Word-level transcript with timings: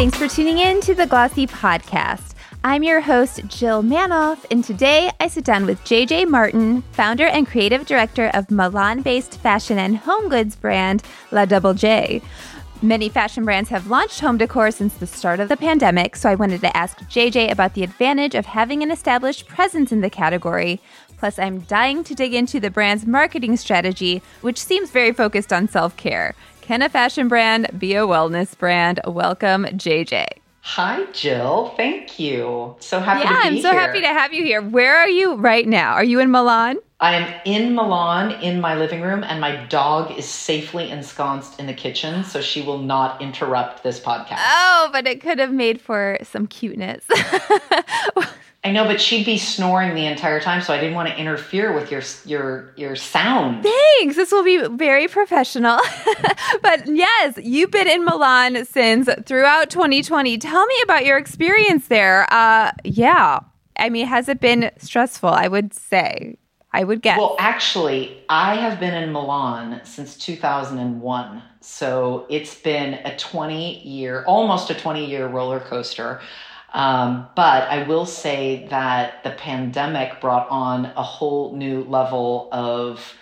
Thanks 0.00 0.16
for 0.16 0.28
tuning 0.28 0.56
in 0.56 0.80
to 0.80 0.94
the 0.94 1.06
Glossy 1.06 1.46
Podcast. 1.46 2.32
I'm 2.64 2.82
your 2.82 3.02
host, 3.02 3.46
Jill 3.48 3.82
Manoff, 3.82 4.46
and 4.50 4.64
today 4.64 5.10
I 5.20 5.28
sit 5.28 5.44
down 5.44 5.66
with 5.66 5.84
JJ 5.84 6.26
Martin, 6.26 6.80
founder 6.92 7.26
and 7.26 7.46
creative 7.46 7.84
director 7.84 8.30
of 8.32 8.50
Milan 8.50 9.02
based 9.02 9.38
fashion 9.40 9.78
and 9.78 9.98
home 9.98 10.30
goods 10.30 10.56
brand 10.56 11.02
La 11.32 11.44
Double 11.44 11.74
J. 11.74 12.22
Many 12.80 13.10
fashion 13.10 13.44
brands 13.44 13.68
have 13.68 13.88
launched 13.88 14.20
home 14.20 14.38
decor 14.38 14.70
since 14.70 14.94
the 14.94 15.06
start 15.06 15.38
of 15.38 15.50
the 15.50 15.56
pandemic, 15.58 16.16
so 16.16 16.30
I 16.30 16.34
wanted 16.34 16.62
to 16.62 16.74
ask 16.74 16.98
JJ 17.00 17.50
about 17.50 17.74
the 17.74 17.82
advantage 17.82 18.34
of 18.34 18.46
having 18.46 18.82
an 18.82 18.90
established 18.90 19.48
presence 19.48 19.92
in 19.92 20.00
the 20.00 20.08
category. 20.08 20.80
Plus, 21.18 21.38
I'm 21.38 21.60
dying 21.60 22.04
to 22.04 22.14
dig 22.14 22.32
into 22.32 22.58
the 22.58 22.70
brand's 22.70 23.06
marketing 23.06 23.58
strategy, 23.58 24.22
which 24.40 24.56
seems 24.56 24.90
very 24.90 25.12
focused 25.12 25.52
on 25.52 25.68
self 25.68 25.94
care. 25.98 26.34
Can 26.70 26.82
a 26.82 26.88
fashion 26.88 27.26
brand 27.26 27.68
be 27.76 27.96
a 27.96 28.02
wellness 28.02 28.56
brand? 28.56 29.00
Welcome, 29.04 29.64
JJ. 29.64 30.24
Hi, 30.60 31.04
Jill. 31.12 31.74
Thank 31.76 32.20
you. 32.20 32.76
So 32.78 33.00
happy 33.00 33.22
yeah, 33.22 33.26
to 33.26 33.34
be 33.34 33.42
here. 33.42 33.50
I'm 33.50 33.60
so 33.60 33.72
here. 33.72 33.80
happy 33.80 34.00
to 34.02 34.06
have 34.06 34.32
you 34.32 34.44
here. 34.44 34.62
Where 34.62 34.96
are 34.96 35.08
you 35.08 35.34
right 35.34 35.66
now? 35.66 35.94
Are 35.94 36.04
you 36.04 36.20
in 36.20 36.30
Milan? 36.30 36.78
I 37.00 37.16
am 37.16 37.40
in 37.44 37.74
Milan 37.74 38.40
in 38.40 38.60
my 38.60 38.76
living 38.76 39.00
room, 39.00 39.24
and 39.24 39.40
my 39.40 39.66
dog 39.66 40.16
is 40.16 40.26
safely 40.26 40.90
ensconced 40.90 41.58
in 41.58 41.66
the 41.66 41.74
kitchen, 41.74 42.22
so 42.22 42.40
she 42.40 42.62
will 42.62 42.78
not 42.78 43.20
interrupt 43.20 43.82
this 43.82 43.98
podcast. 43.98 44.38
Oh, 44.38 44.90
but 44.92 45.08
it 45.08 45.20
could 45.20 45.40
have 45.40 45.52
made 45.52 45.80
for 45.80 46.18
some 46.22 46.46
cuteness. 46.46 47.04
I 48.62 48.72
know, 48.72 48.84
but 48.84 49.00
she'd 49.00 49.24
be 49.24 49.38
snoring 49.38 49.94
the 49.94 50.04
entire 50.04 50.38
time, 50.38 50.60
so 50.60 50.74
I 50.74 50.78
didn't 50.78 50.94
want 50.94 51.08
to 51.08 51.16
interfere 51.16 51.72
with 51.72 51.90
your 51.90 52.02
your 52.26 52.74
your 52.76 52.94
sound. 52.94 53.62
Thanks. 53.62 54.16
This 54.16 54.30
will 54.30 54.44
be 54.44 54.62
very 54.76 55.08
professional. 55.08 55.78
but 56.62 56.86
yes, 56.86 57.38
you've 57.42 57.70
been 57.70 57.88
in 57.88 58.04
Milan 58.04 58.66
since 58.66 59.08
throughout 59.24 59.70
2020. 59.70 60.36
Tell 60.36 60.66
me 60.66 60.74
about 60.82 61.06
your 61.06 61.16
experience 61.16 61.88
there. 61.88 62.30
Uh, 62.30 62.72
yeah, 62.84 63.40
I 63.78 63.88
mean, 63.88 64.06
has 64.06 64.28
it 64.28 64.40
been 64.40 64.70
stressful? 64.76 65.30
I 65.30 65.48
would 65.48 65.72
say. 65.72 66.36
I 66.72 66.84
would 66.84 67.02
guess. 67.02 67.18
Well, 67.18 67.34
actually, 67.40 68.22
I 68.28 68.54
have 68.54 68.78
been 68.78 68.94
in 68.94 69.10
Milan 69.10 69.80
since 69.84 70.16
2001. 70.16 71.42
So 71.60 72.26
it's 72.30 72.54
been 72.54 72.94
a 73.04 73.16
20 73.16 73.80
year, 73.80 74.22
almost 74.26 74.70
a 74.70 74.74
20 74.74 75.04
year 75.04 75.26
roller 75.26 75.58
coaster. 75.58 76.20
Um, 76.72 77.26
but 77.34 77.68
I 77.68 77.82
will 77.82 78.06
say 78.06 78.66
that 78.70 79.24
the 79.24 79.30
pandemic 79.30 80.20
brought 80.20 80.48
on 80.50 80.86
a 80.86 81.02
whole 81.02 81.56
new 81.56 81.82
level 81.84 82.48
of 82.52 83.14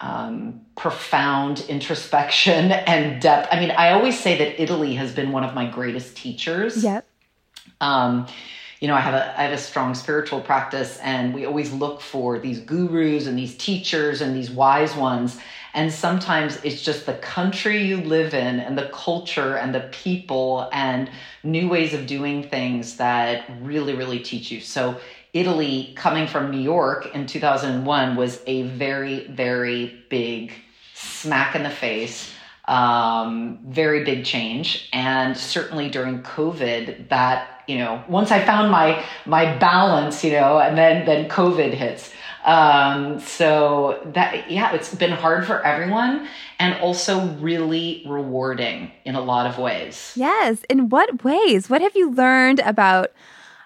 um, 0.00 0.60
profound 0.76 1.64
introspection 1.68 2.70
and 2.72 3.20
depth. 3.20 3.48
I 3.50 3.60
mean, 3.60 3.70
I 3.70 3.92
always 3.92 4.18
say 4.18 4.38
that 4.38 4.60
Italy 4.62 4.94
has 4.94 5.14
been 5.14 5.32
one 5.32 5.44
of 5.44 5.54
my 5.54 5.68
greatest 5.68 6.16
teachers. 6.16 6.84
Yep. 6.84 7.06
Um, 7.80 8.26
you 8.80 8.86
know, 8.86 8.94
I 8.94 9.00
have 9.00 9.14
a 9.14 9.38
I 9.38 9.42
have 9.42 9.52
a 9.52 9.58
strong 9.58 9.94
spiritual 9.94 10.40
practice, 10.40 10.98
and 10.98 11.34
we 11.34 11.46
always 11.46 11.72
look 11.72 12.00
for 12.00 12.38
these 12.38 12.60
gurus 12.60 13.26
and 13.26 13.36
these 13.36 13.56
teachers 13.56 14.20
and 14.20 14.36
these 14.36 14.50
wise 14.50 14.94
ones. 14.94 15.38
And 15.74 15.92
sometimes 15.92 16.58
it's 16.64 16.82
just 16.82 17.06
the 17.06 17.14
country 17.14 17.82
you 17.82 17.98
live 17.98 18.34
in 18.34 18.60
and 18.60 18.76
the 18.76 18.88
culture 18.92 19.56
and 19.56 19.74
the 19.74 19.88
people 19.92 20.68
and 20.72 21.10
new 21.42 21.68
ways 21.68 21.94
of 21.94 22.06
doing 22.06 22.48
things 22.48 22.96
that 22.96 23.44
really, 23.60 23.94
really 23.94 24.18
teach 24.18 24.50
you. 24.50 24.60
So, 24.60 24.98
Italy, 25.34 25.92
coming 25.94 26.26
from 26.26 26.50
New 26.50 26.60
York 26.60 27.14
in 27.14 27.26
2001, 27.26 28.16
was 28.16 28.40
a 28.46 28.62
very, 28.62 29.26
very 29.26 30.02
big 30.08 30.52
smack 30.94 31.54
in 31.54 31.62
the 31.62 31.70
face, 31.70 32.32
um, 32.66 33.58
very 33.66 34.04
big 34.04 34.24
change. 34.24 34.88
And 34.92 35.36
certainly 35.36 35.90
during 35.90 36.22
COVID, 36.22 37.10
that, 37.10 37.62
you 37.68 37.78
know, 37.78 38.02
once 38.08 38.30
I 38.30 38.44
found 38.44 38.70
my, 38.70 39.04
my 39.26 39.56
balance, 39.58 40.24
you 40.24 40.32
know, 40.32 40.58
and 40.58 40.76
then, 40.76 41.04
then 41.04 41.28
COVID 41.28 41.74
hits. 41.74 42.12
Um, 42.48 43.20
so 43.20 44.00
that, 44.14 44.50
yeah, 44.50 44.72
it's 44.72 44.94
been 44.94 45.10
hard 45.10 45.46
for 45.46 45.62
everyone 45.62 46.26
and 46.58 46.80
also 46.80 47.26
really 47.34 48.02
rewarding 48.06 48.90
in 49.04 49.14
a 49.16 49.20
lot 49.20 49.46
of 49.46 49.58
ways. 49.58 50.14
Yes. 50.16 50.62
In 50.70 50.88
what 50.88 51.22
ways? 51.24 51.68
What 51.68 51.82
have 51.82 51.94
you 51.94 52.10
learned 52.10 52.60
about 52.60 53.12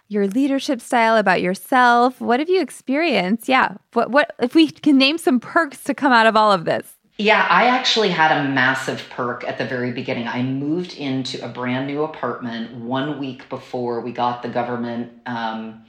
your 0.09 0.27
leadership 0.27 0.81
style, 0.81 1.17
about 1.17 1.41
yourself? 1.41 2.21
What 2.21 2.41
have 2.41 2.49
you 2.49 2.61
experienced? 2.61 3.49
Yeah. 3.49 3.77
What, 3.93 4.11
what, 4.11 4.35
if 4.41 4.57
we 4.57 4.69
can 4.69 4.99
name 4.99 5.17
some 5.17 5.39
perks 5.39 5.85
to 5.85 5.95
come 5.95 6.13
out 6.13 6.27
of 6.27 6.35
all 6.35 6.51
of 6.51 6.65
this? 6.65 6.97
Yeah, 7.19 7.47
I 7.49 7.69
actually 7.69 8.09
had 8.09 8.37
a 8.37 8.49
massive 8.49 9.07
perk 9.11 9.45
at 9.45 9.59
the 9.59 9.65
very 9.65 9.93
beginning. 9.93 10.27
I 10.27 10.43
moved 10.43 10.95
into 10.97 11.45
a 11.45 11.49
brand 11.49 11.87
new 11.87 12.03
apartment 12.03 12.75
one 12.75 13.21
week 13.21 13.49
before 13.49 14.01
we 14.01 14.11
got 14.11 14.43
the 14.43 14.49
government 14.49 15.13
um, 15.25 15.85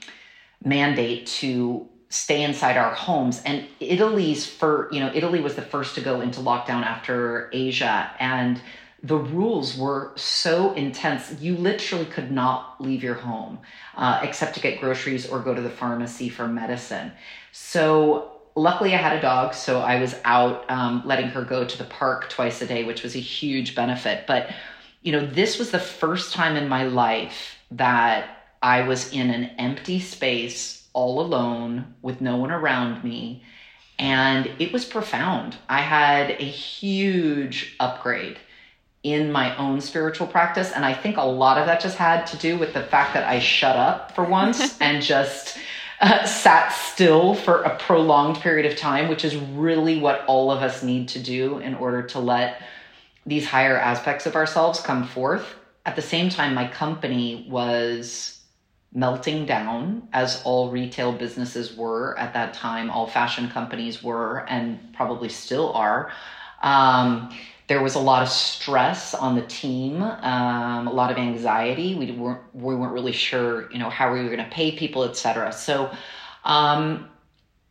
mandate 0.62 1.26
to 1.26 1.88
stay 2.14 2.44
inside 2.44 2.76
our 2.76 2.94
homes. 2.94 3.42
And 3.44 3.66
italy's 3.80 4.46
for 4.46 4.88
you 4.92 5.00
know 5.00 5.10
italy 5.12 5.40
was 5.40 5.56
the 5.56 5.62
first 5.62 5.96
to 5.96 6.00
go 6.00 6.20
into 6.20 6.40
lockdown 6.40 6.84
after 6.84 7.50
asia. 7.52 8.10
And 8.20 8.60
the 9.02 9.16
rules 9.16 9.76
were 9.76 10.12
so 10.14 10.72
intense 10.74 11.34
you 11.40 11.56
literally 11.56 12.06
could 12.06 12.30
not 12.30 12.80
leave 12.80 13.02
your 13.02 13.14
home 13.14 13.58
uh, 13.96 14.20
except 14.22 14.54
to 14.54 14.60
get 14.60 14.80
groceries 14.80 15.28
or 15.28 15.40
go 15.40 15.54
to 15.54 15.60
the 15.60 15.68
pharmacy 15.68 16.28
for 16.28 16.46
medicine. 16.46 17.10
So 17.50 18.30
luckily 18.56 18.94
i 18.94 18.96
had 18.96 19.18
a 19.18 19.20
dog 19.20 19.52
so 19.52 19.80
i 19.80 19.98
was 20.00 20.14
out 20.24 20.70
um, 20.70 21.02
letting 21.04 21.26
her 21.26 21.42
go 21.42 21.64
to 21.64 21.76
the 21.76 21.82
park 21.82 22.30
twice 22.30 22.62
a 22.62 22.66
day 22.66 22.84
which 22.84 23.02
was 23.02 23.16
a 23.16 23.24
huge 23.38 23.74
benefit. 23.74 24.24
But 24.28 24.50
you 25.02 25.10
know 25.10 25.26
this 25.26 25.58
was 25.58 25.72
the 25.72 25.80
first 25.80 26.32
time 26.32 26.54
in 26.54 26.68
my 26.68 26.84
life 26.84 27.58
that 27.72 28.52
i 28.62 28.82
was 28.82 29.12
in 29.12 29.30
an 29.30 29.46
empty 29.58 29.98
space 29.98 30.83
all 30.94 31.20
alone 31.20 31.94
with 32.00 32.22
no 32.22 32.38
one 32.38 32.50
around 32.50 33.04
me. 33.04 33.42
And 33.98 34.50
it 34.58 34.72
was 34.72 34.84
profound. 34.84 35.56
I 35.68 35.82
had 35.82 36.30
a 36.30 36.44
huge 36.44 37.76
upgrade 37.78 38.38
in 39.02 39.30
my 39.30 39.54
own 39.56 39.82
spiritual 39.82 40.26
practice. 40.26 40.72
And 40.72 40.84
I 40.84 40.94
think 40.94 41.18
a 41.18 41.22
lot 41.22 41.58
of 41.58 41.66
that 41.66 41.80
just 41.80 41.98
had 41.98 42.26
to 42.28 42.38
do 42.38 42.56
with 42.56 42.72
the 42.72 42.82
fact 42.82 43.14
that 43.14 43.28
I 43.28 43.38
shut 43.38 43.76
up 43.76 44.12
for 44.14 44.24
once 44.24 44.78
and 44.80 45.02
just 45.02 45.58
uh, 46.00 46.24
sat 46.24 46.70
still 46.70 47.34
for 47.34 47.62
a 47.62 47.76
prolonged 47.76 48.40
period 48.40 48.70
of 48.70 48.78
time, 48.78 49.08
which 49.08 49.24
is 49.24 49.36
really 49.36 50.00
what 50.00 50.24
all 50.26 50.50
of 50.50 50.62
us 50.62 50.82
need 50.82 51.08
to 51.08 51.18
do 51.22 51.58
in 51.58 51.74
order 51.74 52.02
to 52.02 52.18
let 52.18 52.62
these 53.26 53.46
higher 53.46 53.78
aspects 53.78 54.26
of 54.26 54.36
ourselves 54.36 54.80
come 54.80 55.06
forth. 55.06 55.54
At 55.86 55.96
the 55.96 56.02
same 56.02 56.30
time, 56.30 56.54
my 56.54 56.66
company 56.66 57.46
was 57.48 58.40
melting 58.94 59.44
down, 59.44 60.08
as 60.12 60.40
all 60.44 60.70
retail 60.70 61.12
businesses 61.12 61.76
were 61.76 62.16
at 62.16 62.32
that 62.34 62.54
time, 62.54 62.90
all 62.90 63.08
fashion 63.08 63.50
companies 63.50 64.02
were, 64.02 64.46
and 64.48 64.94
probably 64.94 65.28
still 65.28 65.72
are. 65.72 66.12
Um, 66.62 67.36
there 67.66 67.82
was 67.82 67.96
a 67.96 67.98
lot 67.98 68.22
of 68.22 68.28
stress 68.28 69.12
on 69.12 69.34
the 69.34 69.42
team, 69.42 70.02
um, 70.02 70.86
a 70.86 70.92
lot 70.92 71.10
of 71.10 71.16
anxiety. 71.16 71.94
We 71.94 72.12
weren't 72.12 72.40
we 72.54 72.74
weren't 72.74 72.92
really 72.92 73.12
sure, 73.12 73.70
you 73.72 73.78
know, 73.78 73.90
how 73.90 74.12
we 74.12 74.20
were 74.22 74.28
going 74.28 74.44
to 74.44 74.50
pay 74.50 74.76
people, 74.76 75.04
etc. 75.04 75.52
So, 75.52 75.90
um, 76.44 77.08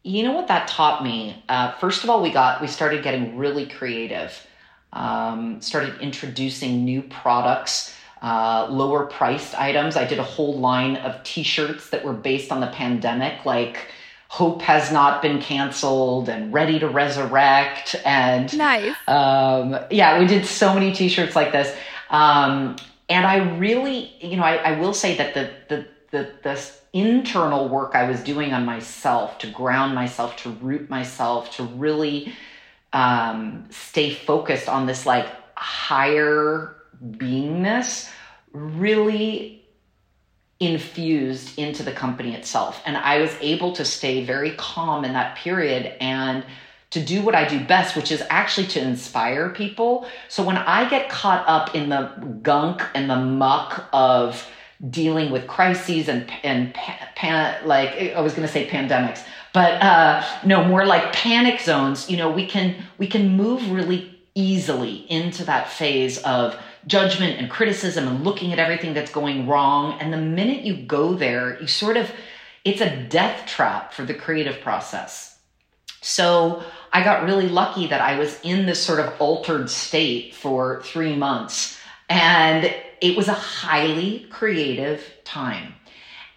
you 0.04 0.24
know 0.24 0.34
what 0.34 0.48
that 0.48 0.68
taught 0.68 1.04
me? 1.04 1.44
Uh, 1.48 1.72
first 1.74 2.04
of 2.04 2.10
all, 2.10 2.22
we 2.22 2.32
got 2.32 2.60
we 2.60 2.68
started 2.68 3.04
getting 3.04 3.38
really 3.38 3.68
creative. 3.68 4.46
Um, 4.92 5.62
started 5.62 6.02
introducing 6.02 6.86
new 6.86 7.02
products 7.02 7.96
uh, 8.24 8.68
lower 8.70 9.06
priced 9.06 9.54
items. 9.60 9.98
I 9.98 10.06
did 10.06 10.18
a 10.18 10.24
whole 10.24 10.58
line 10.58 10.96
of 10.98 11.22
t 11.24 11.44
shirts 11.44 11.90
that 11.90 12.06
were 12.06 12.14
based 12.14 12.52
on 12.52 12.62
the 12.62 12.68
pandemic, 12.68 13.46
like 13.46 13.88
Hope 14.30 14.62
Has 14.62 14.92
Not 14.92 15.22
Been 15.22 15.42
Canceled 15.42 16.30
and 16.30 16.54
Ready 16.54 16.80
to 16.80 16.88
Resurrect. 16.88 17.96
And 18.06 18.58
nice. 18.58 18.96
Um, 19.08 19.78
yeah, 19.92 20.18
we 20.18 20.26
did 20.26 20.46
so 20.46 20.74
many 20.74 20.94
t 20.94 21.10
shirts 21.10 21.36
like 21.36 21.52
this. 21.52 21.76
Um, 22.10 22.78
and 23.10 23.28
I 23.28 23.58
really, 23.58 24.16
you 24.22 24.38
know, 24.38 24.44
I, 24.44 24.56
I 24.56 24.80
will 24.80 24.94
say 24.94 25.18
that 25.18 25.34
the, 25.34 25.52
the, 25.68 25.88
the, 26.12 26.32
the 26.44 26.72
internal 26.94 27.68
work 27.68 27.94
I 27.94 28.10
was 28.10 28.22
doing 28.24 28.54
on 28.54 28.66
myself 28.66 29.38
to 29.40 29.48
ground 29.48 29.94
myself, 29.96 30.38
to 30.38 30.50
root 30.50 30.90
myself, 30.90 31.52
to 31.58 31.64
really 31.64 32.34
um, 32.94 33.66
stay 33.70 34.14
focused 34.14 34.70
on 34.70 34.86
this 34.86 35.06
like 35.06 35.28
higher 35.56 36.78
beingness 37.04 38.10
really 38.52 39.64
infused 40.60 41.58
into 41.58 41.84
the 41.84 41.92
company 41.92 42.34
itself. 42.34 42.82
And 42.86 42.96
I 42.96 43.20
was 43.20 43.36
able 43.42 43.74
to 43.74 43.86
stay 43.86 44.24
very 44.24 44.52
calm 44.52 45.04
in 45.04 45.14
that 45.14 45.36
period 45.36 45.94
and 46.00 46.46
to 46.92 47.04
do 47.04 47.24
what 47.24 47.34
I 47.34 47.48
do 47.48 47.64
best, 47.66 47.96
which 47.96 48.12
is 48.12 48.24
actually 48.30 48.68
to 48.68 48.82
inspire 48.82 49.50
people. 49.50 50.08
So 50.30 50.44
when 50.44 50.58
I 50.58 50.88
get 50.90 51.10
caught 51.10 51.44
up 51.48 51.74
in 51.76 51.90
the 51.90 52.12
gunk 52.44 52.84
and 52.94 53.10
the 53.10 53.16
muck 53.16 53.90
of 53.92 54.48
dealing 54.90 55.32
with 55.32 55.48
crises 55.48 56.08
and 56.08 56.30
and 56.44 56.74
pan, 56.74 57.68
like 57.68 58.14
I 58.16 58.22
was 58.22 58.34
going 58.34 58.48
to 58.48 58.54
say 58.54 58.68
pandemics, 58.68 59.26
but 59.54 59.82
uh, 59.82 60.24
no, 60.46 60.64
more 60.64 60.86
like 60.86 61.14
panic 61.14 61.62
zones. 61.62 62.12
You 62.12 62.18
know, 62.18 62.30
we 62.30 62.46
can 62.46 62.76
we 63.00 63.08
can 63.08 63.36
move 63.38 63.72
really 63.72 64.20
easily 64.36 64.98
into 65.10 65.46
that 65.46 65.70
phase 65.70 66.20
of 66.20 66.56
judgment 66.88 67.40
and 67.40 67.50
criticism 67.50 68.08
and 68.08 68.24
looking 68.24 68.52
at 68.52 68.60
everything 68.60 68.94
that's 68.94 69.12
going 69.12 69.48
wrong. 69.48 70.00
And 70.00 70.12
the 70.12 70.18
minute 70.18 70.64
you 70.64 70.76
go 70.76 71.14
there, 71.14 71.60
you 71.62 71.68
sort 71.68 71.98
of, 71.98 72.12
it's 72.64 72.82
a 72.82 72.96
death 73.04 73.46
trap 73.48 73.94
for 73.94 74.04
the 74.04 74.14
creative 74.14 74.62
process. 74.62 75.38
So 76.02 76.64
I 76.92 77.04
got 77.04 77.24
really 77.24 77.48
lucky 77.48 77.88
that 77.88 78.02
I 78.02 78.20
was 78.20 78.40
in 78.44 78.66
this 78.66 78.84
sort 78.84 79.00
of 79.00 79.14
altered 79.20 79.70
state 79.70 80.36
for 80.36 80.82
three 80.84 81.16
months. 81.16 81.80
And 82.10 82.74
it 83.02 83.18
was 83.18 83.28
a 83.28 83.34
highly 83.34 84.28
creative 84.30 85.04
time 85.24 85.74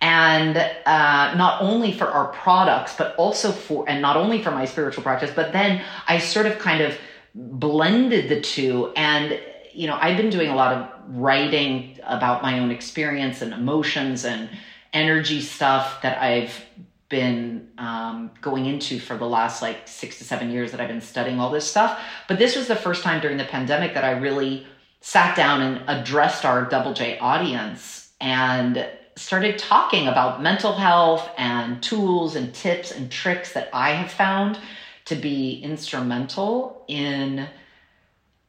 and 0.00 0.56
uh, 0.56 1.34
not 1.37 1.62
only 1.62 1.93
for 1.93 2.06
our 2.06 2.28
products 2.28 2.94
but 2.96 3.14
also 3.16 3.50
for 3.50 3.88
and 3.88 4.02
not 4.02 4.16
only 4.16 4.43
for 4.43 4.50
my 4.50 4.64
spiritual 4.64 5.02
practice 5.02 5.31
but 5.34 5.52
then 5.52 5.82
i 6.06 6.19
sort 6.19 6.44
of 6.44 6.58
kind 6.58 6.82
of 6.82 6.96
blended 7.34 8.28
the 8.28 8.40
two 8.40 8.93
and 8.96 9.40
you 9.76 9.87
know 9.87 9.99
i've 10.00 10.17
been 10.17 10.31
doing 10.31 10.49
a 10.49 10.56
lot 10.56 10.73
of 10.73 10.88
writing 11.17 11.99
about 12.05 12.43
my 12.43 12.58
own 12.58 12.70
experience 12.70 13.43
and 13.43 13.52
emotions 13.52 14.25
and 14.25 14.49
energy 14.93 15.40
stuff 15.40 16.00
that 16.02 16.20
i've 16.23 16.64
been 17.08 17.69
um, 17.78 18.32
going 18.40 18.67
into 18.67 18.99
for 18.99 19.17
the 19.17 19.25
last 19.25 19.62
like 19.62 19.87
six 19.87 20.19
to 20.19 20.25
seven 20.25 20.50
years 20.50 20.73
that 20.73 20.81
i've 20.81 20.88
been 20.88 21.00
studying 21.00 21.38
all 21.38 21.50
this 21.50 21.70
stuff. 21.70 22.00
But 22.26 22.40
this 22.40 22.56
was 22.56 22.67
the 22.67 22.75
first 22.75 23.05
time 23.05 23.20
during 23.20 23.37
the 23.37 23.44
pandemic 23.44 23.94
that 23.94 24.05
i 24.05 24.11
really 24.11 24.67
sat 25.00 25.37
down 25.37 25.62
and 25.62 25.82
addressed 25.87 26.44
our 26.44 26.64
double 26.64 26.94
j 26.94 27.17
audience 27.19 28.11
and 28.20 28.88
started 29.17 29.58
talking 29.58 30.08
about 30.08 30.43
mental 30.43 30.72
health 30.72 31.29
and 31.38 31.82
tools 31.82 32.37
and 32.37 32.55
tips 32.55 32.90
and 32.90 33.11
tricks 33.11 33.52
that 33.52 33.70
I 33.72 33.90
have 33.90 34.11
found 34.11 34.58
to 35.06 35.14
be 35.14 35.61
instrumental 35.62 36.84
in 36.88 37.49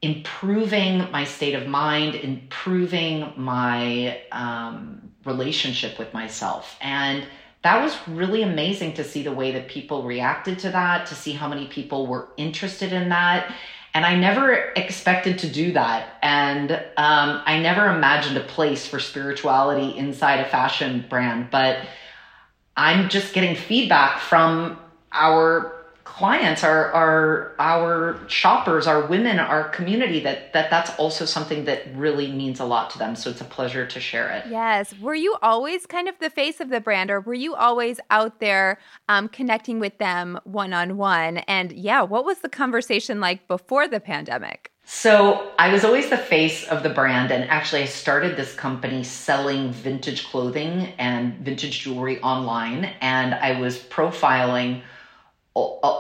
improving 0.02 1.10
my 1.12 1.24
state 1.24 1.56
of 1.56 1.68
mind, 1.68 2.16
improving 2.16 3.34
my 3.36 4.22
um, 4.32 5.12
relationship 5.26 5.98
with 5.98 6.14
myself. 6.14 6.78
And 6.82 7.26
that 7.64 7.82
was 7.84 7.98
really 8.08 8.44
amazing 8.44 8.94
to 8.94 9.04
see 9.04 9.24
the 9.24 9.32
way 9.32 9.52
that 9.52 9.68
people 9.68 10.04
reacted 10.04 10.60
to 10.60 10.70
that, 10.70 11.08
to 11.08 11.16
see 11.16 11.34
how 11.34 11.48
many 11.48 11.68
people 11.68 12.06
were 12.06 12.30
interested 12.38 12.94
in 12.94 13.10
that. 13.10 13.54
And 13.94 14.06
I 14.06 14.16
never 14.16 14.72
expected 14.76 15.40
to 15.40 15.50
do 15.50 15.74
that. 15.74 16.18
And 16.22 16.72
um, 16.72 17.42
I 17.46 17.60
never 17.60 17.88
imagined 17.88 18.38
a 18.38 18.44
place 18.44 18.86
for 18.86 19.00
spirituality 19.00 19.98
inside 19.98 20.40
a 20.40 20.46
fashion 20.46 21.06
brand. 21.10 21.50
But 21.50 21.80
I'm 22.76 23.10
just 23.10 23.34
getting 23.34 23.56
feedback 23.56 24.20
from 24.20 24.80
our 25.12 25.77
clients, 26.08 26.64
our 26.64 26.92
our 26.94 27.54
our 27.60 28.18
shoppers, 28.28 28.88
our 28.88 29.06
women, 29.06 29.40
our 29.40 29.70
community 29.70 30.20
that 30.22 30.54
that 30.54 30.70
that's 30.70 30.90
also 30.98 31.26
something 31.26 31.66
that 31.66 31.84
really 31.96 32.32
means 32.32 32.60
a 32.60 32.66
lot 32.66 32.90
to 32.92 32.98
them. 32.98 33.16
So 33.16 33.30
it's 33.30 33.42
a 33.42 33.46
pleasure 33.46 33.86
to 33.86 34.00
share 34.00 34.30
it. 34.32 34.46
Yes. 34.50 34.98
Were 35.00 35.16
you 35.16 35.36
always 35.42 35.86
kind 35.86 36.08
of 36.08 36.16
the 36.20 36.30
face 36.30 36.60
of 36.60 36.70
the 36.70 36.80
brand, 36.80 37.12
or 37.12 37.20
were 37.20 37.34
you 37.34 37.56
always 37.56 38.00
out 38.10 38.40
there 38.40 38.80
um, 39.10 39.28
connecting 39.28 39.80
with 39.80 39.98
them 39.98 40.40
one 40.46 40.74
on 40.74 40.98
one? 40.98 41.38
And 41.40 41.72
yeah, 41.74 42.02
what 42.02 42.26
was 42.26 42.40
the 42.40 42.50
conversation 42.50 43.20
like 43.20 43.48
before 43.48 43.88
the 43.88 44.00
pandemic? 44.00 44.72
So 44.90 45.52
I 45.60 45.72
was 45.74 45.84
always 45.84 46.10
the 46.10 46.18
face 46.18 46.66
of 46.70 46.82
the 46.82 46.90
brand, 46.90 47.30
and 47.30 47.44
actually, 47.50 47.82
I 47.82 47.86
started 47.86 48.38
this 48.38 48.54
company 48.54 49.04
selling 49.04 49.74
vintage 49.74 50.26
clothing 50.30 50.94
and 50.98 51.34
vintage 51.40 51.82
jewelry 51.82 52.22
online, 52.22 52.86
and 53.02 53.36
I 53.36 53.60
was 53.60 53.78
profiling 53.78 54.82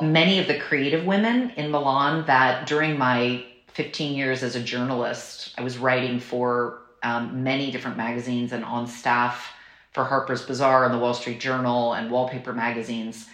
many 0.01 0.39
of 0.39 0.47
the 0.47 0.59
creative 0.59 1.05
women 1.05 1.51
in 1.51 1.71
Milan 1.71 2.25
that 2.27 2.67
during 2.67 2.97
my 2.97 3.45
15 3.73 4.15
years 4.15 4.43
as 4.43 4.55
a 4.55 4.61
journalist, 4.61 5.53
I 5.57 5.61
was 5.61 5.77
writing 5.77 6.19
for 6.19 6.81
um, 7.03 7.43
many 7.43 7.71
different 7.71 7.97
magazines 7.97 8.51
and 8.51 8.65
on 8.65 8.87
staff 8.87 9.53
for 9.93 10.03
Harper's 10.03 10.43
Bazaar 10.43 10.85
and 10.85 10.93
the 10.93 10.97
Wall 10.97 11.13
Street 11.13 11.39
Journal 11.39 11.93
and 11.93 12.11
wallpaper 12.11 12.53
magazines. 12.53 13.27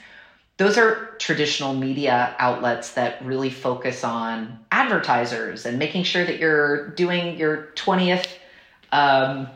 Those 0.57 0.77
are 0.77 1.15
traditional 1.17 1.73
media 1.73 2.35
outlets 2.39 2.93
that 2.93 3.23
really 3.25 3.49
focus 3.49 4.03
on 4.03 4.59
advertisers 4.71 5.65
and 5.65 5.79
making 5.79 6.03
sure 6.03 6.25
that 6.25 6.39
you're 6.39 6.89
doing 6.89 7.37
your 7.37 7.69
20th 7.75 8.27
um, 8.91 9.47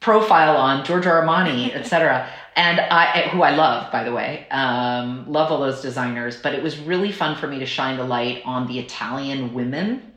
profile 0.00 0.56
on 0.56 0.84
Giorgio 0.84 1.10
Armani, 1.10 1.74
et 1.74 1.86
cetera 1.86 2.28
and 2.58 2.80
I, 2.80 3.28
who 3.28 3.42
I 3.42 3.52
love, 3.52 3.92
by 3.92 4.02
the 4.02 4.12
way, 4.12 4.44
um, 4.50 5.30
love 5.30 5.52
all 5.52 5.60
those 5.60 5.80
designers. 5.80 6.36
But 6.36 6.54
it 6.54 6.62
was 6.62 6.76
really 6.76 7.12
fun 7.12 7.36
for 7.36 7.46
me 7.46 7.60
to 7.60 7.66
shine 7.66 7.96
the 7.98 8.04
light 8.04 8.42
on 8.44 8.66
the 8.66 8.80
Italian 8.80 9.54
women 9.54 10.12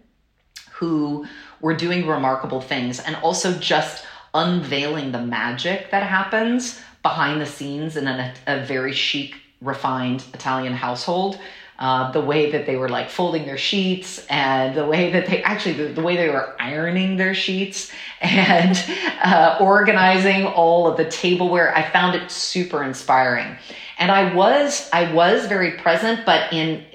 who 0.71 1.27
were 1.61 1.75
doing 1.75 2.07
remarkable 2.07 2.59
things, 2.59 2.99
and 2.99 3.15
also 3.17 3.53
just 3.59 4.03
unveiling 4.33 5.11
the 5.11 5.21
magic 5.21 5.91
that 5.91 6.01
happens 6.01 6.81
behind 7.03 7.39
the 7.39 7.45
scenes 7.45 7.95
in 7.95 8.07
a, 8.07 8.33
a 8.47 8.65
very 8.65 8.93
chic, 8.93 9.35
refined 9.61 10.23
Italian 10.33 10.73
household 10.73 11.37
uh, 11.81 12.11
the 12.11 12.21
way 12.21 12.51
that 12.51 12.67
they 12.67 12.75
were 12.75 12.87
like 12.87 13.09
folding 13.09 13.43
their 13.47 13.57
sheets 13.57 14.23
and 14.29 14.75
the 14.75 14.85
way 14.85 15.11
that 15.11 15.25
they 15.25 15.41
actually 15.41 15.73
the, 15.73 15.85
the 15.91 16.01
way 16.01 16.15
they 16.15 16.29
were 16.29 16.55
ironing 16.59 17.17
their 17.17 17.33
sheets 17.33 17.91
and 18.21 18.85
uh, 19.23 19.57
organizing 19.59 20.45
all 20.45 20.85
of 20.87 20.95
the 20.95 21.05
tableware 21.05 21.75
i 21.75 21.81
found 21.81 22.15
it 22.15 22.29
super 22.29 22.83
inspiring. 22.83 23.57
And 23.97 24.11
i 24.11 24.31
was 24.31 24.89
i 24.93 25.11
was 25.11 25.47
very 25.47 25.71
present 25.71 26.23
but 26.23 26.53
in 26.53 26.85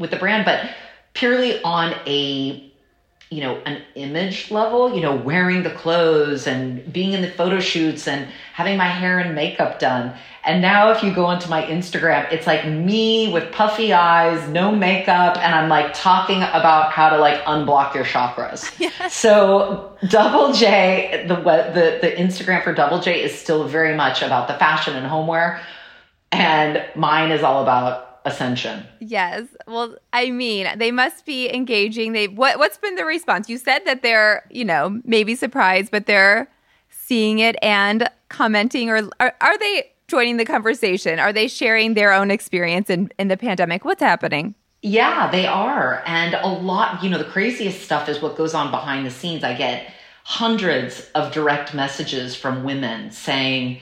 with 0.00 0.10
the 0.10 0.16
brand 0.16 0.44
but 0.44 0.68
purely 1.12 1.62
on 1.62 1.94
a 2.04 2.72
you 3.30 3.40
know 3.40 3.56
an 3.66 3.82
image 3.94 4.50
level 4.50 4.94
you 4.94 5.00
know 5.00 5.14
wearing 5.14 5.62
the 5.62 5.70
clothes 5.70 6.48
and 6.48 6.92
being 6.92 7.12
in 7.12 7.22
the 7.22 7.30
photo 7.30 7.60
shoots 7.60 8.08
and 8.08 8.28
having 8.52 8.76
my 8.76 8.88
hair 8.88 9.20
and 9.20 9.34
makeup 9.34 9.78
done 9.78 10.16
and 10.46 10.60
now 10.60 10.90
if 10.90 11.02
you 11.02 11.12
go 11.12 11.24
onto 11.24 11.48
my 11.48 11.62
Instagram, 11.62 12.30
it's 12.30 12.46
like 12.46 12.66
me 12.66 13.32
with 13.32 13.50
puffy 13.50 13.92
eyes, 13.92 14.46
no 14.50 14.74
makeup, 14.74 15.38
and 15.38 15.54
I'm 15.54 15.70
like 15.70 15.94
talking 15.94 16.42
about 16.42 16.92
how 16.92 17.08
to 17.10 17.18
like 17.18 17.42
unblock 17.44 17.94
your 17.94 18.04
chakras. 18.04 18.70
Yes. 18.84 19.14
So 19.14 19.96
Double 20.08 20.52
J, 20.52 21.24
the, 21.26 21.36
the 21.36 21.98
the 22.02 22.10
Instagram 22.16 22.62
for 22.62 22.74
Double 22.74 23.00
J 23.00 23.22
is 23.22 23.32
still 23.32 23.66
very 23.66 23.94
much 23.94 24.20
about 24.20 24.46
the 24.46 24.54
fashion 24.54 24.94
and 24.94 25.06
homeware, 25.06 25.60
and 26.30 26.84
mine 26.94 27.30
is 27.30 27.42
all 27.42 27.62
about 27.62 28.20
ascension. 28.26 28.84
Yes. 29.00 29.46
Well, 29.66 29.96
I 30.12 30.30
mean, 30.30 30.66
they 30.76 30.90
must 30.90 31.24
be 31.24 31.52
engaging. 31.54 32.12
They 32.12 32.28
what 32.28 32.58
what's 32.58 32.76
been 32.76 32.96
the 32.96 33.04
response? 33.06 33.48
You 33.48 33.56
said 33.56 33.80
that 33.86 34.02
they're, 34.02 34.44
you 34.50 34.64
know, 34.64 35.00
maybe 35.04 35.34
surprised, 35.34 35.90
but 35.90 36.06
they're 36.06 36.50
seeing 36.90 37.38
it 37.38 37.56
and 37.62 38.10
commenting 38.28 38.90
or 38.90 39.08
are, 39.20 39.34
are 39.40 39.58
they 39.58 39.93
joining 40.08 40.36
the 40.36 40.44
conversation? 40.44 41.18
Are 41.18 41.32
they 41.32 41.48
sharing 41.48 41.94
their 41.94 42.12
own 42.12 42.30
experience 42.30 42.90
in, 42.90 43.10
in 43.18 43.28
the 43.28 43.36
pandemic? 43.36 43.84
What's 43.84 44.02
happening? 44.02 44.54
Yeah, 44.82 45.30
they 45.30 45.46
are. 45.46 46.02
And 46.06 46.34
a 46.34 46.46
lot, 46.46 47.02
you 47.02 47.08
know, 47.08 47.18
the 47.18 47.24
craziest 47.24 47.82
stuff 47.82 48.08
is 48.08 48.20
what 48.20 48.36
goes 48.36 48.54
on 48.54 48.70
behind 48.70 49.06
the 49.06 49.10
scenes. 49.10 49.42
I 49.42 49.54
get 49.54 49.90
hundreds 50.24 51.10
of 51.14 51.32
direct 51.32 51.74
messages 51.74 52.36
from 52.36 52.64
women 52.64 53.10
saying, 53.10 53.80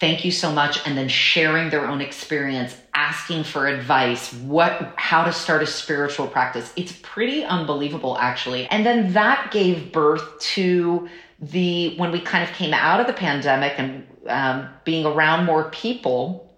thank 0.00 0.24
you 0.24 0.30
so 0.30 0.50
much 0.50 0.86
and 0.86 0.96
then 0.96 1.08
sharing 1.08 1.70
their 1.70 1.86
own 1.86 2.00
experience 2.00 2.76
asking 2.94 3.44
for 3.44 3.66
advice 3.66 4.32
what 4.32 4.94
how 4.96 5.22
to 5.22 5.32
start 5.32 5.62
a 5.62 5.66
spiritual 5.66 6.26
practice 6.26 6.72
it's 6.74 6.98
pretty 7.02 7.44
unbelievable 7.44 8.16
actually 8.18 8.66
and 8.68 8.84
then 8.84 9.12
that 9.12 9.50
gave 9.52 9.92
birth 9.92 10.38
to 10.40 11.08
the 11.38 11.96
when 11.98 12.10
we 12.10 12.20
kind 12.20 12.42
of 12.42 12.54
came 12.56 12.72
out 12.74 13.00
of 13.00 13.06
the 13.06 13.12
pandemic 13.12 13.74
and 13.78 14.06
um, 14.26 14.68
being 14.84 15.06
around 15.06 15.46
more 15.46 15.70
people, 15.70 16.54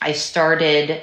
I 0.00 0.12
started 0.12 1.02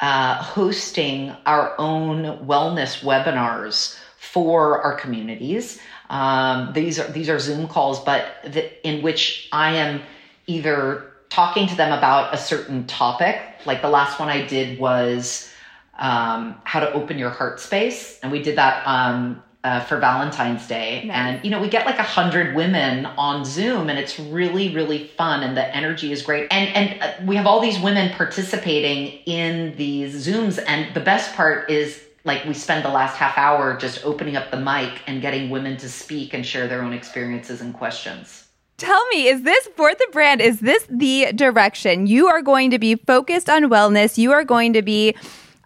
uh, 0.00 0.42
hosting 0.42 1.34
our 1.46 1.74
own 1.78 2.46
wellness 2.46 3.02
webinars 3.02 3.98
for 4.18 4.82
our 4.82 4.94
communities. 4.94 5.80
Um, 6.10 6.72
these 6.72 6.98
are 6.98 7.10
these 7.10 7.28
are 7.28 7.38
Zoom 7.38 7.66
calls, 7.66 8.00
but 8.04 8.26
the, 8.44 8.86
in 8.86 9.02
which 9.02 9.48
I 9.52 9.76
am 9.76 10.02
either 10.46 11.12
talking 11.28 11.66
to 11.66 11.74
them 11.74 11.96
about 11.96 12.34
a 12.34 12.38
certain 12.38 12.86
topic. 12.86 13.40
Like 13.64 13.82
the 13.82 13.88
last 13.88 14.20
one 14.20 14.28
I 14.28 14.46
did 14.46 14.78
was 14.78 15.50
um, 15.98 16.60
how 16.64 16.80
to 16.80 16.92
open 16.92 17.18
your 17.18 17.30
heart 17.30 17.58
space, 17.58 18.18
and 18.22 18.30
we 18.30 18.42
did 18.42 18.56
that 18.56 18.86
um, 18.86 19.42
uh, 19.66 19.80
for 19.80 19.98
Valentine's 19.98 20.64
Day. 20.68 21.02
Nice. 21.06 21.16
And, 21.16 21.44
you 21.44 21.50
know, 21.50 21.60
we 21.60 21.68
get 21.68 21.86
like 21.86 21.98
a 21.98 22.04
hundred 22.04 22.54
women 22.54 23.04
on 23.04 23.44
Zoom 23.44 23.90
and 23.90 23.98
it's 23.98 24.16
really, 24.20 24.72
really 24.72 25.08
fun 25.08 25.42
and 25.42 25.56
the 25.56 25.76
energy 25.76 26.12
is 26.12 26.22
great. 26.22 26.46
And, 26.52 26.68
and 26.76 27.02
uh, 27.02 27.12
we 27.26 27.34
have 27.34 27.46
all 27.46 27.60
these 27.60 27.80
women 27.80 28.12
participating 28.12 29.08
in 29.26 29.74
these 29.76 30.24
Zooms. 30.24 30.62
And 30.68 30.94
the 30.94 31.00
best 31.00 31.34
part 31.34 31.68
is 31.68 32.00
like 32.22 32.44
we 32.44 32.54
spend 32.54 32.84
the 32.84 32.90
last 32.90 33.16
half 33.16 33.36
hour 33.36 33.76
just 33.76 34.04
opening 34.04 34.36
up 34.36 34.52
the 34.52 34.56
mic 34.56 35.00
and 35.08 35.20
getting 35.20 35.50
women 35.50 35.76
to 35.78 35.88
speak 35.88 36.32
and 36.32 36.46
share 36.46 36.68
their 36.68 36.82
own 36.82 36.92
experiences 36.92 37.60
and 37.60 37.74
questions. 37.74 38.44
Tell 38.76 39.04
me, 39.08 39.26
is 39.26 39.42
this 39.42 39.68
for 39.74 39.92
the 39.94 40.06
brand? 40.12 40.40
Is 40.40 40.60
this 40.60 40.86
the 40.88 41.32
direction? 41.34 42.06
You 42.06 42.28
are 42.28 42.42
going 42.42 42.70
to 42.70 42.78
be 42.78 42.94
focused 42.94 43.50
on 43.50 43.64
wellness. 43.64 44.16
You 44.16 44.30
are 44.30 44.44
going 44.44 44.74
to 44.74 44.82
be 44.82 45.16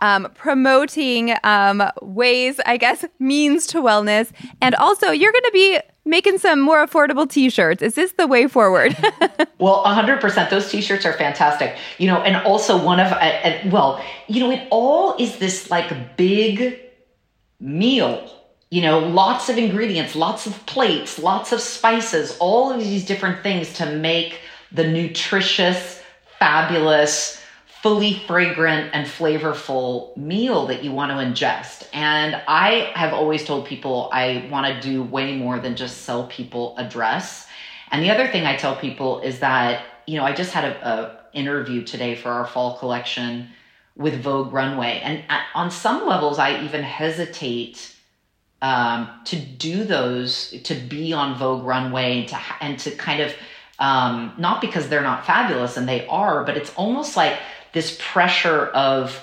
um, 0.01 0.29
promoting 0.35 1.35
um, 1.45 1.83
ways, 2.03 2.61
I 2.67 2.77
guess, 2.77 3.05
means 3.19 3.67
to 3.69 3.79
wellness. 3.79 4.31
And 4.61 4.75
also, 4.75 5.11
you're 5.11 5.33
going 5.33 5.45
to 5.45 5.53
be 5.53 5.81
making 6.05 6.39
some 6.39 6.61
more 6.61 6.85
affordable 6.87 7.29
t-shirts. 7.29 7.83
Is 7.83 7.95
this 7.95 8.13
the 8.13 8.27
way 8.27 8.49
forward? 8.49 8.97
well, 9.59 9.85
100%. 9.85 10.51
Those 10.51 10.71
t-shirts 10.71 11.05
are 11.05 11.13
fantastic. 11.13 11.77
You 11.99 12.09
know, 12.09 12.23
and 12.23 12.37
also 12.37 12.83
one 12.83 13.01
of, 13.01 13.13
uh, 13.13 13.17
uh, 13.17 13.61
well, 13.67 14.03
you 14.27 14.41
know, 14.41 14.51
it 14.51 14.67
all 14.71 15.17
is 15.19 15.39
this 15.39 15.71
like 15.71 16.17
big 16.17 16.81
meal. 17.61 18.31
You 18.71 18.83
know, 18.83 19.01
lots 19.01 19.49
of 19.49 19.59
ingredients, 19.59 20.15
lots 20.15 20.47
of 20.47 20.65
plates, 20.67 21.19
lots 21.19 21.53
of 21.53 21.61
spices, 21.61 22.37
all 22.39 22.73
of 22.73 22.81
these 22.81 23.05
different 23.05 23.43
things 23.43 23.73
to 23.75 23.87
make 23.87 24.41
the 24.73 24.87
nutritious, 24.87 26.01
fabulous, 26.39 27.40
fully 27.83 28.23
fragrant 28.27 28.91
and 28.93 29.07
flavorful 29.07 30.15
meal 30.17 30.67
that 30.67 30.85
you 30.85 30.93
want 30.93 31.11
to 31.11 31.17
ingest. 31.17 31.89
And 31.95 32.41
I 32.47 32.93
have 32.95 33.15
always 33.15 33.45
told 33.45 33.67
people 33.67 34.11
I 34.13 34.47
want 34.51 34.67
to 34.67 34.81
do 34.81 35.03
way 35.03 35.37
more 35.37 35.59
than 35.59 35.77
just 35.77 36.03
sell 36.03 36.27
people 36.27 36.75
a 36.77 36.87
dress. 36.87 37.47
And 37.91 38.03
the 38.03 38.11
other 38.11 38.29
thing 38.29 38.45
I 38.45 38.57
tell 38.57 38.77
people 38.77 39.21
is 39.21 39.41
that, 39.41 39.83
you 40.07 40.19
know, 40.19 40.25
I 40.25 40.33
just 40.33 40.53
had 40.53 40.65
a, 40.65 40.87
a 40.87 41.21
interview 41.33 41.83
today 41.83 42.17
for 42.17 42.29
our 42.31 42.47
fall 42.47 42.77
collection 42.79 43.49
with 43.97 44.23
Vogue 44.23 44.53
Runway. 44.53 45.01
And 45.03 45.25
on 45.55 45.71
some 45.71 46.07
levels, 46.07 46.39
I 46.39 46.63
even 46.63 46.83
hesitate 46.83 47.97
um, 48.63 49.09
to 49.25 49.37
do 49.37 49.85
those, 49.85 50.51
to 50.65 50.75
be 50.75 51.15
on 51.15 51.39
Vogue 51.39 51.65
Runway 51.65 52.21
and 52.21 52.29
to, 52.29 52.39
and 52.61 52.79
to 52.81 52.91
kind 52.91 53.23
of, 53.23 53.33
um, 53.79 54.35
not 54.37 54.61
because 54.61 54.89
they're 54.89 55.03
not 55.03 55.25
fabulous 55.25 55.79
and 55.79 55.89
they 55.89 56.07
are, 56.09 56.45
but 56.45 56.57
it's 56.57 56.73
almost 56.75 57.17
like 57.17 57.39
this 57.73 57.97
pressure 58.01 58.67
of 58.67 59.21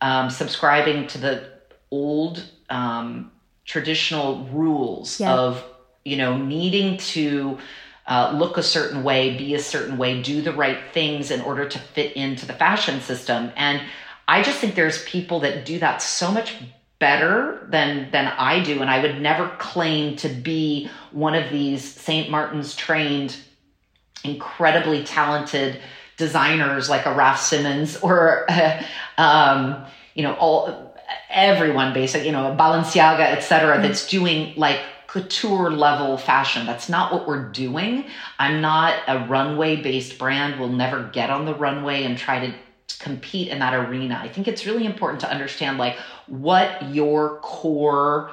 um, 0.00 0.30
subscribing 0.30 1.06
to 1.08 1.18
the 1.18 1.48
old 1.90 2.42
um, 2.68 3.30
traditional 3.64 4.44
rules 4.46 5.20
yeah. 5.20 5.34
of 5.34 5.64
you 6.04 6.16
know 6.16 6.36
needing 6.36 6.98
to 6.98 7.58
uh, 8.06 8.34
look 8.36 8.58
a 8.58 8.62
certain 8.62 9.02
way 9.02 9.36
be 9.36 9.54
a 9.54 9.58
certain 9.58 9.96
way 9.96 10.20
do 10.22 10.42
the 10.42 10.52
right 10.52 10.78
things 10.92 11.30
in 11.30 11.40
order 11.40 11.66
to 11.68 11.78
fit 11.78 12.12
into 12.12 12.44
the 12.46 12.52
fashion 12.52 13.00
system 13.00 13.50
and 13.56 13.80
i 14.28 14.42
just 14.42 14.58
think 14.58 14.74
there's 14.74 15.02
people 15.04 15.40
that 15.40 15.64
do 15.64 15.78
that 15.78 16.02
so 16.02 16.30
much 16.30 16.56
better 16.98 17.66
than 17.70 18.10
than 18.10 18.26
i 18.36 18.62
do 18.62 18.82
and 18.82 18.90
i 18.90 19.00
would 19.00 19.20
never 19.20 19.48
claim 19.58 20.14
to 20.16 20.28
be 20.28 20.90
one 21.12 21.34
of 21.34 21.50
these 21.50 21.82
st 21.82 22.30
martin's 22.30 22.76
trained 22.76 23.36
incredibly 24.24 25.02
talented 25.04 25.80
designers 26.16 26.88
like 26.88 27.06
a 27.06 27.14
Raf 27.14 27.40
Simons 27.40 27.96
or, 28.02 28.50
uh, 28.50 28.82
um, 29.18 29.84
you 30.14 30.22
know, 30.22 30.34
all 30.34 30.94
everyone 31.30 31.92
basic, 31.92 32.24
you 32.24 32.32
know, 32.32 32.54
Balenciaga, 32.58 33.20
etc. 33.20 33.74
Mm-hmm. 33.74 33.82
that's 33.82 34.06
doing 34.06 34.54
like 34.56 34.80
couture 35.06 35.70
level 35.70 36.16
fashion. 36.16 36.66
That's 36.66 36.88
not 36.88 37.12
what 37.12 37.28
we're 37.28 37.50
doing. 37.50 38.06
I'm 38.38 38.60
not 38.60 38.94
a 39.06 39.26
runway 39.26 39.76
based 39.76 40.18
brand. 40.18 40.58
We'll 40.58 40.70
never 40.70 41.04
get 41.12 41.30
on 41.30 41.44
the 41.44 41.54
runway 41.54 42.04
and 42.04 42.18
try 42.18 42.46
to 42.46 42.54
compete 42.98 43.48
in 43.48 43.58
that 43.60 43.74
arena. 43.74 44.18
I 44.20 44.28
think 44.28 44.48
it's 44.48 44.66
really 44.66 44.86
important 44.86 45.20
to 45.20 45.30
understand 45.30 45.78
like 45.78 45.96
what 46.26 46.92
your 46.92 47.38
core 47.40 48.30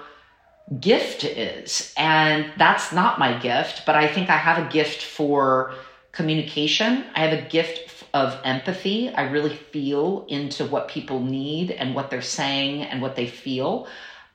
gift 0.79 1.23
is. 1.23 1.93
And 1.97 2.51
that's 2.57 2.91
not 2.91 3.19
my 3.19 3.37
gift, 3.37 3.83
but 3.85 3.95
I 3.95 4.07
think 4.07 4.29
I 4.29 4.37
have 4.37 4.65
a 4.65 4.69
gift 4.71 5.03
for 5.03 5.73
communication. 6.11 7.05
I 7.15 7.25
have 7.25 7.37
a 7.37 7.47
gift 7.47 8.05
of 8.13 8.37
empathy. 8.43 9.09
I 9.09 9.23
really 9.23 9.55
feel 9.55 10.25
into 10.27 10.65
what 10.65 10.87
people 10.87 11.21
need 11.21 11.71
and 11.71 11.95
what 11.95 12.09
they're 12.09 12.21
saying 12.21 12.83
and 12.83 13.01
what 13.01 13.15
they 13.15 13.27
feel. 13.27 13.87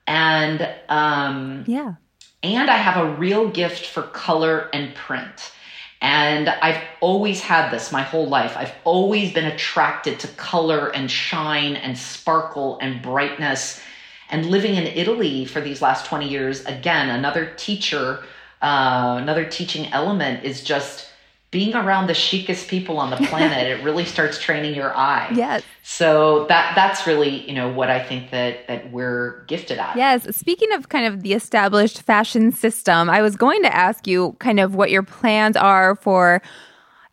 And 0.06 0.68
um, 0.88 1.64
yeah. 1.66 1.95
And 2.42 2.71
I 2.71 2.76
have 2.76 3.04
a 3.04 3.14
real 3.16 3.49
gift 3.50 3.87
for 3.87 4.02
color 4.02 4.71
and 4.73 4.95
print. 4.95 5.52
And 6.00 6.49
I've 6.49 6.83
always 7.00 7.40
had 7.40 7.71
this 7.71 7.90
my 7.90 8.02
whole 8.02 8.28
life. 8.28 8.56
I've 8.56 8.75
always 8.85 9.33
been 9.33 9.47
attracted 9.47 10.21
to 10.21 10.28
color 10.28 10.88
and 10.95 11.11
shine 11.11 11.75
and 11.75 11.97
sparkle 11.97 12.78
and 12.80 13.02
brightness. 13.02 13.80
And 14.28 14.47
living 14.47 14.75
in 14.75 14.85
Italy 14.85 15.45
for 15.45 15.61
these 15.61 15.80
last 15.80 16.06
20 16.06 16.28
years, 16.28 16.64
again, 16.66 17.09
another 17.09 17.52
teacher, 17.56 18.25
uh, 18.61 19.18
another 19.21 19.45
teaching 19.45 19.87
element 19.92 20.45
is 20.45 20.62
just 20.62 21.09
being 21.50 21.75
around 21.75 22.09
the 22.09 22.15
chicest 22.15 22.69
people 22.69 22.99
on 22.99 23.11
the 23.11 23.17
planet, 23.17 23.67
it 23.67 23.83
really 23.85 24.05
starts 24.05 24.41
training 24.41 24.75
your 24.75 24.95
eye. 24.97 25.31
Yes. 25.37 25.62
So 25.83 26.47
that 26.49 26.75
that's 26.75 27.07
really, 27.07 27.49
you 27.49 27.55
know, 27.55 27.69
what 27.71 27.91
I 27.91 28.03
think 28.03 28.31
that 28.31 28.67
that 28.67 28.91
we're 28.91 29.45
gifted 29.47 29.79
at. 29.79 29.97
Yes. 29.97 30.35
Speaking 30.35 30.73
of 30.73 30.88
kind 30.88 31.07
of 31.07 31.23
the 31.23 31.35
established 31.35 32.03
fashion 32.03 32.50
system, 32.53 33.09
I 33.09 33.23
was 33.23 33.37
going 33.37 33.62
to 33.62 33.75
ask 33.75 34.07
you 34.07 34.35
kind 34.41 34.59
of 34.59 34.75
what 34.75 34.91
your 34.91 35.03
plans 35.03 35.57
are 35.57 35.95
for 35.97 36.43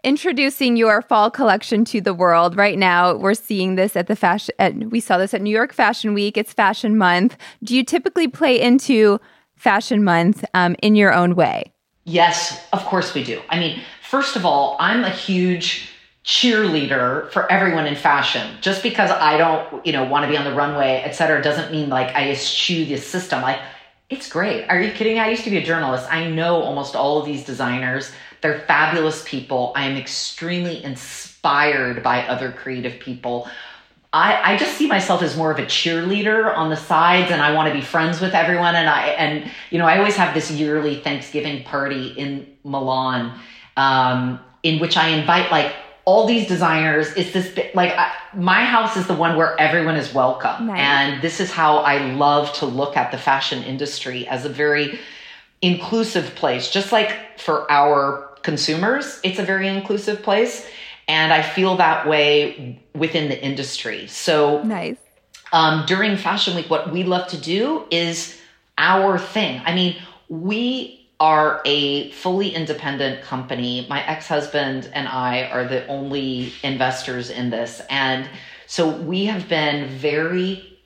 introducing 0.03 0.75
your 0.75 1.01
fall 1.01 1.29
collection 1.29 1.85
to 1.85 2.01
the 2.01 2.13
world. 2.13 2.55
Right 2.55 2.77
now, 2.77 3.15
we're 3.15 3.33
seeing 3.33 3.75
this 3.75 3.95
at 3.95 4.07
the 4.07 4.15
fashion 4.15 4.53
at, 4.59 4.75
we 4.75 4.99
saw 4.99 5.17
this 5.17 5.33
at 5.33 5.41
New 5.41 5.51
York 5.51 5.73
Fashion 5.73 6.13
Week. 6.13 6.37
It's 6.37 6.53
Fashion 6.53 6.97
Month. 6.97 7.37
Do 7.63 7.75
you 7.75 7.83
typically 7.83 8.27
play 8.27 8.59
into 8.59 9.19
Fashion 9.55 10.03
Month 10.03 10.43
um, 10.53 10.75
in 10.81 10.95
your 10.95 11.13
own 11.13 11.35
way? 11.35 11.71
Yes, 12.05 12.61
of 12.73 12.83
course 12.85 13.13
we 13.13 13.23
do. 13.23 13.41
I 13.49 13.59
mean, 13.59 13.81
first 14.13 14.35
of 14.35 14.45
all, 14.45 14.75
I'm 14.79 15.03
a 15.03 15.09
huge 15.09 15.89
cheerleader 16.23 17.31
for 17.31 17.51
everyone 17.51 17.87
in 17.87 17.95
fashion. 17.95 18.57
Just 18.61 18.83
because 18.83 19.09
I 19.09 19.37
don't, 19.37 19.83
you 19.83 19.91
know, 19.91 20.03
want 20.03 20.23
to 20.23 20.29
be 20.29 20.37
on 20.37 20.45
the 20.45 20.53
runway, 20.53 21.01
et 21.03 21.13
cetera, 21.13 21.41
doesn't 21.41 21.71
mean 21.71 21.89
like 21.89 22.15
I 22.15 22.29
eschew 22.29 22.85
the 22.85 22.97
system. 22.97 23.41
Like, 23.41 23.59
it's 24.11 24.29
great. 24.29 24.69
Are 24.69 24.79
you 24.79 24.91
kidding? 24.91 25.17
I 25.17 25.31
used 25.31 25.45
to 25.45 25.49
be 25.49 25.57
a 25.57 25.63
journalist. 25.63 26.05
I 26.11 26.29
know 26.29 26.61
almost 26.61 26.95
all 26.95 27.17
of 27.17 27.25
these 27.25 27.43
designers. 27.43 28.11
They're 28.41 28.59
fabulous 28.67 29.23
people. 29.25 29.73
I 29.75 29.85
am 29.85 29.97
extremely 29.97 30.83
inspired 30.83 32.03
by 32.03 32.27
other 32.27 32.51
creative 32.51 32.99
people. 32.99 33.49
I, 34.13 34.53
I 34.53 34.57
just 34.57 34.77
see 34.77 34.85
myself 34.85 35.23
as 35.23 35.35
more 35.35 35.49
of 35.49 35.57
a 35.57 35.65
cheerleader 35.65 36.55
on 36.55 36.69
the 36.69 36.77
sides 36.77 37.31
and 37.31 37.41
I 37.41 37.51
want 37.55 37.67
to 37.69 37.73
be 37.73 37.81
friends 37.81 38.21
with 38.21 38.35
everyone. 38.35 38.75
And 38.75 38.87
I, 38.87 39.07
and, 39.07 39.51
you 39.71 39.79
know, 39.79 39.87
I 39.87 39.97
always 39.97 40.17
have 40.17 40.35
this 40.35 40.51
yearly 40.51 40.99
Thanksgiving 40.99 41.63
party 41.63 42.09
in 42.09 42.45
Milan 42.63 43.39
um, 43.77 44.39
in 44.61 44.79
which 44.79 44.97
I 44.97 45.09
invite 45.09 45.51
like 45.51 45.73
all 46.05 46.27
these 46.27 46.47
designers. 46.47 47.13
It's 47.13 47.31
this 47.31 47.57
like 47.73 47.91
I, 47.91 48.11
my 48.33 48.65
house 48.65 48.97
is 48.97 49.07
the 49.07 49.13
one 49.13 49.37
where 49.37 49.59
everyone 49.59 49.95
is 49.95 50.13
welcome, 50.13 50.67
nice. 50.67 50.79
and 50.79 51.21
this 51.21 51.39
is 51.39 51.51
how 51.51 51.77
I 51.77 52.13
love 52.13 52.53
to 52.53 52.65
look 52.65 52.97
at 52.97 53.11
the 53.11 53.17
fashion 53.17 53.63
industry 53.63 54.27
as 54.27 54.45
a 54.45 54.49
very 54.49 54.99
inclusive 55.61 56.35
place. 56.35 56.69
Just 56.69 56.91
like 56.91 57.39
for 57.39 57.69
our 57.71 58.29
consumers, 58.41 59.19
it's 59.23 59.39
a 59.39 59.43
very 59.43 59.67
inclusive 59.67 60.21
place, 60.21 60.67
and 61.07 61.31
I 61.31 61.41
feel 61.41 61.77
that 61.77 62.07
way 62.07 62.81
within 62.93 63.29
the 63.29 63.41
industry. 63.41 64.07
So 64.07 64.63
nice. 64.63 64.97
Um, 65.51 65.85
during 65.85 66.17
Fashion 66.17 66.55
Week, 66.55 66.67
what 66.67 66.91
we 66.91 67.03
love 67.03 67.27
to 67.27 67.37
do 67.37 67.85
is 67.91 68.39
our 68.77 69.19
thing. 69.19 69.61
I 69.65 69.75
mean, 69.75 69.95
we 70.27 71.02
are 71.23 71.61
a 71.63 72.11
fully 72.11 72.49
independent 72.49 73.23
company. 73.23 73.87
My 73.89 74.05
ex 74.05 74.27
husband 74.27 74.89
and 74.91 75.07
I 75.07 75.43
are 75.43 75.65
the 75.65 75.87
only 75.87 76.51
investors 76.63 77.29
in 77.29 77.49
this. 77.49 77.81
And 77.89 78.27
so 78.67 78.89
we 78.89 79.27
have 79.27 79.47
been 79.47 79.87
very, 79.87 80.81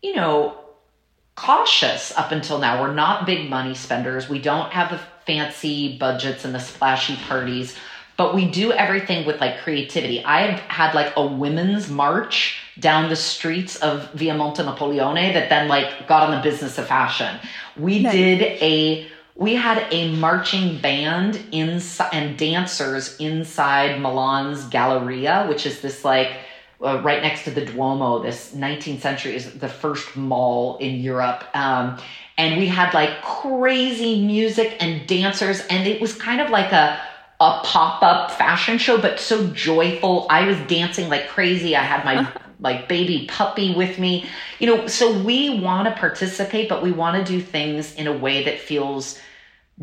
you 0.00 0.14
know, 0.14 0.56
cautious 1.34 2.16
up 2.16 2.30
until 2.30 2.60
now. 2.60 2.80
We're 2.80 2.94
not 2.94 3.26
big 3.26 3.50
money 3.50 3.74
spenders. 3.74 4.28
We 4.28 4.38
don't 4.38 4.70
have 4.70 4.92
the 4.92 5.00
fancy 5.26 5.98
budgets 5.98 6.44
and 6.44 6.54
the 6.54 6.60
splashy 6.60 7.16
parties, 7.16 7.76
but 8.16 8.32
we 8.32 8.48
do 8.48 8.70
everything 8.70 9.26
with 9.26 9.40
like 9.40 9.58
creativity. 9.58 10.22
I 10.24 10.42
have 10.42 10.60
had 10.60 10.94
like 10.94 11.14
a 11.16 11.26
women's 11.26 11.90
march 11.90 12.58
down 12.78 13.08
the 13.08 13.16
streets 13.16 13.74
of 13.74 14.08
Via 14.12 14.36
Monte 14.36 14.62
Napoleone 14.62 15.32
that 15.32 15.48
then 15.48 15.66
like 15.66 16.06
got 16.06 16.28
on 16.28 16.36
the 16.36 16.42
business 16.48 16.78
of 16.78 16.86
fashion. 16.86 17.40
We 17.76 17.98
nice. 17.98 18.12
did 18.12 18.42
a 18.62 19.08
we 19.40 19.54
had 19.54 19.86
a 19.90 20.14
marching 20.16 20.76
band 20.82 21.42
inside 21.50 22.10
and 22.12 22.36
dancers 22.36 23.16
inside 23.16 23.98
Milan's 23.98 24.64
Galleria, 24.64 25.46
which 25.48 25.64
is 25.64 25.80
this 25.80 26.04
like 26.04 26.36
uh, 26.84 27.00
right 27.02 27.22
next 27.22 27.44
to 27.44 27.50
the 27.50 27.64
Duomo. 27.64 28.22
This 28.22 28.52
19th 28.54 29.00
century 29.00 29.34
is 29.34 29.50
the 29.54 29.68
first 29.68 30.14
mall 30.14 30.76
in 30.76 30.96
Europe. 30.96 31.44
Um, 31.54 31.98
and 32.36 32.58
we 32.58 32.66
had 32.66 32.92
like 32.92 33.22
crazy 33.22 34.26
music 34.26 34.76
and 34.78 35.06
dancers, 35.06 35.62
and 35.70 35.88
it 35.88 36.02
was 36.02 36.14
kind 36.14 36.42
of 36.42 36.50
like 36.50 36.72
a 36.72 37.00
a 37.40 37.60
pop 37.64 38.02
up 38.02 38.30
fashion 38.30 38.76
show, 38.76 39.00
but 39.00 39.18
so 39.18 39.46
joyful. 39.46 40.26
I 40.28 40.46
was 40.46 40.58
dancing 40.68 41.08
like 41.08 41.28
crazy. 41.28 41.74
I 41.74 41.82
had 41.82 42.04
my 42.04 42.30
like 42.60 42.88
baby 42.88 43.26
puppy 43.26 43.74
with 43.74 43.98
me, 43.98 44.26
you 44.58 44.66
know. 44.66 44.86
So 44.86 45.18
we 45.22 45.60
want 45.60 45.88
to 45.88 45.98
participate, 45.98 46.68
but 46.68 46.82
we 46.82 46.92
want 46.92 47.16
to 47.16 47.32
do 47.32 47.40
things 47.40 47.94
in 47.94 48.06
a 48.06 48.12
way 48.12 48.44
that 48.44 48.60
feels 48.60 49.18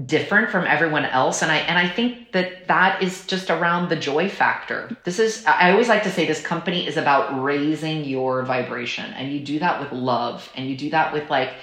different 0.05 0.51
from 0.51 0.65
everyone 0.65 1.05
else. 1.05 1.41
And 1.41 1.51
i 1.51 1.57
and 1.57 1.77
i 1.79 1.89
think 1.89 2.31
that 2.31 2.67
that 2.67 3.01
is 3.01 3.25
just 3.25 3.49
around 3.49 3.89
the 3.89 3.95
joy 3.95 4.29
factor. 4.29 4.95
This 5.03 5.19
is 5.19 5.43
i 5.45 5.71
always 5.71 5.89
like 5.89 6.03
to 6.03 6.11
say 6.11 6.25
this 6.25 6.41
company 6.41 6.85
is 6.87 6.97
about 6.97 7.41
raising 7.41 8.05
your 8.05 8.43
vibration. 8.43 9.11
And 9.13 9.33
you 9.33 9.39
do 9.39 9.59
that 9.59 9.81
with 9.81 9.91
love. 9.91 10.51
And 10.55 10.69
you 10.69 10.77
do 10.77 10.89
that 10.91 11.13
with 11.13 11.29
like 11.29 11.53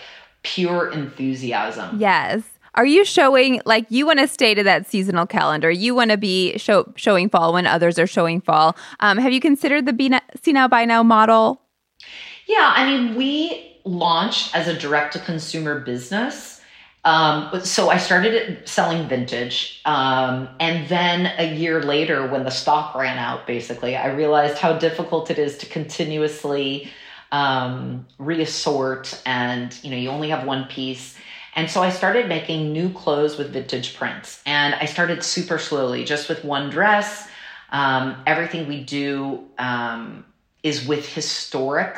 pure 0.43 0.91
enthusiasm. 0.91 2.01
Yes. 2.01 2.43
Are 2.75 2.85
you 2.85 3.05
showing 3.05 3.61
like 3.65 3.87
you 3.89 4.05
want 4.05 4.19
to 4.19 4.27
stay 4.27 4.53
to 4.55 4.65
that 4.65 4.89
seasonal 4.89 5.27
calendar. 5.27 5.71
You 5.71 5.95
want 5.95 6.11
to 6.11 6.17
be 6.17 6.59
show, 6.59 6.93
showing 6.97 7.29
fall 7.29 7.53
when 7.53 7.69
others 7.69 8.01
are 8.01 8.07
showing 8.07 8.41
fall. 8.41 8.77
Um, 8.99 9.17
have 9.19 9.33
you 9.33 9.41
considered 9.41 9.87
the 9.87 9.93
be 9.93 10.09
now, 10.09 10.23
see 10.43 10.53
now 10.53 10.67
buy 10.67 10.85
now 10.85 11.05
model? 11.05 11.61
Yeah. 12.49 12.73
I 12.75 12.85
mean 12.85 13.15
we 13.15 13.79
launched 13.85 14.57
as 14.57 14.67
a 14.67 14.77
direct 14.77 15.13
to 15.13 15.21
consumer 15.21 15.79
business 15.79 16.54
um, 17.05 17.61
so 17.61 17.91
I 17.91 17.99
started 17.99 18.67
selling 18.67 19.07
vintage. 19.09 19.81
Um, 19.85 20.49
and 20.59 20.89
then 20.89 21.33
a 21.39 21.55
year 21.55 21.83
later, 21.83 22.27
when 22.27 22.45
the 22.45 22.51
stock 22.51 22.95
ran 22.95 23.19
out, 23.19 23.47
basically, 23.47 23.95
I 23.95 24.09
realized 24.09 24.57
how 24.59 24.79
difficult 24.79 25.31
it 25.31 25.39
is 25.39 25.59
to 25.59 25.67
continuously 25.67 26.91
um, 27.31 28.07
reassort 28.19 29.21
and, 29.27 29.77
you 29.85 29.91
know, 29.91 29.97
you 29.97 30.09
only 30.09 30.31
have 30.31 30.47
one 30.47 30.65
piece. 30.65 31.17
And 31.57 31.71
so 31.71 31.83
I 31.83 31.91
started 31.91 32.29
making 32.29 32.73
new 32.73 32.91
clothes 32.91 33.37
with 33.37 33.53
vintage 33.53 33.97
prints. 33.97 34.43
And 34.47 34.75
I 34.75 34.87
started 34.87 35.23
super 35.23 35.59
slowly, 35.59 36.05
just 36.05 36.29
with 36.29 36.43
one 36.45 36.71
dress. 36.71 37.29
Um, 37.71 38.23
everything 38.27 38.67
we 38.67 38.83
do 38.83 39.45
um, 39.59 40.25
is 40.63 40.87
with 40.87 41.07
historic 41.07 41.97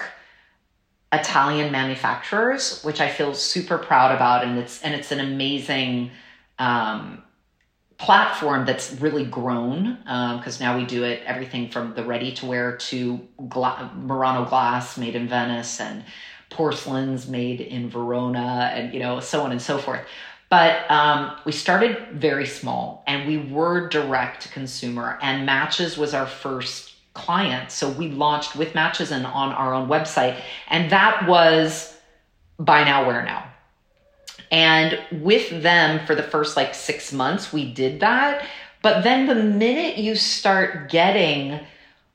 Italian 1.21 1.73
manufacturers, 1.73 2.83
which 2.83 3.01
I 3.01 3.09
feel 3.09 3.35
super 3.35 3.79
proud 3.79 4.15
about, 4.15 4.45
and 4.45 4.59
it's 4.59 4.83
and 4.83 4.95
it's 4.95 5.13
an 5.13 5.21
amazing 5.21 6.11
um, 6.59 7.23
platform 7.99 8.67
that's 8.67 8.93
really 9.01 9.25
grown 9.25 9.99
because 10.37 10.61
um, 10.61 10.67
now 10.67 10.79
we 10.79 10.85
do 10.85 11.05
it 11.05 11.23
everything 11.25 11.71
from 11.71 11.95
the 11.95 12.05
ready 12.05 12.33
to 12.33 12.47
wear 12.47 12.77
to 12.77 13.21
gla- 13.49 13.91
Murano 13.97 14.45
glass 14.45 14.99
made 14.99 15.15
in 15.15 15.29
Venice 15.29 15.81
and 15.81 16.05
porcelains 16.51 17.27
made 17.29 17.61
in 17.61 17.89
Verona, 17.89 18.71
and 18.75 18.93
you 18.95 19.01
know 19.01 19.21
so 19.21 19.43
on 19.43 19.53
and 19.53 19.63
so 19.63 19.79
forth. 19.79 20.01
But 20.49 20.89
um, 20.91 21.37
we 21.45 21.53
started 21.53 22.09
very 22.13 22.47
small, 22.47 23.03
and 23.07 23.27
we 23.27 23.39
were 23.39 23.89
direct 23.89 24.43
to 24.43 24.49
consumer, 24.49 25.19
and 25.21 25.45
Matches 25.45 25.99
was 25.99 26.15
our 26.15 26.27
first 26.27 26.96
clients. 27.17 27.75
So 27.75 27.91
we 27.91 28.11
launched 28.11 28.55
with 28.55 28.75
Matches 28.75 29.11
and 29.11 29.27
on 29.27 29.53
our 29.53 29.75
own 29.75 29.89
website. 29.89 30.41
And 30.69 30.91
that 30.91 31.27
was 31.27 31.97
buy 32.59 32.85
now, 32.85 33.07
wear 33.07 33.25
now. 33.25 33.51
And 34.53 35.01
with 35.11 35.63
them 35.63 36.07
for 36.07 36.15
the 36.15 36.23
first 36.23 36.57
like 36.57 36.75
six 36.75 37.13
months, 37.13 37.53
we 37.53 37.73
did 37.73 38.01
that. 38.01 38.47
But 38.83 39.03
then 39.03 39.27
the 39.27 39.35
minute 39.35 39.99
you 39.99 40.15
start 40.15 40.91
getting 40.91 41.59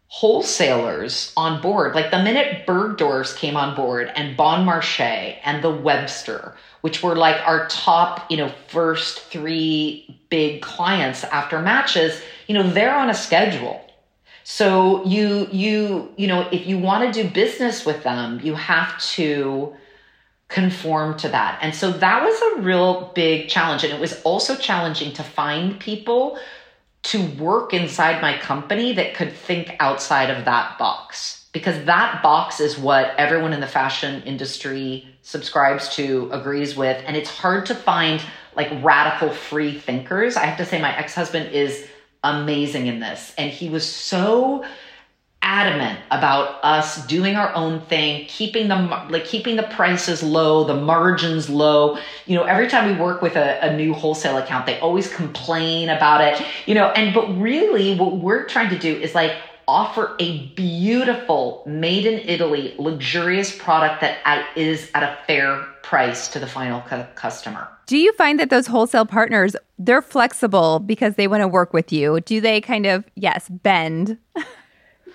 wholesalers 0.07 1.33
on 1.35 1.61
board, 1.61 1.95
like 1.95 2.11
the 2.11 2.21
minute 2.21 2.65
Bergdorf's 2.65 3.33
came 3.33 3.57
on 3.57 3.75
board 3.75 4.11
and 4.15 4.37
Bon 4.37 4.65
Marché 4.65 5.37
and 5.43 5.63
the 5.63 5.71
Webster, 5.71 6.55
which 6.81 7.01
were 7.01 7.15
like 7.15 7.37
our 7.47 7.67
top, 7.67 8.29
you 8.29 8.37
know, 8.37 8.51
first 8.67 9.19
three 9.21 10.19
big 10.29 10.61
clients 10.61 11.23
after 11.25 11.61
matches, 11.61 12.21
you 12.47 12.53
know, 12.53 12.69
they're 12.69 12.95
on 12.95 13.09
a 13.09 13.13
schedule 13.13 13.85
so 14.43 15.03
you 15.05 15.47
you 15.51 16.11
you 16.17 16.27
know 16.27 16.47
if 16.51 16.65
you 16.65 16.77
want 16.77 17.13
to 17.13 17.23
do 17.23 17.29
business 17.29 17.85
with 17.85 18.03
them, 18.03 18.39
you 18.43 18.55
have 18.55 18.99
to 19.13 19.73
conform 20.47 21.17
to 21.17 21.29
that. 21.29 21.59
And 21.61 21.73
so 21.73 21.91
that 21.91 22.23
was 22.23 22.41
a 22.41 22.61
real 22.61 23.11
big 23.15 23.47
challenge 23.47 23.83
and 23.85 23.93
it 23.93 23.99
was 23.99 24.21
also 24.23 24.55
challenging 24.55 25.13
to 25.13 25.23
find 25.23 25.79
people 25.79 26.37
to 27.03 27.25
work 27.37 27.73
inside 27.73 28.21
my 28.21 28.37
company 28.37 28.93
that 28.93 29.15
could 29.15 29.33
think 29.33 29.75
outside 29.79 30.29
of 30.29 30.45
that 30.45 30.77
box 30.77 31.47
because 31.53 31.83
that 31.85 32.21
box 32.21 32.59
is 32.59 32.77
what 32.77 33.13
everyone 33.17 33.53
in 33.53 33.59
the 33.59 33.67
fashion 33.67 34.21
industry 34.23 35.07
subscribes 35.21 35.93
to, 35.95 36.29
agrees 36.31 36.75
with, 36.75 37.01
and 37.05 37.17
it's 37.17 37.29
hard 37.29 37.65
to 37.65 37.75
find 37.75 38.21
like 38.55 38.69
radical 38.83 39.29
free 39.31 39.77
thinkers. 39.77 40.37
I 40.37 40.45
have 40.45 40.57
to 40.57 40.65
say 40.65 40.81
my 40.81 40.95
ex-husband 40.97 41.53
is 41.53 41.87
amazing 42.23 42.87
in 42.87 42.99
this. 42.99 43.33
And 43.37 43.51
he 43.51 43.69
was 43.69 43.87
so 43.87 44.63
adamant 45.43 45.99
about 46.11 46.59
us 46.63 47.05
doing 47.07 47.35
our 47.35 47.53
own 47.55 47.81
thing, 47.81 48.25
keeping 48.27 48.67
the 48.67 48.75
like 49.09 49.25
keeping 49.25 49.55
the 49.55 49.63
prices 49.63 50.21
low, 50.21 50.63
the 50.63 50.75
margins 50.75 51.49
low. 51.49 51.97
You 52.25 52.37
know, 52.37 52.43
every 52.43 52.67
time 52.67 52.91
we 52.91 53.01
work 53.01 53.21
with 53.21 53.35
a, 53.35 53.59
a 53.65 53.75
new 53.75 53.93
wholesale 53.93 54.37
account, 54.37 54.65
they 54.65 54.79
always 54.79 55.11
complain 55.13 55.89
about 55.89 56.21
it. 56.21 56.45
You 56.67 56.75
know, 56.75 56.89
and 56.89 57.13
but 57.13 57.27
really, 57.39 57.95
what 57.95 58.17
we're 58.17 58.45
trying 58.45 58.69
to 58.69 58.77
do 58.77 58.95
is 58.95 59.15
like 59.15 59.35
offer 59.71 60.17
a 60.19 60.47
beautiful 60.47 61.63
made 61.65 62.05
in 62.05 62.19
Italy 62.27 62.75
luxurious 62.77 63.57
product 63.57 64.01
that 64.01 64.45
is 64.57 64.91
at 64.93 65.01
a 65.01 65.17
fair 65.25 65.65
price 65.81 66.27
to 66.27 66.39
the 66.39 66.45
final 66.45 66.81
cu- 66.81 67.05
customer. 67.15 67.69
Do 67.85 67.97
you 67.97 68.11
find 68.13 68.37
that 68.37 68.49
those 68.49 68.67
wholesale 68.67 69.05
partners 69.05 69.55
they're 69.79 70.01
flexible 70.01 70.79
because 70.79 71.15
they 71.15 71.27
want 71.27 71.39
to 71.39 71.47
work 71.47 71.71
with 71.71 71.93
you? 71.93 72.19
Do 72.19 72.41
they 72.41 72.59
kind 72.59 72.85
of 72.85 73.05
yes, 73.15 73.47
bend? 73.47 74.17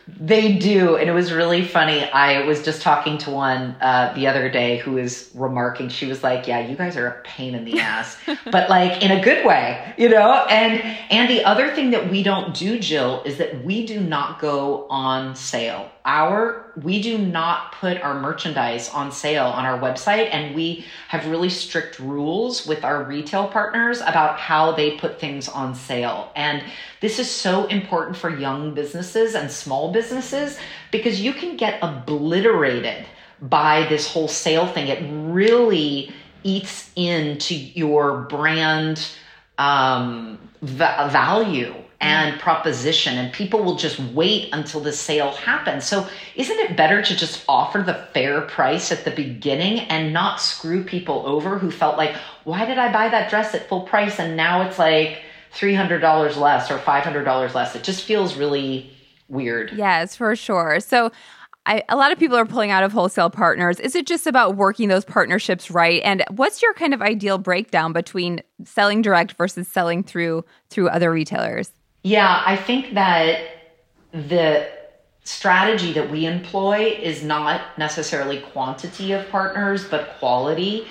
They 0.09 0.57
do. 0.57 0.97
And 0.97 1.11
it 1.11 1.13
was 1.13 1.33
really 1.33 1.65
funny. 1.65 2.05
I 2.05 2.45
was 2.45 2.63
just 2.63 2.81
talking 2.81 3.19
to 3.19 3.31
one 3.31 3.75
uh, 3.81 4.13
the 4.15 4.29
other 4.29 4.49
day 4.49 4.79
who 4.79 4.93
was 4.93 5.29
remarking, 5.35 5.89
she 5.89 6.07
was 6.07 6.23
like, 6.23 6.47
Yeah, 6.47 6.61
you 6.61 6.77
guys 6.77 6.97
are 6.97 7.09
a 7.09 7.23
pain 7.23 7.57
in 7.57 7.65
the 7.65 7.81
ass, 7.81 8.17
but 8.45 8.71
like 8.71 9.03
in 9.03 9.11
a 9.11 9.21
good 9.21 9.45
way, 9.45 9.95
you 9.97 10.09
know? 10.09 10.47
And 10.49 10.81
and 11.11 11.29
the 11.29 11.45
other 11.45 11.75
thing 11.75 11.91
that 11.91 12.09
we 12.09 12.23
don't 12.23 12.55
do, 12.55 12.79
Jill, 12.79 13.23
is 13.25 13.39
that 13.39 13.65
we 13.65 13.85
do 13.85 14.01
not 14.01 14.41
go 14.41 14.87
on 14.89 15.35
sale. 15.35 15.91
Our 16.05 16.73
we 16.83 17.03
do 17.03 17.19
not 17.19 17.73
put 17.73 18.01
our 18.01 18.21
merchandise 18.21 18.89
on 18.91 19.11
sale 19.11 19.47
on 19.47 19.65
our 19.65 19.79
website 19.81 20.29
and 20.31 20.55
we 20.55 20.85
have 21.09 21.27
really 21.27 21.49
strict 21.49 21.99
rules 21.99 22.65
with 22.67 22.85
our 22.85 23.03
retail 23.03 23.49
partners 23.49 24.03
about 24.03 24.39
how 24.39 24.73
they 24.73 24.97
put 24.99 25.19
things 25.19 25.49
on 25.49 25.75
sale. 25.75 26.31
And 26.37 26.63
this 27.07 27.21
is 27.21 27.31
so 27.31 27.67
important 27.67 28.17
for 28.17 28.29
young 28.29 28.75
businesses 28.75 29.37
and 29.37 29.49
small 29.49 29.93
businesses 29.93 30.59
because 30.91 31.21
you 31.21 31.33
can 31.33 31.57
get 31.57 31.79
obliterated 31.81 33.07
by 33.41 33.87
this 33.89 34.11
whole 34.11 34.27
sale 34.27 34.67
thing. 34.67 34.89
It 34.89 35.07
really 35.33 36.13
eats 36.43 36.91
into 36.97 37.55
your 37.55 38.23
brand 38.23 39.09
um, 39.57 40.37
value 40.63 41.77
and 42.01 42.41
proposition 42.41 43.17
and 43.19 43.33
people 43.33 43.63
will 43.63 43.77
just 43.77 44.01
wait 44.01 44.49
until 44.53 44.81
the 44.81 44.93
sale 44.93 45.31
happens. 45.31 45.85
So 45.85 46.09
isn't 46.35 46.59
it 46.59 46.77
better 46.77 47.03
to 47.03 47.17
just 47.17 47.45
offer 47.49 47.83
the 47.83 48.09
fair 48.15 48.41
price 48.41 48.91
at 48.91 49.05
the 49.05 49.13
beginning 49.13 49.79
and 49.79 50.13
not 50.13 50.41
screw 50.41 50.83
people 50.83 51.23
over 51.25 51.57
who 51.57 51.71
felt 51.71 51.97
like, 51.97 52.17
why 52.43 52.65
did 52.65 52.79
I 52.79 52.93
buy 52.93 53.11
that 53.11 53.31
dress 53.31 53.55
at 53.55 53.69
full 53.69 53.83
price 53.83 54.19
and 54.19 54.37
now 54.37 54.63
it's 54.63 54.81
like 54.81 55.23
$300 55.57 56.37
less 56.37 56.71
or 56.71 56.79
$500 56.79 57.55
less? 57.55 57.75
It 57.75 57.83
just 57.83 58.03
feels 58.03 58.37
really 58.37 58.91
weird. 59.29 59.73
Yes, 59.75 60.17
for 60.17 60.37
sure. 60.37 60.81
So 60.81 61.11
I, 61.67 61.83
a 61.89 61.97
lot 61.97 62.13
of 62.13 62.19
people 62.19 62.37
are 62.37 62.47
pulling 62.47 62.71
out 62.71 62.85
of 62.85 62.93
wholesale 62.93 63.31
partners. 63.31 63.81
Is 63.81 63.97
it 63.97 64.07
just 64.07 64.27
about 64.27 64.57
working 64.57 64.89
those 64.89 65.05
partnerships 65.05 65.71
right? 65.71 66.01
And 66.05 66.25
what's 66.31 66.63
your 66.63 66.75
kind 66.75 66.95
of 66.95 67.03
ideal 67.03 67.39
breakdown 67.39 67.93
between 67.93 68.41
selling 68.65 69.03
direct 69.03 69.33
versus 69.33 69.67
selling 69.67 70.03
through 70.03 70.45
through 70.71 70.89
other 70.89 71.11
retailers? 71.11 71.73
Yeah, 72.05 72.43
I 72.47 72.57
think 72.57 72.95
that 72.95 73.41
the 74.13 74.69
strategy 75.25 75.93
that 75.93 76.09
we 76.09 76.25
employ 76.25 76.97
is 77.03 77.25
not 77.25 77.77
necessarily 77.77 78.41
quantity 78.41 79.11
of 79.11 79.29
partners, 79.29 79.89
but 79.89 80.17
quality. 80.21 80.87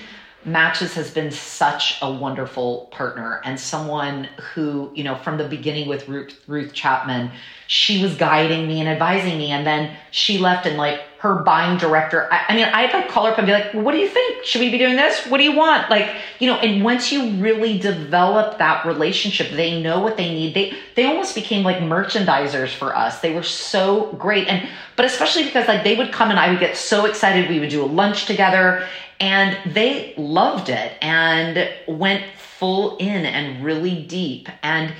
Matches 0.45 0.93
has 0.93 1.09
been 1.09 1.31
such 1.31 1.97
a 2.01 2.11
wonderful 2.11 2.87
partner 2.91 3.41
and 3.43 3.59
someone 3.59 4.25
who, 4.53 4.91
you 4.93 5.03
know, 5.03 5.15
from 5.15 5.37
the 5.37 5.47
beginning 5.47 5.89
with 5.89 6.07
Ruth, 6.07 6.39
Ruth 6.45 6.71
Chapman, 6.71 7.31
she 7.65 8.01
was 8.03 8.15
guiding 8.15 8.67
me 8.67 8.79
and 8.79 8.87
advising 8.87 9.39
me. 9.39 9.51
And 9.51 9.65
then 9.65 9.97
she 10.11 10.37
left 10.37 10.67
and 10.67 10.77
like 10.77 11.01
her 11.25 11.41
buying 11.41 11.77
director, 11.79 12.31
I, 12.31 12.45
I 12.49 12.55
mean, 12.55 12.65
I'd 12.65 12.93
like 12.93 13.09
call 13.09 13.25
her 13.25 13.31
up 13.31 13.39
and 13.39 13.47
be 13.47 13.53
like, 13.53 13.73
well, 13.73 13.81
what 13.81 13.93
do 13.93 13.97
you 13.97 14.07
think? 14.07 14.45
Should 14.45 14.61
we 14.61 14.69
be 14.69 14.77
doing 14.77 14.95
this? 14.95 15.25
What 15.25 15.39
do 15.39 15.43
you 15.43 15.55
want? 15.55 15.89
Like, 15.89 16.15
you 16.39 16.47
know, 16.47 16.55
and 16.57 16.83
once 16.83 17.11
you 17.11 17.31
really 17.41 17.79
develop 17.79 18.59
that 18.59 18.85
relationship, 18.85 19.49
they 19.49 19.81
know 19.81 19.99
what 20.01 20.17
they 20.17 20.31
need. 20.31 20.53
They, 20.53 20.73
they 20.95 21.05
almost 21.05 21.33
became 21.33 21.63
like 21.63 21.77
merchandisers 21.77 22.69
for 22.69 22.95
us. 22.95 23.21
They 23.21 23.33
were 23.33 23.41
so 23.41 24.13
great. 24.13 24.47
And, 24.47 24.69
but 24.95 25.05
especially 25.05 25.45
because 25.45 25.67
like 25.67 25.83
they 25.83 25.95
would 25.95 26.11
come 26.11 26.29
and 26.29 26.39
I 26.39 26.51
would 26.51 26.59
get 26.59 26.77
so 26.77 27.05
excited. 27.05 27.49
We 27.49 27.59
would 27.59 27.69
do 27.69 27.83
a 27.83 27.87
lunch 27.87 28.25
together 28.25 28.87
and 29.19 29.57
they 29.73 30.13
loved 30.17 30.69
it 30.69 30.93
and 31.01 31.69
went 31.87 32.23
full 32.37 32.97
in 32.97 33.25
and 33.25 33.65
really 33.65 34.03
deep. 34.03 34.47
And 34.61 34.93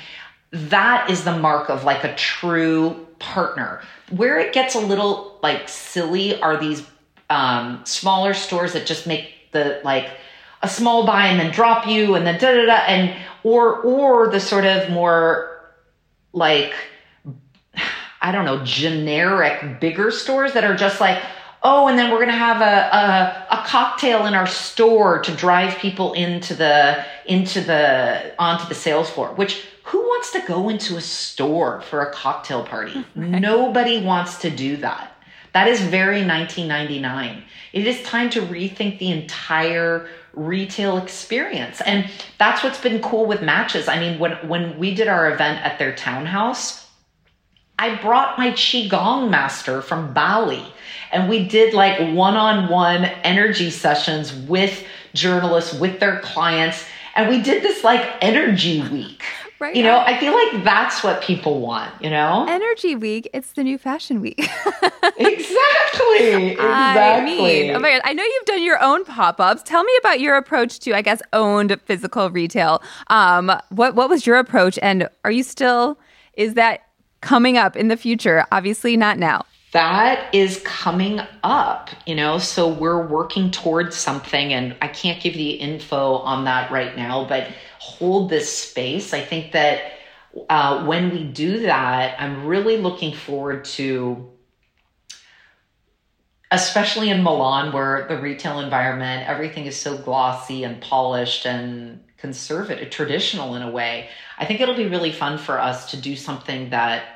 that 0.52 1.10
is 1.10 1.24
the 1.24 1.38
mark 1.38 1.70
of 1.70 1.84
like 1.84 2.04
a 2.04 2.16
true 2.16 3.05
partner. 3.26 3.82
Where 4.12 4.40
it 4.40 4.54
gets 4.54 4.76
a 4.76 4.80
little 4.80 5.40
like 5.42 5.68
silly 5.68 6.40
are 6.42 6.58
these 6.58 6.86
um, 7.30 7.82
smaller 7.86 8.34
stores 8.34 8.74
that 8.74 8.86
just 8.86 9.08
make 9.08 9.52
the 9.52 9.82
like 9.84 10.10
a 10.62 10.70
small 10.70 11.06
buy 11.06 11.28
and 11.28 11.40
then 11.40 11.52
drop 11.52 11.88
you 11.88 12.16
and 12.16 12.26
then 12.26 12.40
da 12.40 12.54
da 12.54 12.66
da 12.66 12.74
and 12.88 13.16
or 13.44 13.82
or 13.82 14.30
the 14.30 14.40
sort 14.40 14.66
of 14.66 14.90
more 14.90 15.74
like 16.34 16.74
I 18.22 18.32
don't 18.32 18.46
know 18.46 18.64
generic 18.64 19.80
bigger 19.80 20.12
stores 20.12 20.54
that 20.54 20.64
are 20.64 20.76
just 20.76 21.00
like 21.02 21.22
oh 21.64 21.88
and 21.88 21.98
then 21.98 22.12
we're 22.12 22.26
to 22.26 22.34
have 22.34 22.62
a, 22.62 23.56
a 23.56 23.60
a 23.62 23.64
cocktail 23.66 24.26
in 24.26 24.34
our 24.34 24.48
store 24.48 25.20
to 25.20 25.32
drive 25.36 25.78
people 25.78 26.14
into 26.14 26.54
the 26.54 27.04
into 27.26 27.62
the 27.62 28.34
onto 28.38 28.68
the 28.68 28.76
sales 28.76 29.10
floor 29.10 29.34
which 29.34 29.66
who 29.86 30.00
wants 30.00 30.32
to 30.32 30.42
go 30.48 30.70
into 30.70 30.98
a 30.98 31.02
store 31.02 31.82
for 31.82 32.02
a 32.02 32.14
cocktail 32.14 32.64
party 32.64 33.06
right. 33.16 33.42
nobody 33.42 34.02
wants 34.02 34.38
to 34.38 34.50
do 34.50 34.78
that 34.78 35.18
that 35.54 35.68
is 35.68 35.80
very 35.82 36.26
1999 36.26 37.44
it 37.74 37.88
is 37.88 38.02
time 38.04 38.30
to 38.30 38.42
rethink 38.42 39.00
the 39.00 39.12
entire 39.12 40.08
retail 40.36 40.98
experience. 40.98 41.82
And 41.82 42.10
that's 42.38 42.64
what's 42.64 42.80
been 42.80 43.02
cool 43.02 43.26
with 43.26 43.42
matches. 43.42 43.88
I 43.88 44.00
mean, 44.00 44.20
when 44.20 44.34
when 44.48 44.78
we 44.78 44.94
did 44.94 45.08
our 45.08 45.32
event 45.34 45.64
at 45.66 45.80
their 45.80 45.96
townhouse, 45.96 46.88
I 47.78 47.96
brought 47.96 48.38
my 48.38 48.52
qigong 48.52 49.30
master 49.30 49.82
from 49.82 50.14
Bali 50.14 50.66
and 51.12 51.30
we 51.30 51.48
did 51.48 51.74
like 51.74 52.16
one-on-one 52.16 53.06
energy 53.06 53.70
sessions 53.70 54.34
with 54.34 54.86
journalists 55.14 55.78
with 55.80 56.00
their 56.00 56.20
clients 56.22 56.86
and 57.16 57.30
we 57.30 57.42
did 57.42 57.64
this 57.64 57.84
like 57.84 58.18
energy 58.22 58.82
week 58.90 59.24
Right. 59.60 59.76
You 59.76 59.84
know, 59.84 60.00
I 60.00 60.18
feel 60.20 60.34
like 60.34 60.64
that's 60.66 61.02
what 61.04 61.22
people 61.22 61.62
want, 61.62 61.94
you 62.04 62.10
know? 62.10 62.46
Energy 62.50 62.96
week, 62.96 63.30
it's 63.34 63.54
the 63.54 63.64
new 63.64 63.78
fashion 63.78 64.20
week. 64.20 64.40
exactly. 65.18 65.56
Exactly. 66.56 66.60
I 66.60 67.22
mean, 67.24 67.76
oh 67.76 67.80
my 67.80 67.92
God. 67.92 68.02
I 68.04 68.14
know 68.14 68.24
you've 68.24 68.46
done 68.46 68.64
your 68.64 68.82
own 68.82 69.06
pop-ups. 69.06 69.64
Tell 69.64 69.84
me 69.84 69.94
about 70.00 70.20
your 70.20 70.36
approach 70.36 70.80
to, 70.80 70.94
I 70.94 71.02
guess, 71.02 71.22
owned 71.34 71.80
physical 71.86 72.30
retail. 72.30 72.82
Um, 73.08 73.52
what 73.70 73.96
what 73.96 74.10
was 74.10 74.26
your 74.26 74.38
approach 74.38 74.78
and 74.82 75.10
are 75.24 75.32
you 75.32 75.44
still 75.44 75.98
is 76.34 76.56
that 76.56 76.88
coming 77.22 77.58
up 77.58 77.76
in 77.76 77.88
the 77.88 77.98
future? 77.98 78.46
Obviously 78.52 78.98
not 78.98 79.18
now 79.18 79.46
that 79.76 80.34
is 80.34 80.62
coming 80.64 81.20
up, 81.44 81.90
you 82.06 82.16
know, 82.16 82.38
so 82.38 82.66
we're 82.66 83.06
working 83.06 83.52
towards 83.52 83.98
something 83.98 84.54
and 84.54 84.74
I 84.82 84.88
can't 84.88 85.22
give 85.22 85.36
you 85.36 85.58
info 85.60 86.14
on 86.20 86.46
that 86.46 86.72
right 86.72 86.96
now, 86.96 87.26
but 87.28 87.50
hold 87.80 88.30
this 88.30 88.50
space. 88.58 89.14
I 89.14 89.20
think 89.20 89.52
that 89.52 89.82
uh, 90.50 90.86
when 90.86 91.12
we 91.12 91.26
do 91.26 91.60
that, 91.64 92.16
I'm 92.22 92.46
really 92.46 92.78
looking 92.78 93.14
forward 93.14 93.66
to, 93.66 94.32
especially 96.52 97.10
in 97.10 97.22
Milan, 97.22 97.74
where 97.74 98.08
the 98.08 98.18
retail 98.18 98.62
environment, 98.62 99.28
everything 99.28 99.66
is 99.66 99.76
so 99.76 99.98
glossy 99.98 100.64
and 100.64 100.82
polished 100.82 101.46
and 101.46 102.02
conservative, 102.18 102.90
traditional 102.92 103.56
in 103.56 103.62
a 103.62 103.72
way. 103.72 104.08
I 104.38 104.46
think 104.46 104.62
it'll 104.62 104.74
be 104.74 104.88
really 104.88 105.12
fun 105.12 105.38
for 105.38 105.60
us 105.60 105.92
to 105.92 105.98
do 105.98 106.16
something 106.16 106.70
that 106.70 107.12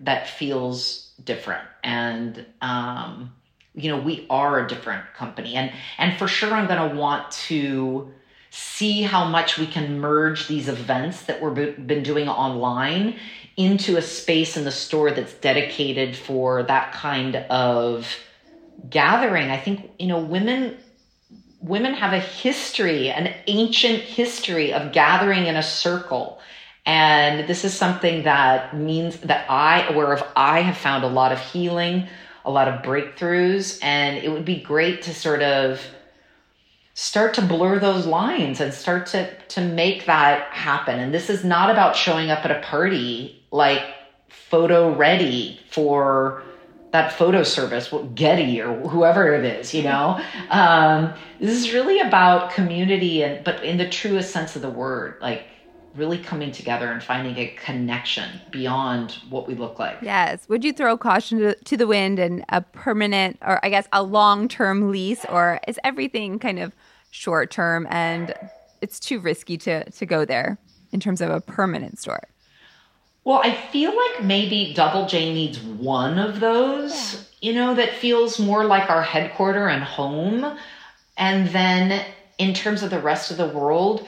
that 0.00 0.28
feels 0.28 1.09
different. 1.24 1.66
And 1.82 2.46
um, 2.60 3.32
you 3.74 3.90
know 3.90 3.98
we 3.98 4.26
are 4.30 4.64
a 4.64 4.68
different 4.68 5.04
company. 5.14 5.54
And 5.54 5.72
and 5.98 6.18
for 6.18 6.28
sure 6.28 6.52
i'm 6.52 6.66
going 6.66 6.90
to 6.90 6.96
want 6.96 7.30
to 7.30 8.12
see 8.50 9.02
how 9.02 9.24
much 9.24 9.58
we 9.58 9.66
can 9.66 10.00
merge 10.00 10.48
these 10.48 10.68
events 10.68 11.22
that 11.22 11.40
we've 11.40 11.86
been 11.86 12.02
doing 12.02 12.28
online 12.28 13.16
into 13.56 13.96
a 13.96 14.02
space 14.02 14.56
in 14.56 14.64
the 14.64 14.72
store 14.72 15.12
that's 15.12 15.34
dedicated 15.34 16.16
for 16.16 16.64
that 16.64 16.92
kind 16.92 17.36
of 17.36 18.08
gathering. 18.88 19.50
I 19.50 19.58
think 19.58 19.92
you 19.98 20.06
know 20.06 20.18
women 20.18 20.76
women 21.60 21.94
have 21.94 22.12
a 22.12 22.18
history 22.18 23.10
an 23.10 23.34
ancient 23.46 24.00
history 24.00 24.72
of 24.72 24.92
gathering 24.92 25.46
in 25.46 25.56
a 25.56 25.62
circle 25.62 26.39
and 26.86 27.48
this 27.48 27.64
is 27.64 27.74
something 27.74 28.24
that 28.24 28.76
means 28.76 29.18
that 29.20 29.50
I, 29.50 29.86
aware 29.88 30.12
of, 30.12 30.22
I 30.34 30.60
have 30.60 30.76
found 30.76 31.04
a 31.04 31.08
lot 31.08 31.32
of 31.32 31.40
healing, 31.40 32.08
a 32.44 32.50
lot 32.50 32.68
of 32.68 32.82
breakthroughs, 32.82 33.78
and 33.82 34.16
it 34.18 34.30
would 34.30 34.44
be 34.44 34.60
great 34.60 35.02
to 35.02 35.14
sort 35.14 35.42
of 35.42 35.80
start 36.94 37.34
to 37.34 37.42
blur 37.42 37.78
those 37.78 38.06
lines 38.06 38.60
and 38.60 38.74
start 38.74 39.06
to 39.06 39.34
to 39.44 39.60
make 39.60 40.06
that 40.06 40.52
happen. 40.52 40.98
And 40.98 41.14
this 41.14 41.30
is 41.30 41.44
not 41.44 41.70
about 41.70 41.96
showing 41.96 42.30
up 42.30 42.44
at 42.44 42.50
a 42.50 42.60
party 42.60 43.42
like 43.50 43.82
photo 44.28 44.94
ready 44.94 45.60
for 45.70 46.42
that 46.92 47.12
photo 47.12 47.42
service, 47.42 47.92
Getty 48.14 48.60
or 48.60 48.74
whoever 48.88 49.32
it 49.32 49.44
is, 49.44 49.72
you 49.72 49.82
know. 49.82 50.20
Um, 50.50 51.14
this 51.38 51.56
is 51.56 51.72
really 51.72 52.00
about 52.00 52.50
community 52.52 53.22
and 53.22 53.44
but 53.44 53.62
in 53.62 53.76
the 53.76 53.88
truest 53.88 54.32
sense 54.32 54.56
of 54.56 54.62
the 54.62 54.70
word, 54.70 55.16
like 55.20 55.44
really 55.96 56.18
coming 56.18 56.52
together 56.52 56.90
and 56.92 57.02
finding 57.02 57.36
a 57.36 57.48
connection 57.48 58.40
beyond 58.50 59.12
what 59.28 59.48
we 59.48 59.54
look 59.54 59.78
like. 59.78 59.98
Yes. 60.02 60.48
Would 60.48 60.64
you 60.64 60.72
throw 60.72 60.96
caution 60.96 61.54
to, 61.64 61.76
the 61.76 61.86
wind 61.86 62.18
and 62.18 62.44
a 62.48 62.60
permanent, 62.60 63.38
or 63.42 63.64
I 63.64 63.70
guess 63.70 63.88
a 63.92 64.02
long 64.02 64.48
term 64.48 64.90
lease, 64.90 65.24
or 65.28 65.60
is 65.66 65.78
everything 65.82 66.38
kind 66.38 66.58
of 66.58 66.74
short 67.10 67.50
term 67.50 67.86
and 67.90 68.34
it's 68.80 69.00
too 69.00 69.18
risky 69.18 69.56
to, 69.58 69.88
to 69.90 70.06
go 70.06 70.24
there 70.24 70.58
in 70.92 71.00
terms 71.00 71.20
of 71.20 71.30
a 71.30 71.40
permanent 71.40 71.98
store? 71.98 72.22
Well, 73.24 73.40
I 73.44 73.54
feel 73.54 73.94
like 73.94 74.24
maybe 74.24 74.72
Double 74.74 75.06
J 75.06 75.34
needs 75.34 75.60
one 75.60 76.18
of 76.18 76.40
those, 76.40 77.28
yeah. 77.40 77.50
you 77.50 77.54
know, 77.54 77.74
that 77.74 77.94
feels 77.94 78.38
more 78.38 78.64
like 78.64 78.88
our 78.88 79.02
headquarter 79.02 79.68
and 79.68 79.82
home. 79.82 80.56
And 81.16 81.48
then 81.48 82.04
in 82.38 82.54
terms 82.54 82.82
of 82.82 82.90
the 82.90 83.00
rest 83.00 83.30
of 83.30 83.36
the 83.36 83.46
world, 83.48 84.06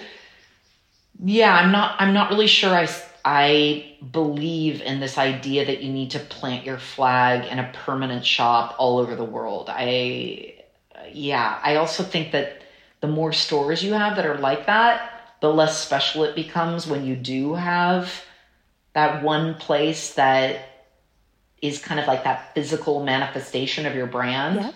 yeah, 1.24 1.54
I'm 1.54 1.70
not 1.72 2.00
I'm 2.00 2.12
not 2.12 2.30
really 2.30 2.46
sure 2.46 2.70
I 2.74 2.88
I 3.24 3.96
believe 4.10 4.82
in 4.82 4.98
this 4.98 5.18
idea 5.18 5.64
that 5.66 5.82
you 5.82 5.92
need 5.92 6.10
to 6.12 6.18
plant 6.18 6.66
your 6.66 6.78
flag 6.78 7.46
in 7.46 7.58
a 7.58 7.70
permanent 7.72 8.24
shop 8.24 8.74
all 8.78 8.98
over 8.98 9.14
the 9.14 9.24
world. 9.24 9.70
I 9.70 10.64
yeah, 11.12 11.60
I 11.62 11.76
also 11.76 12.02
think 12.02 12.32
that 12.32 12.62
the 13.00 13.08
more 13.08 13.32
stores 13.32 13.82
you 13.82 13.92
have 13.92 14.16
that 14.16 14.26
are 14.26 14.38
like 14.38 14.66
that, 14.66 15.36
the 15.40 15.52
less 15.52 15.78
special 15.78 16.24
it 16.24 16.34
becomes 16.34 16.86
when 16.86 17.04
you 17.04 17.16
do 17.16 17.54
have 17.54 18.24
that 18.94 19.22
one 19.22 19.54
place 19.54 20.14
that 20.14 20.68
is 21.60 21.78
kind 21.78 22.00
of 22.00 22.06
like 22.06 22.24
that 22.24 22.52
physical 22.54 23.04
manifestation 23.04 23.86
of 23.86 23.94
your 23.94 24.06
brand. 24.06 24.56
Yeah. 24.56 24.72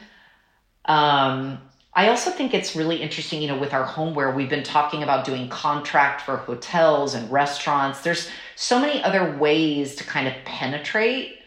Um, 0.85 1.59
I 1.97 2.11
also 2.11 2.31
think 2.31 2.53
it's 2.53 2.77
really 2.77 3.01
interesting, 3.01 3.41
you 3.41 3.49
know, 3.49 3.57
with 3.57 3.73
our 3.73 3.85
homeware, 3.85 4.31
we've 4.31 4.51
been 4.51 4.63
talking 4.63 5.03
about 5.03 5.25
doing 5.25 5.49
contract 5.49 6.21
for 6.21 6.37
hotels 6.37 7.15
and 7.15 7.33
restaurants. 7.33 8.03
There's 8.03 8.29
so 8.55 8.79
many 8.79 9.03
other 9.03 9.35
ways 9.39 9.95
to 9.97 10.05
kind 10.05 10.29
of 10.29 10.35
penetrate 10.45 11.39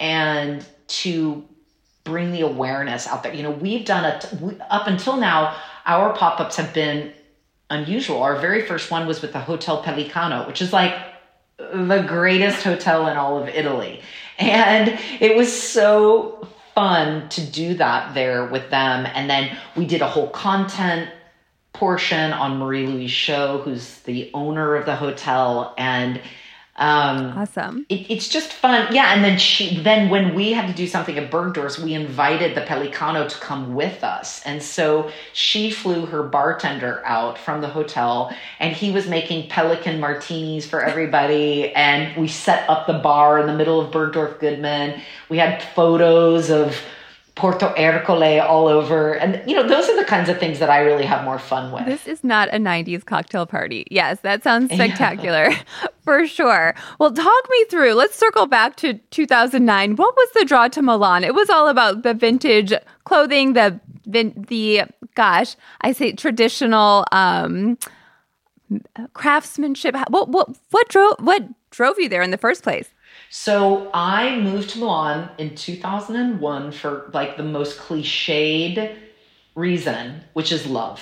and 0.00 0.66
to 0.88 1.44
bring 2.04 2.32
the 2.32 2.40
awareness 2.40 3.06
out 3.06 3.22
there. 3.22 3.34
You 3.34 3.42
know, 3.42 3.50
we've 3.50 3.84
done 3.84 4.06
it 4.06 4.60
up 4.70 4.86
until 4.86 5.18
now, 5.18 5.56
our 5.84 6.16
pop 6.16 6.40
ups 6.40 6.56
have 6.56 6.72
been 6.72 7.12
unusual. 7.68 8.22
Our 8.22 8.40
very 8.40 8.66
first 8.66 8.90
one 8.90 9.06
was 9.06 9.20
with 9.20 9.34
the 9.34 9.40
Hotel 9.40 9.82
Pellicano, 9.82 10.46
which 10.46 10.62
is 10.62 10.72
like 10.72 10.94
the 11.58 12.02
greatest 12.08 12.62
hotel 12.62 13.08
in 13.08 13.18
all 13.18 13.42
of 13.42 13.46
Italy. 13.50 14.00
And 14.38 14.98
it 15.20 15.36
was 15.36 15.52
so 15.52 16.48
fun 16.74 17.28
to 17.30 17.40
do 17.44 17.74
that 17.74 18.14
there 18.14 18.46
with 18.46 18.70
them. 18.70 19.06
And 19.14 19.28
then 19.28 19.56
we 19.76 19.86
did 19.86 20.02
a 20.02 20.08
whole 20.08 20.28
content 20.28 21.10
portion 21.72 22.32
on 22.32 22.58
Marie 22.58 22.86
Louise 22.86 23.10
Sciò, 23.10 23.62
who's 23.62 23.98
the 24.00 24.30
owner 24.34 24.76
of 24.76 24.86
the 24.86 24.96
hotel. 24.96 25.74
And 25.78 26.20
um, 26.76 27.36
awesome. 27.36 27.84
It, 27.90 28.10
it's 28.10 28.28
just 28.28 28.50
fun. 28.52 28.92
Yeah. 28.94 29.14
And 29.14 29.22
then 29.22 29.38
she, 29.38 29.82
then 29.82 30.08
when 30.08 30.34
we 30.34 30.52
had 30.52 30.66
to 30.68 30.72
do 30.72 30.86
something 30.86 31.18
at 31.18 31.30
Bergdorf's, 31.30 31.78
we 31.78 31.92
invited 31.92 32.56
the 32.56 32.62
Pellicano 32.62 33.28
to 33.28 33.38
come 33.38 33.74
with 33.74 34.02
us. 34.02 34.42
And 34.46 34.62
so 34.62 35.10
she 35.34 35.70
flew 35.70 36.06
her 36.06 36.22
bartender 36.22 37.02
out 37.04 37.36
from 37.36 37.60
the 37.60 37.68
hotel 37.68 38.34
and 38.58 38.74
he 38.74 38.90
was 38.90 39.06
making 39.06 39.50
pelican 39.50 40.00
martinis 40.00 40.66
for 40.66 40.82
everybody. 40.82 41.72
and 41.74 42.16
we 42.16 42.28
set 42.28 42.68
up 42.70 42.86
the 42.86 42.94
bar 42.94 43.38
in 43.38 43.46
the 43.46 43.54
middle 43.54 43.80
of 43.80 43.92
Bergdorf 43.92 44.38
Goodman. 44.38 45.00
We 45.28 45.38
had 45.38 45.62
photos 45.62 46.50
of, 46.50 46.76
Porto 47.34 47.72
Ercole 47.76 48.40
all 48.40 48.68
over. 48.68 49.14
And, 49.14 49.42
you 49.48 49.56
know, 49.56 49.66
those 49.66 49.88
are 49.88 49.96
the 49.96 50.04
kinds 50.04 50.28
of 50.28 50.38
things 50.38 50.58
that 50.58 50.68
I 50.68 50.80
really 50.80 51.06
have 51.06 51.24
more 51.24 51.38
fun 51.38 51.72
with. 51.72 51.86
This 51.86 52.06
is 52.06 52.22
not 52.22 52.48
a 52.50 52.58
90s 52.58 53.04
cocktail 53.04 53.46
party. 53.46 53.86
Yes, 53.90 54.20
that 54.20 54.42
sounds 54.42 54.72
spectacular 54.72 55.50
for 56.04 56.26
sure. 56.26 56.74
Well, 56.98 57.10
talk 57.10 57.44
me 57.50 57.64
through. 57.70 57.94
Let's 57.94 58.16
circle 58.16 58.46
back 58.46 58.76
to 58.76 58.94
2009. 59.10 59.96
What 59.96 60.14
was 60.14 60.28
the 60.34 60.44
draw 60.44 60.68
to 60.68 60.82
Milan? 60.82 61.24
It 61.24 61.34
was 61.34 61.48
all 61.48 61.68
about 61.68 62.02
the 62.02 62.12
vintage 62.12 62.72
clothing, 63.04 63.54
the, 63.54 63.80
the 64.04 64.82
gosh, 65.14 65.56
I 65.80 65.92
say 65.92 66.12
traditional 66.12 67.06
um, 67.12 67.78
craftsmanship. 69.14 69.96
What, 70.08 70.28
what, 70.28 70.50
what, 70.70 70.88
drove, 70.88 71.14
what 71.20 71.44
drove 71.70 71.98
you 71.98 72.10
there 72.10 72.22
in 72.22 72.30
the 72.30 72.38
first 72.38 72.62
place? 72.62 72.90
So 73.34 73.90
I 73.94 74.36
moved 74.40 74.68
to 74.70 74.78
Milan 74.78 75.30
in 75.38 75.54
2001 75.54 76.70
for 76.72 77.10
like 77.14 77.38
the 77.38 77.42
most 77.42 77.78
cliched 77.78 78.94
reason, 79.54 80.20
which 80.34 80.52
is 80.52 80.66
love. 80.66 81.00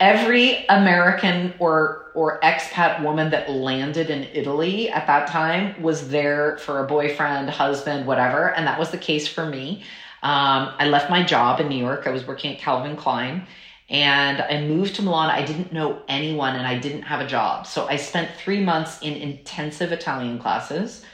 every 0.00 0.64
American 0.68 1.52
or 1.58 2.12
or 2.14 2.40
expat 2.40 3.02
woman 3.02 3.30
that 3.32 3.50
landed 3.50 4.08
in 4.08 4.24
Italy 4.32 4.88
at 4.88 5.06
that 5.06 5.28
time 5.28 5.82
was 5.82 6.08
there 6.08 6.56
for 6.56 6.82
a 6.82 6.86
boyfriend, 6.86 7.50
husband, 7.50 8.06
whatever, 8.06 8.54
and 8.54 8.66
that 8.66 8.78
was 8.78 8.90
the 8.90 8.98
case 8.98 9.28
for 9.28 9.44
me. 9.44 9.82
Um, 10.22 10.72
I 10.78 10.86
left 10.88 11.10
my 11.10 11.22
job 11.22 11.60
in 11.60 11.68
New 11.68 11.76
York. 11.76 12.06
I 12.06 12.10
was 12.10 12.26
working 12.26 12.54
at 12.54 12.58
Calvin 12.58 12.96
Klein, 12.96 13.46
and 13.90 14.40
I 14.40 14.62
moved 14.62 14.94
to 14.96 15.02
Milan. 15.02 15.28
I 15.28 15.44
didn't 15.44 15.74
know 15.74 16.00
anyone, 16.08 16.56
and 16.56 16.66
I 16.66 16.78
didn't 16.78 17.02
have 17.02 17.20
a 17.20 17.26
job, 17.26 17.66
so 17.66 17.86
I 17.86 17.96
spent 17.96 18.30
three 18.42 18.64
months 18.64 18.98
in 19.02 19.12
intensive 19.12 19.92
Italian 19.92 20.38
classes, 20.38 21.04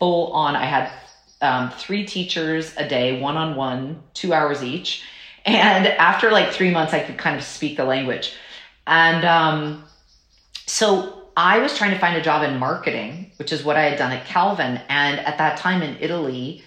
full 0.00 0.32
on. 0.32 0.56
I 0.56 0.64
had 0.64 0.90
um, 1.40 1.70
three 1.70 2.04
teachers 2.04 2.74
a 2.76 2.88
day, 2.88 3.20
one 3.20 3.36
on 3.36 3.54
one, 3.54 4.02
two 4.14 4.32
hours 4.34 4.64
each 4.64 5.04
and 5.44 5.86
after 5.86 6.30
like 6.30 6.52
three 6.52 6.70
months, 6.70 6.92
I 6.92 7.00
could 7.00 7.18
kind 7.18 7.36
of 7.36 7.42
speak 7.42 7.76
the 7.76 7.84
language. 7.84 8.34
And 8.86 9.24
um, 9.24 9.84
so 10.66 11.22
I 11.36 11.58
was 11.58 11.76
trying 11.76 11.92
to 11.92 11.98
find 11.98 12.16
a 12.16 12.22
job 12.22 12.42
in 12.42 12.58
marketing, 12.58 13.32
which 13.36 13.52
is 13.52 13.64
what 13.64 13.76
I 13.76 13.82
had 13.82 13.98
done 13.98 14.12
at 14.12 14.26
Calvin. 14.26 14.80
And 14.88 15.20
at 15.20 15.38
that 15.38 15.58
time 15.58 15.82
in 15.82 15.96
Italy, 16.00 16.62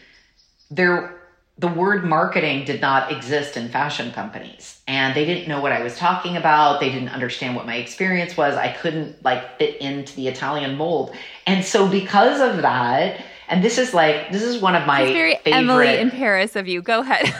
there 0.71 1.12
the 1.57 1.67
word 1.67 2.03
marketing 2.03 2.65
did 2.65 2.81
not 2.81 3.11
exist 3.11 3.55
in 3.55 3.69
fashion 3.69 4.11
companies 4.11 4.81
and 4.87 5.15
they 5.15 5.23
didn't 5.23 5.47
know 5.47 5.61
what 5.61 5.71
I 5.71 5.83
was 5.83 5.97
talking 5.97 6.35
about. 6.35 6.79
They 6.79 6.89
didn't 6.89 7.09
understand 7.09 7.55
what 7.55 7.65
my 7.65 7.75
experience 7.75 8.35
was. 8.35 8.55
I 8.55 8.69
couldn't 8.73 9.23
like 9.23 9.59
fit 9.59 9.79
into 9.79 10.15
the 10.15 10.27
Italian 10.27 10.75
mold. 10.75 11.15
And 11.45 11.63
so 11.63 11.87
because 11.87 12.41
of 12.41 12.63
that, 12.63 13.23
and 13.47 13.63
this 13.63 13.77
is 13.77 13.93
like 13.93 14.31
this 14.31 14.41
is 14.41 14.61
one 14.61 14.75
of 14.75 14.87
my 14.87 15.05
very 15.05 15.35
favorite, 15.35 15.51
Emily 15.53 15.97
in 15.97 16.09
Paris 16.09 16.55
of 16.55 16.67
you. 16.67 16.81
Go 16.81 17.01
ahead. 17.01 17.33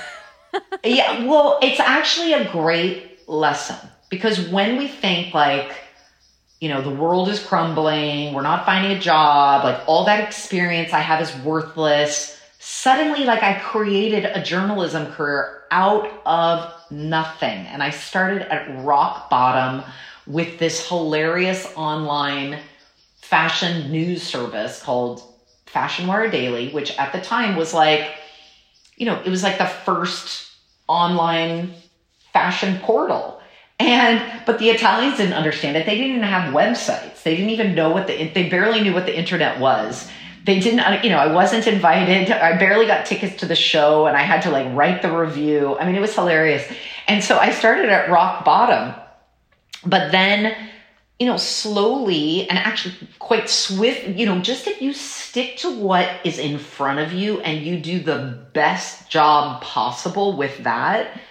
yeah, 0.84 1.26
well, 1.26 1.58
it's 1.62 1.80
actually 1.80 2.34
a 2.34 2.52
great 2.52 3.28
lesson 3.28 3.78
because 4.10 4.48
when 4.50 4.78
we 4.78 4.88
think 4.88 5.34
like, 5.34 5.74
you 6.60 6.70
know, 6.70 6.82
the 6.82 6.92
world 6.92 7.30
is 7.30 7.44
crumbling, 7.44 8.34
we're 8.34 8.44
not 8.44 8.66
finding 8.66 8.96
a 8.96 9.00
job, 9.00 9.64
like 9.64 9.82
all 9.88 10.06
that 10.06 10.20
experience 10.20 10.94
I 10.94 11.00
have 11.00 11.20
is 11.22 11.36
worthless. 11.44 12.40
Suddenly, 12.66 13.26
like 13.26 13.44
I 13.44 13.60
created 13.60 14.24
a 14.24 14.42
journalism 14.42 15.08
career 15.08 15.64
out 15.70 16.10
of 16.26 16.74
nothing. 16.90 17.68
And 17.68 17.84
I 17.84 17.90
started 17.90 18.42
at 18.44 18.86
rock 18.86 19.30
bottom 19.30 19.84
with 20.26 20.60
this 20.60 20.88
hilarious 20.88 21.70
online 21.76 22.60
fashion 23.18 23.92
news 23.92 24.24
service 24.24 24.82
called 24.82 25.22
Fashion 25.66 26.08
Wire 26.08 26.30
Daily, 26.30 26.72
which 26.72 26.98
at 26.98 27.12
the 27.12 27.20
time 27.20 27.58
was 27.58 27.74
like, 27.74 28.12
you 28.96 29.08
know, 29.08 29.22
it 29.26 29.30
was 29.30 29.44
like 29.44 29.58
the 29.58 29.66
first 29.66 30.50
online 30.88 31.74
fashion 32.32 32.80
portal. 32.80 33.42
And 33.78 34.24
but 34.46 34.60
the 34.60 34.70
Italians 34.70 35.18
didn't 35.18 35.34
understand 35.34 35.76
it. 35.76 35.86
They 35.86 35.98
didn't 35.98 36.12
even 36.12 36.24
have 36.24 36.54
websites. 36.54 37.24
They 37.24 37.36
didn't 37.36 37.50
even 37.52 37.76
know 37.76 37.90
what 37.90 38.08
the 38.08 38.30
they 38.30 38.48
barely 38.48 38.80
knew 38.80 38.94
what 38.94 39.06
the 39.06 39.18
internet 39.18 39.60
was. 39.60 40.10
They 40.46 40.60
didn't 40.60 41.04
you 41.04 41.10
know, 41.10 41.18
I 41.18 41.32
wasn't 41.32 41.68
invited. 41.68 42.32
I 42.32 42.58
barely 42.58 42.86
got 42.86 43.06
tickets 43.06 43.38
to 43.38 43.46
the 43.46 43.56
show 43.56 44.08
and 44.08 44.18
I 44.18 44.22
had 44.22 44.42
to 44.44 44.50
like 44.50 44.68
write 44.76 45.02
the 45.02 45.12
review. 45.12 45.78
I 45.78 45.86
mean, 45.86 45.96
it 45.96 46.02
was 46.02 46.14
hilarious. 46.14 46.70
And 47.08 47.24
so 47.24 47.38
I 47.38 47.52
started 47.52 47.90
at 47.90 48.10
rock 48.10 48.44
bottom. 48.44 48.94
But 49.86 50.12
then 50.12 50.56
you 51.20 51.28
know, 51.28 51.38
slowly 51.38 52.50
and 52.50 52.60
actually 52.60 52.96
quite 53.20 53.50
swift, 53.50 54.08
you 54.08 54.26
know, 54.26 54.40
just 54.40 54.68
if 54.68 54.82
you 54.82 54.94
stick 54.94 55.56
to 55.58 55.74
what 55.74 56.10
is 56.26 56.40
in 56.40 56.58
front 56.58 57.00
of 57.00 57.14
you 57.14 57.40
and 57.42 57.66
you 57.66 57.80
do 57.80 58.00
the 58.00 58.46
best 58.54 59.10
job 59.10 59.62
possible 59.62 60.36
with 60.36 60.64
that, 60.66 61.22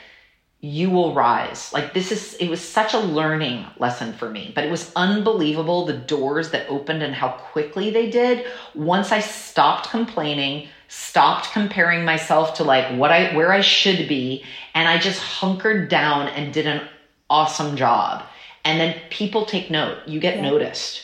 you 0.63 0.89
will 0.89 1.13
rise. 1.13 1.73
Like 1.73 1.93
this 1.93 2.11
is, 2.11 2.35
it 2.35 2.49
was 2.49 2.61
such 2.61 2.95
a 2.95 2.99
learning 2.99 3.67
lesson 3.79 4.15
for 4.15 4.31
me, 4.31 4.53
but 4.55 4.65
it 4.65 4.71
was 4.71 4.91
unbelievable 4.97 5.85
the 5.85 5.93
doors 5.93 6.53
that 6.53 6.69
opened 6.69 7.03
and 7.03 7.15
how 7.15 7.31
quickly 7.31 7.91
they 7.91 8.09
did 8.09 8.47
once 8.75 9.13
I 9.13 9.21
stopped 9.21 9.91
complaining, 9.91 10.69
stopped 10.89 11.53
comparing 11.53 12.05
myself 12.05 12.55
to 12.55 12.65
like 12.65 12.97
what 12.97 13.11
I, 13.11 13.35
where 13.35 13.53
I 13.53 13.61
should 13.61 14.09
be, 14.09 14.45
and 14.75 14.89
I 14.89 14.99
just 14.99 15.21
hunkered 15.21 15.91
down 15.91 16.29
and 16.29 16.55
did 16.55 16.67
an 16.67 16.89
awesome 17.29 17.77
job 17.77 18.23
and 18.65 18.81
then 18.81 19.01
people 19.11 19.45
take 19.45 19.71
note 19.71 19.99
you 20.07 20.21
get 20.21 20.37
yeah. 20.37 20.43
noticed 20.43 21.03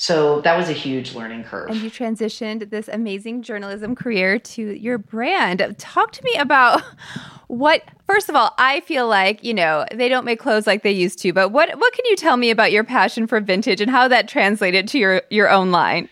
so 0.00 0.40
that 0.42 0.56
was 0.56 0.68
a 0.68 0.72
huge 0.72 1.12
learning 1.12 1.42
curve 1.42 1.68
and 1.68 1.80
you 1.80 1.90
transitioned 1.90 2.70
this 2.70 2.86
amazing 2.86 3.42
journalism 3.42 3.96
career 3.96 4.38
to 4.38 4.62
your 4.78 4.96
brand 4.96 5.74
talk 5.76 6.12
to 6.12 6.22
me 6.22 6.32
about 6.34 6.80
what 7.48 7.82
first 8.06 8.28
of 8.28 8.36
all 8.36 8.54
i 8.58 8.78
feel 8.80 9.08
like 9.08 9.42
you 9.42 9.52
know 9.52 9.84
they 9.92 10.08
don't 10.08 10.24
make 10.24 10.38
clothes 10.38 10.68
like 10.68 10.84
they 10.84 10.92
used 10.92 11.18
to 11.18 11.32
but 11.32 11.48
what 11.48 11.68
what 11.80 11.92
can 11.94 12.04
you 12.06 12.14
tell 12.14 12.36
me 12.36 12.50
about 12.50 12.70
your 12.70 12.84
passion 12.84 13.26
for 13.26 13.40
vintage 13.40 13.80
and 13.80 13.90
how 13.90 14.06
that 14.06 14.28
translated 14.28 14.86
to 14.86 14.98
your 14.98 15.22
your 15.30 15.50
own 15.50 15.72
line 15.72 16.08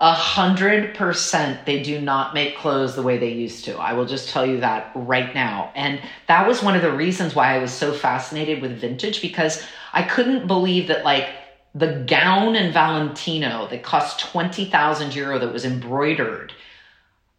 a 0.00 0.14
hundred 0.14 0.94
percent 0.94 1.64
they 1.66 1.82
do 1.82 2.00
not 2.00 2.32
make 2.32 2.56
clothes 2.56 2.96
the 2.96 3.02
way 3.02 3.18
they 3.18 3.32
used 3.32 3.66
to. 3.66 3.76
I 3.76 3.92
will 3.92 4.06
just 4.06 4.30
tell 4.30 4.46
you 4.46 4.60
that 4.60 4.90
right 4.94 5.34
now. 5.34 5.70
And 5.74 6.00
that 6.26 6.48
was 6.48 6.62
one 6.62 6.74
of 6.74 6.80
the 6.80 6.90
reasons 6.90 7.34
why 7.34 7.54
I 7.54 7.58
was 7.58 7.70
so 7.70 7.92
fascinated 7.92 8.62
with 8.62 8.80
vintage 8.80 9.20
because 9.20 9.62
I 9.92 10.02
couldn't 10.02 10.46
believe 10.46 10.88
that 10.88 11.04
like 11.04 11.28
the 11.74 12.04
gown 12.06 12.56
in 12.56 12.72
Valentino 12.72 13.68
that 13.68 13.82
cost 13.82 14.20
20,000 14.20 15.14
euro 15.14 15.38
that 15.38 15.52
was 15.52 15.64
embroidered, 15.64 16.52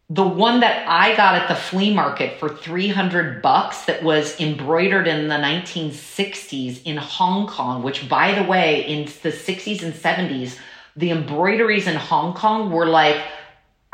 the 0.08 0.26
one 0.26 0.60
that 0.60 0.86
I 0.88 1.16
got 1.16 1.36
at 1.36 1.48
the 1.48 1.54
flea 1.54 1.92
market 1.94 2.38
for 2.38 2.48
300 2.48 3.40
bucks 3.40 3.86
that 3.86 4.02
was 4.02 4.38
embroidered 4.40 5.08
in 5.08 5.28
the 5.28 5.36
1960s 5.36 6.82
in 6.84 6.96
Hong 6.96 7.46
Kong, 7.46 7.82
which 7.82 8.08
by 8.08 8.34
the 8.34 8.42
way, 8.42 8.86
in 8.86 9.04
the 9.04 9.32
60s 9.32 9.82
and 9.82 9.94
70s, 9.94 10.58
the 10.96 11.10
embroideries 11.10 11.86
in 11.86 11.96
Hong 11.96 12.34
Kong 12.34 12.70
were 12.70 12.86
like 12.86 13.22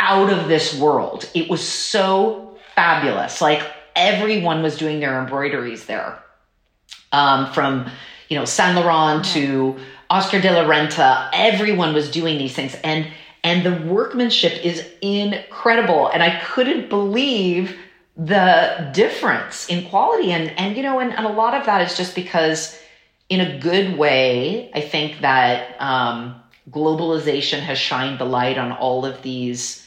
out 0.00 0.32
of 0.32 0.48
this 0.48 0.78
world. 0.78 1.28
It 1.34 1.48
was 1.48 1.66
so 1.66 2.56
fabulous. 2.74 3.40
Like 3.40 3.62
everyone 3.94 4.62
was 4.62 4.76
doing 4.76 5.00
their 5.00 5.20
embroideries 5.20 5.86
there. 5.86 6.22
Um, 7.12 7.52
from, 7.52 7.90
you 8.28 8.38
know, 8.38 8.44
Saint 8.44 8.76
Laurent 8.76 9.24
to 9.26 9.78
Oscar 10.10 10.40
de 10.40 10.50
la 10.50 10.64
Renta, 10.64 11.28
everyone 11.32 11.92
was 11.92 12.10
doing 12.10 12.38
these 12.38 12.54
things. 12.54 12.74
And 12.82 13.08
and 13.44 13.64
the 13.64 13.86
workmanship 13.86 14.64
is 14.64 14.86
incredible. 15.00 16.08
And 16.08 16.22
I 16.22 16.40
couldn't 16.40 16.88
believe 16.88 17.78
the 18.16 18.90
difference 18.92 19.68
in 19.68 19.88
quality. 19.88 20.32
And 20.32 20.50
and 20.58 20.76
you 20.76 20.82
know, 20.82 20.98
and, 20.98 21.12
and 21.12 21.26
a 21.26 21.30
lot 21.30 21.54
of 21.54 21.66
that 21.66 21.82
is 21.82 21.96
just 21.96 22.14
because 22.14 22.78
in 23.28 23.40
a 23.40 23.58
good 23.58 23.96
way, 23.98 24.70
I 24.74 24.80
think 24.80 25.20
that 25.20 25.80
um 25.80 26.42
globalization 26.70 27.60
has 27.60 27.78
shined 27.78 28.18
the 28.18 28.24
light 28.24 28.58
on 28.58 28.72
all 28.72 29.06
of 29.06 29.22
these 29.22 29.86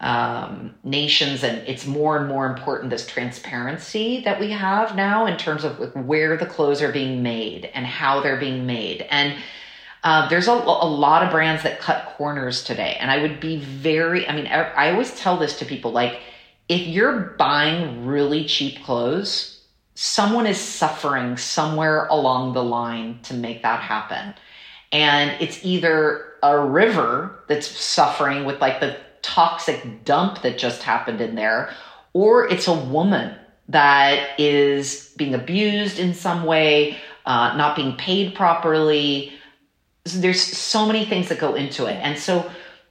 um, 0.00 0.74
nations, 0.84 1.42
and 1.42 1.66
it's 1.66 1.86
more 1.86 2.16
and 2.16 2.28
more 2.28 2.46
important 2.46 2.90
this 2.90 3.06
transparency 3.06 4.22
that 4.22 4.38
we 4.38 4.50
have 4.50 4.94
now 4.94 5.26
in 5.26 5.36
terms 5.36 5.64
of 5.64 5.94
where 5.94 6.36
the 6.36 6.46
clothes 6.46 6.82
are 6.82 6.92
being 6.92 7.22
made 7.22 7.70
and 7.74 7.86
how 7.86 8.20
they're 8.20 8.38
being 8.38 8.66
made. 8.66 9.02
And 9.10 9.36
uh, 10.04 10.28
there's 10.28 10.48
a, 10.48 10.52
a 10.52 10.88
lot 10.88 11.22
of 11.22 11.30
brands 11.30 11.62
that 11.62 11.80
cut 11.80 12.14
corners 12.16 12.62
today, 12.62 12.96
and 13.00 13.10
I 13.10 13.22
would 13.22 13.40
be 13.40 13.58
very. 13.58 14.28
I 14.28 14.34
mean, 14.34 14.46
I, 14.46 14.70
I 14.72 14.92
always 14.92 15.18
tell 15.18 15.38
this 15.38 15.58
to 15.58 15.64
people 15.64 15.92
like, 15.92 16.20
if 16.68 16.86
you're 16.86 17.34
buying 17.38 18.06
really 18.06 18.44
cheap 18.44 18.82
clothes, 18.84 19.60
someone 19.94 20.46
is 20.46 20.58
suffering 20.58 21.36
somewhere 21.36 22.06
along 22.06 22.52
the 22.52 22.62
line 22.62 23.20
to 23.24 23.34
make 23.34 23.62
that 23.62 23.80
happen 23.80 24.34
and 24.92 25.40
it's 25.42 25.64
either 25.64 26.34
a 26.42 26.58
river 26.58 27.42
that's 27.48 27.66
suffering 27.66 28.44
with 28.44 28.60
like 28.60 28.80
the 28.80 28.96
toxic 29.26 30.04
dump 30.04 30.42
that 30.42 30.56
just 30.56 30.82
happened 30.82 31.20
in 31.20 31.34
there, 31.34 31.74
or 32.12 32.48
it's 32.48 32.68
a 32.68 32.74
woman 32.74 33.34
that 33.68 34.38
is 34.38 35.12
being 35.16 35.34
abused 35.34 35.98
in 35.98 36.14
some 36.14 36.44
way, 36.44 36.96
uh, 37.26 37.56
not 37.56 37.74
being 37.74 37.96
paid 37.96 38.34
properly. 38.34 39.32
So 40.04 40.20
there's 40.20 40.40
so 40.40 40.86
many 40.86 41.04
things 41.04 41.28
that 41.28 41.40
go 41.40 41.54
into 41.54 41.86
it. 41.86 41.94
And 41.94 42.16
so, 42.16 42.48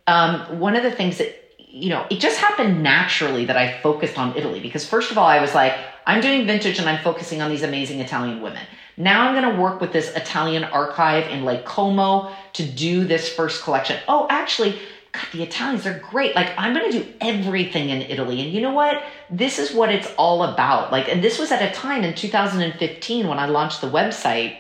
um, 0.08 0.60
one 0.60 0.76
of 0.76 0.84
the 0.84 0.92
things 0.92 1.18
that, 1.20 1.30
you 1.58 1.90
know, 1.90 2.06
it 2.10 2.20
just 2.20 2.38
happened 2.40 2.84
naturally 2.84 3.46
that 3.46 3.56
I 3.56 3.80
focused 3.82 4.20
on 4.20 4.36
Italy 4.36 4.60
because, 4.60 4.86
first 4.86 5.12
of 5.12 5.18
all, 5.18 5.28
I 5.28 5.40
was 5.40 5.56
like, 5.56 5.74
I'm 6.06 6.22
doing 6.22 6.46
vintage 6.46 6.78
and 6.78 6.90
I'm 6.90 7.02
focusing 7.04 7.42
on 7.42 7.50
these 7.50 7.64
amazing 7.64 8.02
Italian 8.02 8.42
women. 8.42 8.62
Now 8.98 9.28
I'm 9.28 9.34
going 9.34 9.56
to 9.56 9.62
work 9.62 9.82
with 9.82 9.92
this 9.92 10.14
Italian 10.16 10.64
archive 10.64 11.30
in 11.30 11.44
Lake 11.44 11.66
Como 11.66 12.34
to 12.54 12.64
do 12.64 13.06
this 13.06 13.34
first 13.34 13.64
collection. 13.64 13.98
Oh, 14.08 14.28
actually, 14.30 14.80
God, 15.16 15.28
the 15.32 15.44
Italians 15.44 15.86
are 15.86 15.98
great. 15.98 16.36
Like, 16.36 16.52
I'm 16.58 16.74
going 16.74 16.92
to 16.92 17.00
do 17.00 17.14
everything 17.22 17.90
in 17.90 18.02
Italy. 18.02 18.42
And 18.42 18.52
you 18.52 18.62
know 18.62 18.74
what? 18.74 19.02
This 19.30 19.60
is 19.60 19.74
what 19.74 19.90
it's 19.90 20.12
all 20.18 20.44
about. 20.44 20.92
Like, 20.92 21.08
and 21.08 21.24
this 21.24 21.40
was 21.40 21.52
at 21.52 21.62
a 21.62 21.74
time 21.74 22.04
in 22.04 22.14
2015 22.14 23.28
when 23.28 23.40
I 23.40 23.46
launched 23.46 23.82
the 23.82 23.90
website. 23.90 24.58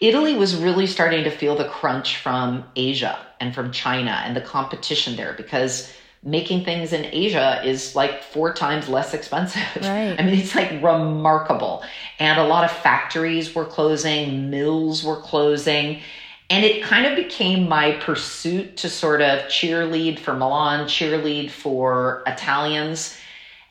Italy 0.00 0.34
was 0.34 0.54
really 0.54 0.86
starting 0.86 1.24
to 1.24 1.30
feel 1.30 1.56
the 1.56 1.64
crunch 1.64 2.18
from 2.18 2.64
Asia 2.76 3.18
and 3.40 3.54
from 3.54 3.72
China 3.72 4.22
and 4.24 4.36
the 4.36 4.40
competition 4.40 5.16
there 5.16 5.32
because 5.32 5.90
making 6.22 6.64
things 6.64 6.92
in 6.92 7.04
Asia 7.06 7.62
is 7.64 7.94
like 7.94 8.22
four 8.22 8.52
times 8.52 8.88
less 8.88 9.14
expensive. 9.14 9.62
Right. 9.76 10.14
I 10.18 10.22
mean, 10.22 10.34
it's 10.34 10.54
like 10.54 10.70
remarkable. 10.82 11.82
And 12.18 12.38
a 12.38 12.44
lot 12.44 12.64
of 12.64 12.70
factories 12.70 13.54
were 13.54 13.64
closing, 13.64 14.50
mills 14.50 15.02
were 15.02 15.16
closing. 15.16 16.00
And 16.48 16.64
it 16.64 16.82
kind 16.82 17.06
of 17.06 17.16
became 17.16 17.68
my 17.68 17.92
pursuit 17.92 18.76
to 18.78 18.88
sort 18.88 19.20
of 19.20 19.48
cheerlead 19.48 20.18
for 20.18 20.34
Milan, 20.34 20.86
cheerlead 20.86 21.50
for 21.50 22.22
Italians. 22.26 23.16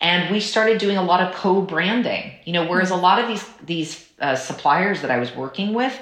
And 0.01 0.29
we 0.29 0.39
started 0.41 0.77
doing 0.77 0.97
a 0.97 1.03
lot 1.03 1.21
of 1.21 1.33
co-branding. 1.35 2.33
You 2.43 2.53
know, 2.53 2.67
whereas 2.67 2.91
a 2.91 2.95
lot 2.95 3.19
of 3.19 3.27
these 3.27 3.47
these 3.65 4.09
uh, 4.19 4.35
suppliers 4.35 5.01
that 5.01 5.11
I 5.11 5.19
was 5.19 5.33
working 5.35 5.73
with, 5.73 5.97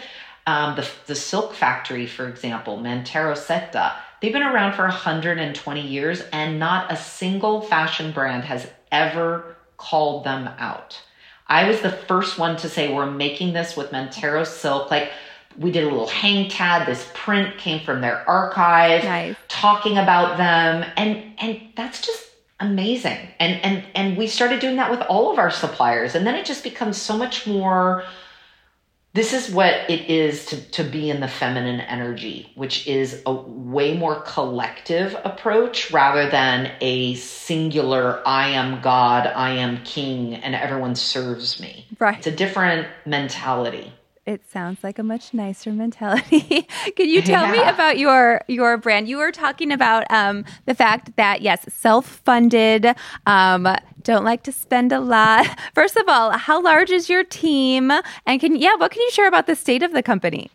um, 0.48 0.76
the 0.76 0.90
the 1.06 1.16
silk 1.16 1.54
factory, 1.54 2.08
for 2.08 2.28
example, 2.28 2.78
Mantero 2.78 3.38
Seta, 3.38 3.94
They've 4.24 4.32
been 4.32 4.42
around 4.42 4.76
for 4.76 4.84
120 4.84 5.82
years, 5.82 6.22
and 6.32 6.58
not 6.58 6.90
a 6.90 6.96
single 6.96 7.60
fashion 7.60 8.14
brand 8.14 8.46
has 8.46 8.66
ever 8.90 9.58
called 9.76 10.24
them 10.24 10.48
out. 10.60 10.98
I 11.46 11.68
was 11.68 11.82
the 11.82 11.92
first 11.92 12.40
one 12.40 12.56
to 12.60 12.70
say, 12.70 12.94
We're 12.94 13.12
making 13.12 13.52
this 13.52 13.76
with 13.76 13.92
Mantero 13.92 14.48
silk. 14.48 14.90
Like, 14.90 15.12
we 15.58 15.72
did 15.72 15.84
a 15.84 15.90
little 15.90 16.08
hang 16.08 16.50
tag. 16.50 16.86
This 16.86 17.10
print 17.14 17.58
came 17.58 17.84
from 17.84 18.02
their 18.02 18.28
archive, 18.30 19.04
nice. 19.04 19.36
talking 19.48 19.98
about 19.98 20.38
them, 20.38 20.90
and 20.98 21.34
and 21.40 21.62
that's 21.76 22.02
just 22.02 22.30
amazing. 22.60 23.20
And 23.40 23.62
and 23.64 23.84
and 23.96 24.18
we 24.18 24.28
started 24.28 24.60
doing 24.60 24.78
that 24.78 24.92
with 24.92 25.02
all 25.02 25.32
of 25.32 25.40
our 25.40 25.52
suppliers, 25.52 26.16
and 26.16 26.26
then 26.26 26.36
it 26.36 26.46
just 26.46 26.64
becomes 26.64 26.98
so 26.98 27.18
much 27.18 27.48
more 27.48 28.04
this 29.14 29.32
is 29.32 29.54
what 29.54 29.92
it 29.92 30.10
is 30.10 30.48
to, 30.48 30.72
to 30.72 30.84
be 30.84 31.12
in 31.12 31.20
the 31.20 31.28
feminine 31.28 31.80
energy, 31.82 32.52
which 32.56 32.88
is 32.88 33.22
a 33.28 33.32
way 33.32 33.96
more 33.96 34.22
collective 34.22 35.16
approach 35.24 35.92
rather 35.92 36.28
than 36.32 36.72
a 36.82 37.14
singular, 37.14 38.28
I 38.28 38.50
am 38.50 38.82
God, 38.82 39.28
I 39.28 39.52
am 39.52 39.84
king, 39.84 40.34
and 40.34 40.56
everyone 40.56 40.96
serves 40.96 41.60
me. 41.60 41.86
Right. 42.00 42.18
It's 42.18 42.26
a 42.26 42.32
different 42.32 42.88
mentality 43.06 43.94
it 44.26 44.50
sounds 44.50 44.84
like 44.84 45.00
a 45.00 45.04
much 45.04 45.34
nicer 45.34 45.72
mentality. 45.72 46.68
Can 46.96 47.10
you 47.10 47.22
tell 47.22 47.46
yeah. 47.46 47.52
me 47.52 47.70
about 47.70 47.98
your 47.98 48.42
your 48.48 48.78
brand? 48.78 49.10
You 49.10 49.18
were 49.18 49.32
talking 49.32 49.72
about 49.72 50.10
um, 50.10 50.46
the 50.66 50.74
fact 50.74 51.16
that 51.18 51.42
yes, 51.42 51.66
self 51.74 52.06
funded. 52.06 52.88
Um, 53.26 53.68
don't 54.02 54.26
like 54.26 54.44
to 54.44 54.52
spend 54.52 54.92
a 54.92 55.00
lot. 55.00 55.48
First 55.76 55.96
of 55.98 56.08
all, 56.08 56.32
how 56.32 56.62
large 56.62 56.90
is 56.90 57.10
your 57.10 57.24
team? 57.24 57.92
And 58.26 58.40
can 58.40 58.56
yeah, 58.56 58.76
what 58.76 58.92
can 58.92 59.02
you 59.02 59.12
share 59.12 59.28
about 59.28 59.48
the 59.48 59.56
state 59.56 59.84
of 59.84 59.92
the 59.92 60.04
company? 60.04 60.50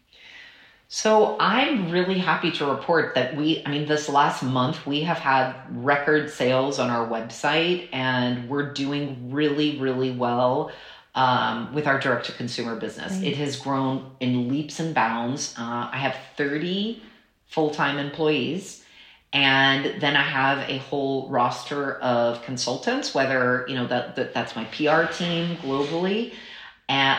So 0.91 1.37
I'm 1.39 1.91
really 1.91 2.19
happy 2.19 2.51
to 2.53 2.65
report 2.65 3.15
that 3.15 3.37
we, 3.37 3.63
I 3.67 3.71
mean, 3.71 3.87
this 3.87 4.09
last 4.09 4.43
month 4.43 4.87
we 4.87 5.03
have 5.03 5.19
had 5.19 5.55
record 5.71 6.31
sales 6.31 6.79
on 6.79 6.89
our 6.89 7.07
website 7.07 7.91
and 7.93 8.49
we're 8.49 8.73
doing 8.73 9.31
really, 9.31 9.79
really 9.79 10.13
well 10.13 10.73
um, 11.19 11.75
with 11.75 11.89
our 11.89 11.99
direct 11.99 12.27
to 12.27 12.33
consumer 12.33 12.77
business. 12.77 13.15
Right. 13.15 13.25
It 13.25 13.37
has 13.39 13.57
grown 13.57 14.13
in 14.21 14.49
leaps 14.49 14.79
and 14.79 14.95
bounds. 14.95 15.53
Uh, 15.59 15.91
I 15.91 15.97
have 15.99 16.17
30 16.37 17.03
full 17.49 17.71
time 17.71 17.99
employees. 17.99 18.85
And 19.33 20.01
then 20.01 20.17
I 20.17 20.23
have 20.23 20.71
a 20.71 20.79
whole 20.79 21.29
roster 21.29 21.97
of 21.97 22.41
consultants, 22.43 23.15
whether 23.15 23.67
you 23.69 23.75
know 23.75 23.87
that, 23.89 24.17
that 24.17 24.33
that's 24.33 24.57
my 24.57 24.65
PR 24.67 25.13
team 25.13 25.57
globally, 25.57 26.33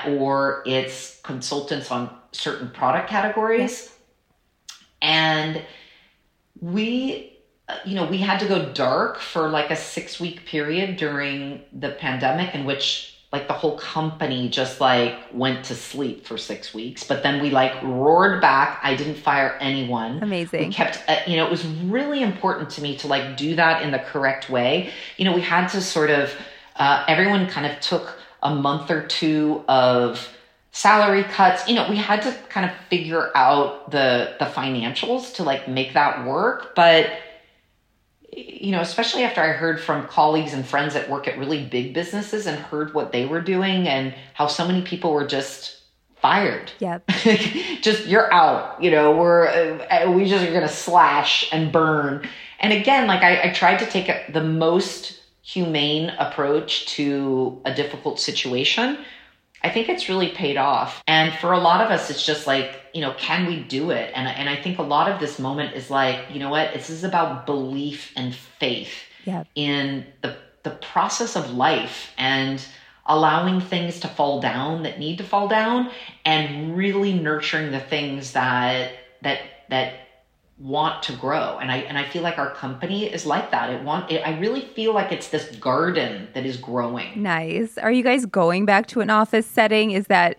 or 0.07 0.63
it's 0.65 1.19
consultants 1.21 1.91
on 1.91 2.09
certain 2.31 2.71
product 2.71 3.09
categories. 3.09 3.93
And 5.03 5.61
we 6.59 7.37
you 7.85 7.93
know, 7.93 8.07
we 8.07 8.17
had 8.17 8.39
to 8.39 8.47
go 8.47 8.73
dark 8.73 9.19
for 9.19 9.47
like 9.47 9.69
a 9.69 9.75
six 9.75 10.19
week 10.19 10.45
period 10.45 10.95
during 10.95 11.61
the 11.71 11.89
pandemic 11.89 12.55
in 12.55 12.65
which 12.65 13.18
like 13.31 13.47
the 13.47 13.53
whole 13.53 13.77
company 13.77 14.49
just 14.49 14.81
like 14.81 15.15
went 15.31 15.63
to 15.65 15.75
sleep 15.75 16.25
for 16.25 16.37
six 16.37 16.73
weeks 16.73 17.03
but 17.03 17.21
then 17.21 17.41
we 17.41 17.51
like 17.51 17.81
roared 17.83 18.41
back. 18.41 18.79
I 18.81 18.95
didn't 18.95 19.15
fire 19.15 19.57
anyone. 19.59 20.21
Amazing. 20.23 20.67
we 20.67 20.73
kept 20.73 21.03
uh, 21.07 21.19
you 21.27 21.37
know 21.37 21.45
it 21.45 21.51
was 21.51 21.65
really 21.65 22.23
important 22.23 22.69
to 22.71 22.81
me 22.81 22.97
to 22.97 23.07
like 23.07 23.37
do 23.37 23.55
that 23.55 23.83
in 23.83 23.91
the 23.91 23.99
correct 23.99 24.49
way. 24.49 24.91
You 25.17 25.25
know 25.25 25.33
we 25.33 25.41
had 25.41 25.67
to 25.69 25.81
sort 25.81 26.09
of 26.09 26.33
uh, 26.75 27.05
everyone 27.07 27.47
kind 27.47 27.67
of 27.67 27.79
took 27.81 28.17
a 28.41 28.53
month 28.55 28.89
or 28.89 29.05
two 29.05 29.63
of 29.67 30.27
salary 30.71 31.23
cuts. 31.23 31.67
You 31.67 31.75
know 31.75 31.87
we 31.89 31.97
had 31.97 32.21
to 32.23 32.35
kind 32.49 32.69
of 32.69 32.75
figure 32.89 33.35
out 33.35 33.91
the 33.91 34.35
the 34.39 34.45
financials 34.45 35.35
to 35.35 35.43
like 35.43 35.67
make 35.67 35.93
that 35.93 36.25
work 36.25 36.73
but 36.75 37.11
you 38.35 38.71
know, 38.71 38.81
especially 38.81 39.23
after 39.23 39.41
I 39.41 39.49
heard 39.49 39.79
from 39.79 40.07
colleagues 40.07 40.53
and 40.53 40.65
friends 40.65 40.93
that 40.93 41.09
work 41.09 41.27
at 41.27 41.37
really 41.37 41.65
big 41.65 41.93
businesses 41.93 42.47
and 42.47 42.57
heard 42.57 42.93
what 42.93 43.11
they 43.11 43.25
were 43.25 43.41
doing 43.41 43.87
and 43.87 44.13
how 44.33 44.47
so 44.47 44.67
many 44.67 44.81
people 44.81 45.13
were 45.13 45.27
just 45.27 45.81
fired. 46.21 46.71
Yep. 46.79 47.07
just 47.81 48.05
you're 48.07 48.31
out. 48.33 48.81
You 48.81 48.91
know, 48.91 49.15
we're 49.15 49.47
uh, 49.47 50.11
we 50.11 50.25
just 50.25 50.45
are 50.45 50.51
going 50.51 50.61
to 50.61 50.67
slash 50.67 51.49
and 51.51 51.71
burn. 51.71 52.27
And 52.59 52.73
again, 52.73 53.07
like 53.07 53.23
I, 53.23 53.49
I 53.49 53.53
tried 53.53 53.77
to 53.77 53.85
take 53.85 54.09
a, 54.09 54.25
the 54.31 54.43
most 54.43 55.19
humane 55.41 56.09
approach 56.19 56.85
to 56.85 57.61
a 57.65 57.73
difficult 57.73 58.19
situation 58.19 58.97
I 59.61 59.69
think 59.69 59.89
it's 59.89 60.07
really 60.07 60.29
paid 60.29 60.57
off. 60.57 61.03
And 61.07 61.33
for 61.33 61.51
a 61.51 61.59
lot 61.59 61.81
of 61.81 61.91
us, 61.91 62.09
it's 62.09 62.25
just 62.25 62.47
like, 62.47 62.78
you 62.93 63.01
know, 63.01 63.13
can 63.17 63.45
we 63.45 63.61
do 63.61 63.91
it? 63.91 64.11
And, 64.15 64.27
and 64.27 64.49
I 64.49 64.61
think 64.61 64.79
a 64.79 64.83
lot 64.83 65.11
of 65.11 65.19
this 65.19 65.39
moment 65.39 65.75
is 65.75 65.89
like, 65.89 66.25
you 66.31 66.39
know 66.39 66.49
what? 66.49 66.73
This 66.73 66.89
is 66.89 67.03
about 67.03 67.45
belief 67.45 68.11
and 68.15 68.33
faith 68.33 68.93
yep. 69.25 69.47
in 69.55 70.05
the, 70.21 70.35
the 70.63 70.71
process 70.71 71.35
of 71.35 71.51
life 71.53 72.11
and 72.17 72.63
allowing 73.05 73.59
things 73.59 73.99
to 74.01 74.07
fall 74.07 74.39
down 74.39 74.83
that 74.83 74.99
need 74.99 75.17
to 75.17 75.23
fall 75.23 75.47
down 75.47 75.89
and 76.25 76.77
really 76.77 77.13
nurturing 77.13 77.71
the 77.71 77.79
things 77.79 78.33
that, 78.33 78.91
that, 79.21 79.39
that 79.69 79.93
want 80.59 81.01
to 81.01 81.13
grow 81.13 81.57
and 81.59 81.71
i 81.71 81.77
and 81.77 81.97
i 81.97 82.03
feel 82.03 82.21
like 82.21 82.37
our 82.37 82.53
company 82.53 83.05
is 83.05 83.25
like 83.25 83.49
that 83.49 83.69
it 83.69 83.81
want 83.81 84.11
it, 84.11 84.19
i 84.27 84.37
really 84.39 84.59
feel 84.59 84.93
like 84.93 85.09
it's 85.09 85.29
this 85.29 85.55
garden 85.55 86.27
that 86.33 86.45
is 86.45 86.57
growing 86.57 87.23
nice 87.23 87.77
are 87.77 87.93
you 87.93 88.03
guys 88.03 88.25
going 88.25 88.65
back 88.65 88.85
to 88.85 88.99
an 88.99 89.09
office 89.09 89.45
setting 89.45 89.91
is 89.91 90.07
that 90.07 90.37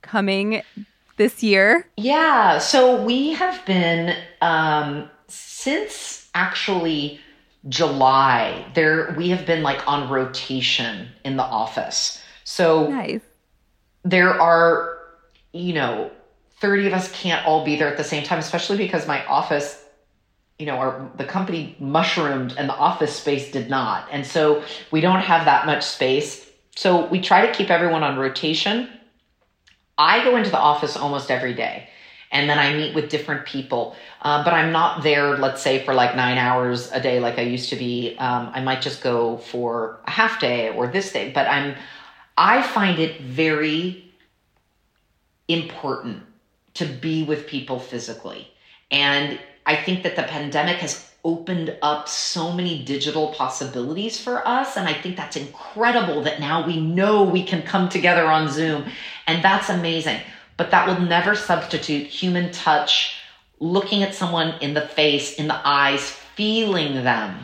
coming 0.00 0.62
this 1.18 1.42
year 1.42 1.86
yeah 1.96 2.58
so 2.58 3.02
we 3.02 3.32
have 3.32 3.64
been 3.66 4.16
um 4.40 5.08
since 5.26 6.28
actually 6.34 7.20
july 7.68 8.64
there 8.74 9.14
we 9.18 9.28
have 9.28 9.44
been 9.44 9.62
like 9.62 9.86
on 9.86 10.08
rotation 10.08 11.08
in 11.24 11.36
the 11.36 11.42
office 11.42 12.22
so 12.44 12.88
nice 12.88 13.20
there 14.04 14.40
are 14.40 14.98
you 15.52 15.74
know 15.74 16.10
30 16.60 16.88
of 16.88 16.92
us 16.92 17.10
can't 17.12 17.44
all 17.46 17.64
be 17.64 17.76
there 17.76 17.88
at 17.88 17.96
the 17.96 18.04
same 18.04 18.24
time, 18.24 18.38
especially 18.38 18.76
because 18.76 19.06
my 19.06 19.24
office, 19.26 19.84
you 20.58 20.66
know, 20.66 20.76
our, 20.76 21.10
the 21.16 21.24
company 21.24 21.76
mushroomed 21.78 22.54
and 22.58 22.68
the 22.68 22.74
office 22.74 23.14
space 23.14 23.52
did 23.52 23.70
not. 23.70 24.08
And 24.10 24.26
so 24.26 24.64
we 24.90 25.00
don't 25.00 25.20
have 25.20 25.44
that 25.44 25.66
much 25.66 25.84
space. 25.84 26.48
So 26.74 27.06
we 27.06 27.20
try 27.20 27.46
to 27.46 27.52
keep 27.52 27.70
everyone 27.70 28.02
on 28.02 28.18
rotation. 28.18 28.88
I 29.98 30.22
go 30.24 30.36
into 30.36 30.50
the 30.50 30.58
office 30.58 30.96
almost 30.96 31.30
every 31.30 31.54
day 31.54 31.88
and 32.30 32.48
then 32.48 32.58
I 32.58 32.74
meet 32.74 32.94
with 32.94 33.08
different 33.08 33.46
people. 33.46 33.96
Uh, 34.22 34.44
but 34.44 34.52
I'm 34.52 34.72
not 34.72 35.02
there, 35.02 35.36
let's 35.38 35.62
say, 35.62 35.84
for 35.84 35.94
like 35.94 36.14
nine 36.14 36.38
hours 36.38 36.90
a 36.92 37.00
day 37.00 37.20
like 37.20 37.38
I 37.38 37.42
used 37.42 37.70
to 37.70 37.76
be. 37.76 38.16
Um, 38.18 38.50
I 38.52 38.60
might 38.60 38.82
just 38.82 39.02
go 39.02 39.38
for 39.38 40.00
a 40.06 40.10
half 40.10 40.40
day 40.40 40.70
or 40.70 40.86
this 40.86 41.12
day, 41.12 41.32
but 41.32 41.46
I'm, 41.46 41.74
I 42.36 42.62
find 42.62 42.98
it 42.98 43.20
very 43.20 44.12
important 45.48 46.22
to 46.74 46.84
be 46.84 47.24
with 47.24 47.46
people 47.46 47.80
physically. 47.80 48.48
And 48.90 49.38
I 49.66 49.76
think 49.76 50.02
that 50.02 50.16
the 50.16 50.22
pandemic 50.22 50.76
has 50.76 51.07
opened 51.24 51.76
up 51.82 52.08
so 52.08 52.52
many 52.52 52.84
digital 52.84 53.32
possibilities 53.34 54.20
for 54.20 54.46
us. 54.46 54.76
And 54.76 54.88
I 54.88 54.94
think 54.94 55.16
that's 55.16 55.36
incredible 55.36 56.22
that 56.22 56.40
now 56.40 56.66
we 56.66 56.80
know 56.80 57.24
we 57.24 57.42
can 57.42 57.62
come 57.62 57.88
together 57.88 58.26
on 58.26 58.48
Zoom. 58.48 58.84
And 59.26 59.42
that's 59.42 59.68
amazing. 59.68 60.20
But 60.56 60.70
that 60.70 60.86
will 60.86 61.00
never 61.06 61.34
substitute 61.34 62.06
human 62.06 62.50
touch, 62.52 63.16
looking 63.60 64.02
at 64.02 64.14
someone 64.14 64.54
in 64.60 64.74
the 64.74 64.86
face, 64.86 65.34
in 65.34 65.48
the 65.48 65.60
eyes, 65.66 66.10
feeling 66.10 66.94
them, 67.04 67.38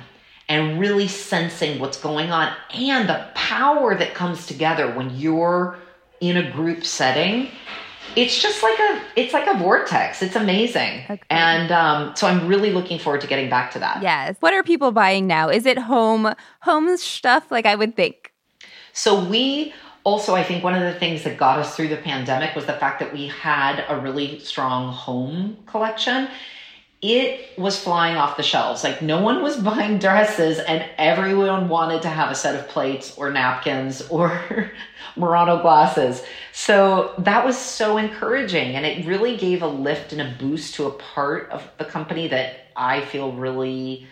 and 0.49 0.79
really 0.79 1.09
sensing 1.09 1.79
what's 1.79 2.01
going 2.01 2.31
on 2.31 2.55
and 2.72 3.09
the 3.09 3.29
power 3.35 3.95
that 3.97 4.14
comes 4.14 4.47
together 4.47 4.93
when 4.93 5.16
you're 5.16 5.79
in 6.20 6.37
a 6.37 6.51
group 6.53 6.85
setting 6.85 7.51
it's 8.16 8.40
just 8.40 8.62
like 8.62 8.78
a 8.78 9.02
it's 9.16 9.32
like 9.32 9.46
a 9.46 9.59
vortex. 9.59 10.22
It's 10.22 10.36
amazing. 10.36 11.02
Okay. 11.11 11.22
and 11.30 11.70
um, 11.72 12.14
so 12.16 12.26
i'm 12.26 12.46
really 12.46 12.70
looking 12.70 12.98
forward 12.98 13.20
to 13.22 13.26
getting 13.26 13.50
back 13.50 13.70
to 13.72 13.78
that. 13.78 14.02
Yes. 14.02 14.36
What 14.40 14.55
are 14.55 14.62
people 14.62 14.92
buying 14.92 15.26
now? 15.26 15.48
Is 15.48 15.66
it 15.66 15.78
home 15.78 16.34
home 16.61 16.96
stuff? 16.96 17.50
Like 17.50 17.66
i 17.66 17.74
would 17.74 17.96
think. 17.96 18.32
So 18.92 19.24
we 19.24 19.74
also 20.05 20.34
i 20.34 20.42
think 20.42 20.62
one 20.62 20.74
of 20.74 20.82
the 20.82 20.98
things 20.98 21.24
that 21.24 21.36
got 21.36 21.59
us 21.59 21.74
through 21.74 21.88
the 21.88 21.96
pandemic 21.96 22.55
was 22.55 22.66
the 22.66 22.74
fact 22.74 23.00
that 23.00 23.12
we 23.12 23.26
had 23.26 23.84
a 23.88 23.98
really 23.98 24.38
strong 24.38 24.92
home 24.92 25.57
collection 25.66 26.28
it 27.05 27.59
was 27.59 27.78
flying 27.78 28.16
off 28.16 28.38
the 28.38 28.42
shelves. 28.42 28.82
Like 28.82 29.02
no 29.02 29.20
one 29.20 29.42
was 29.42 29.57
buying 29.61 29.98
dresses 29.98 30.59
and 30.59 30.84
everyone 30.96 31.68
wanted 31.68 32.02
to 32.02 32.09
have 32.09 32.30
a 32.30 32.34
set 32.34 32.55
of 32.55 32.66
plates 32.68 33.16
or 33.18 33.30
napkins 33.30 34.00
or 34.09 34.70
Murano 35.16 35.61
glasses. 35.61 36.22
So 36.52 37.12
that 37.18 37.44
was 37.44 37.59
so 37.59 37.98
encouraging 37.98 38.74
and 38.74 38.86
it 38.86 39.07
really 39.07 39.36
gave 39.36 39.62
a 39.62 39.66
lift 39.66 40.12
and 40.12 40.22
a 40.22 40.34
boost 40.38 40.74
to 40.76 40.86
a 40.86 40.92
part 40.92 41.50
of 41.50 41.68
the 41.78 41.84
company 41.84 42.28
that 42.28 42.68
I 42.74 43.02
feel 43.02 43.32
really 43.32 44.07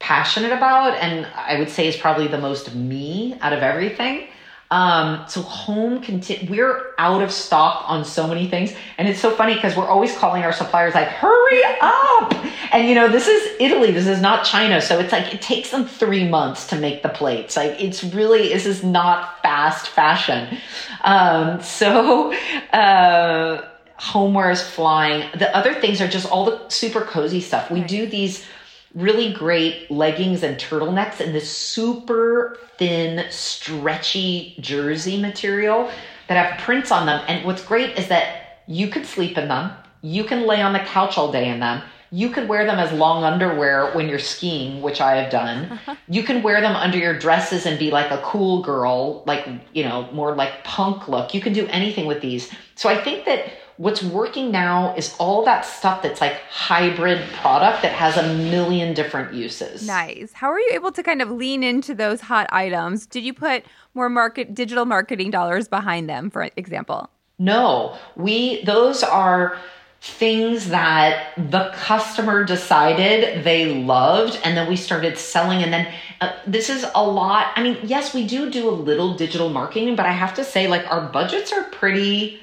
passionate 0.00 0.52
about 0.52 0.94
and 0.94 1.26
I 1.26 1.60
would 1.60 1.70
say 1.70 1.86
is 1.86 1.96
probably 1.96 2.26
the 2.26 2.40
most 2.40 2.74
me 2.74 3.38
out 3.40 3.52
of 3.52 3.62
everything. 3.62 4.26
Um, 4.72 5.24
so 5.28 5.42
home 5.42 6.02
conti- 6.02 6.48
we're 6.50 6.94
out 6.96 7.20
of 7.20 7.30
stock 7.30 7.84
on 7.88 8.06
so 8.06 8.26
many 8.26 8.48
things. 8.48 8.72
And 8.96 9.06
it's 9.06 9.20
so 9.20 9.30
funny 9.30 9.54
because 9.54 9.76
we're 9.76 9.86
always 9.86 10.16
calling 10.16 10.44
our 10.44 10.52
suppliers 10.52 10.94
like, 10.94 11.08
hurry 11.08 11.62
up. 11.82 12.34
And 12.72 12.88
you 12.88 12.94
know, 12.94 13.06
this 13.06 13.28
is 13.28 13.54
Italy. 13.60 13.90
This 13.92 14.06
is 14.06 14.22
not 14.22 14.46
China. 14.46 14.80
So 14.80 14.98
it's 14.98 15.12
like, 15.12 15.34
it 15.34 15.42
takes 15.42 15.70
them 15.70 15.84
three 15.84 16.26
months 16.26 16.68
to 16.68 16.76
make 16.76 17.02
the 17.02 17.10
plates. 17.10 17.54
Like 17.54 17.82
it's 17.82 18.02
really, 18.02 18.48
this 18.48 18.64
is 18.64 18.82
not 18.82 19.42
fast 19.42 19.88
fashion. 19.88 20.56
Um, 21.04 21.60
so, 21.60 22.32
uh, 22.72 23.68
homeware 23.96 24.50
is 24.52 24.62
flying. 24.62 25.28
The 25.38 25.54
other 25.54 25.74
things 25.74 26.00
are 26.00 26.08
just 26.08 26.26
all 26.30 26.46
the 26.46 26.66
super 26.70 27.02
cozy 27.02 27.42
stuff. 27.42 27.70
We 27.70 27.82
do 27.82 28.06
these 28.06 28.46
really 28.94 29.32
great 29.32 29.90
leggings 29.90 30.42
and 30.42 30.56
turtlenecks 30.56 31.20
in 31.20 31.32
this 31.32 31.50
super 31.50 32.58
thin, 32.78 33.24
stretchy 33.30 34.56
jersey 34.60 35.20
material 35.20 35.90
that 36.28 36.44
have 36.44 36.60
prints 36.60 36.90
on 36.90 37.06
them. 37.06 37.24
And 37.28 37.44
what's 37.44 37.64
great 37.64 37.98
is 37.98 38.08
that 38.08 38.62
you 38.66 38.88
could 38.88 39.06
sleep 39.06 39.38
in 39.38 39.48
them, 39.48 39.72
you 40.02 40.24
can 40.24 40.46
lay 40.46 40.60
on 40.60 40.72
the 40.72 40.80
couch 40.80 41.16
all 41.16 41.32
day 41.32 41.48
in 41.48 41.60
them. 41.60 41.82
You 42.10 42.28
could 42.28 42.46
wear 42.46 42.66
them 42.66 42.78
as 42.78 42.92
long 42.92 43.24
underwear 43.24 43.90
when 43.94 44.06
you're 44.06 44.18
skiing, 44.18 44.82
which 44.82 45.00
I 45.00 45.16
have 45.16 45.32
done. 45.32 45.64
Uh-huh. 45.64 45.96
You 46.08 46.22
can 46.22 46.42
wear 46.42 46.60
them 46.60 46.76
under 46.76 46.98
your 46.98 47.18
dresses 47.18 47.64
and 47.64 47.78
be 47.78 47.90
like 47.90 48.10
a 48.10 48.18
cool 48.18 48.62
girl, 48.62 49.24
like, 49.26 49.48
you 49.72 49.84
know, 49.84 50.10
more 50.12 50.34
like 50.34 50.62
punk 50.62 51.08
look. 51.08 51.32
You 51.32 51.40
can 51.40 51.54
do 51.54 51.66
anything 51.68 52.04
with 52.04 52.20
these. 52.20 52.52
So 52.74 52.90
I 52.90 53.02
think 53.02 53.24
that 53.24 53.50
what's 53.76 54.02
working 54.02 54.50
now 54.50 54.94
is 54.96 55.14
all 55.18 55.44
that 55.44 55.64
stuff 55.64 56.02
that's 56.02 56.20
like 56.20 56.40
hybrid 56.50 57.28
product 57.32 57.82
that 57.82 57.92
has 57.92 58.16
a 58.16 58.34
million 58.34 58.94
different 58.94 59.32
uses. 59.32 59.86
Nice. 59.86 60.32
How 60.32 60.50
are 60.50 60.58
you 60.58 60.70
able 60.72 60.92
to 60.92 61.02
kind 61.02 61.22
of 61.22 61.30
lean 61.30 61.62
into 61.62 61.94
those 61.94 62.20
hot 62.20 62.46
items? 62.52 63.06
Did 63.06 63.24
you 63.24 63.32
put 63.32 63.64
more 63.94 64.08
market 64.08 64.54
digital 64.54 64.84
marketing 64.84 65.30
dollars 65.30 65.68
behind 65.68 66.08
them, 66.08 66.30
for 66.30 66.48
example? 66.56 67.10
No. 67.38 67.96
We 68.16 68.62
those 68.64 69.02
are 69.02 69.56
things 70.00 70.70
that 70.70 71.32
the 71.36 71.70
customer 71.74 72.42
decided 72.42 73.44
they 73.44 73.72
loved 73.84 74.36
and 74.42 74.56
then 74.56 74.68
we 74.68 74.74
started 74.74 75.16
selling 75.16 75.62
and 75.62 75.72
then 75.72 75.86
uh, 76.20 76.32
this 76.44 76.68
is 76.68 76.84
a 76.96 77.06
lot 77.06 77.52
i 77.54 77.62
mean 77.62 77.78
yes 77.84 78.12
we 78.12 78.26
do 78.26 78.50
do 78.50 78.68
a 78.68 78.74
little 78.74 79.14
digital 79.14 79.48
marketing 79.48 79.94
but 79.94 80.04
i 80.04 80.10
have 80.10 80.34
to 80.34 80.42
say 80.42 80.66
like 80.66 80.84
our 80.90 81.08
budgets 81.10 81.52
are 81.52 81.62
pretty 81.70 82.40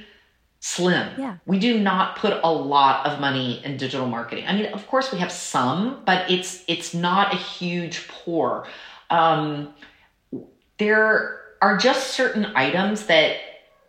slim. 0.59 1.09
Yeah. 1.17 1.37
We 1.45 1.57
do 1.57 1.79
not 1.79 2.17
put 2.17 2.39
a 2.43 2.51
lot 2.51 3.05
of 3.05 3.19
money 3.19 3.63
in 3.63 3.77
digital 3.77 4.07
marketing. 4.07 4.45
I 4.47 4.53
mean 4.53 4.65
of 4.67 4.85
course 4.87 5.11
we 5.11 5.19
have 5.19 5.31
some 5.31 6.01
but 6.05 6.29
it's 6.29 6.63
it's 6.67 6.93
not 6.93 7.33
a 7.33 7.37
huge 7.37 8.07
pour. 8.07 8.67
Um, 9.09 9.73
there 10.77 11.41
are 11.61 11.77
just 11.77 12.11
certain 12.11 12.45
items 12.55 13.05
that 13.07 13.37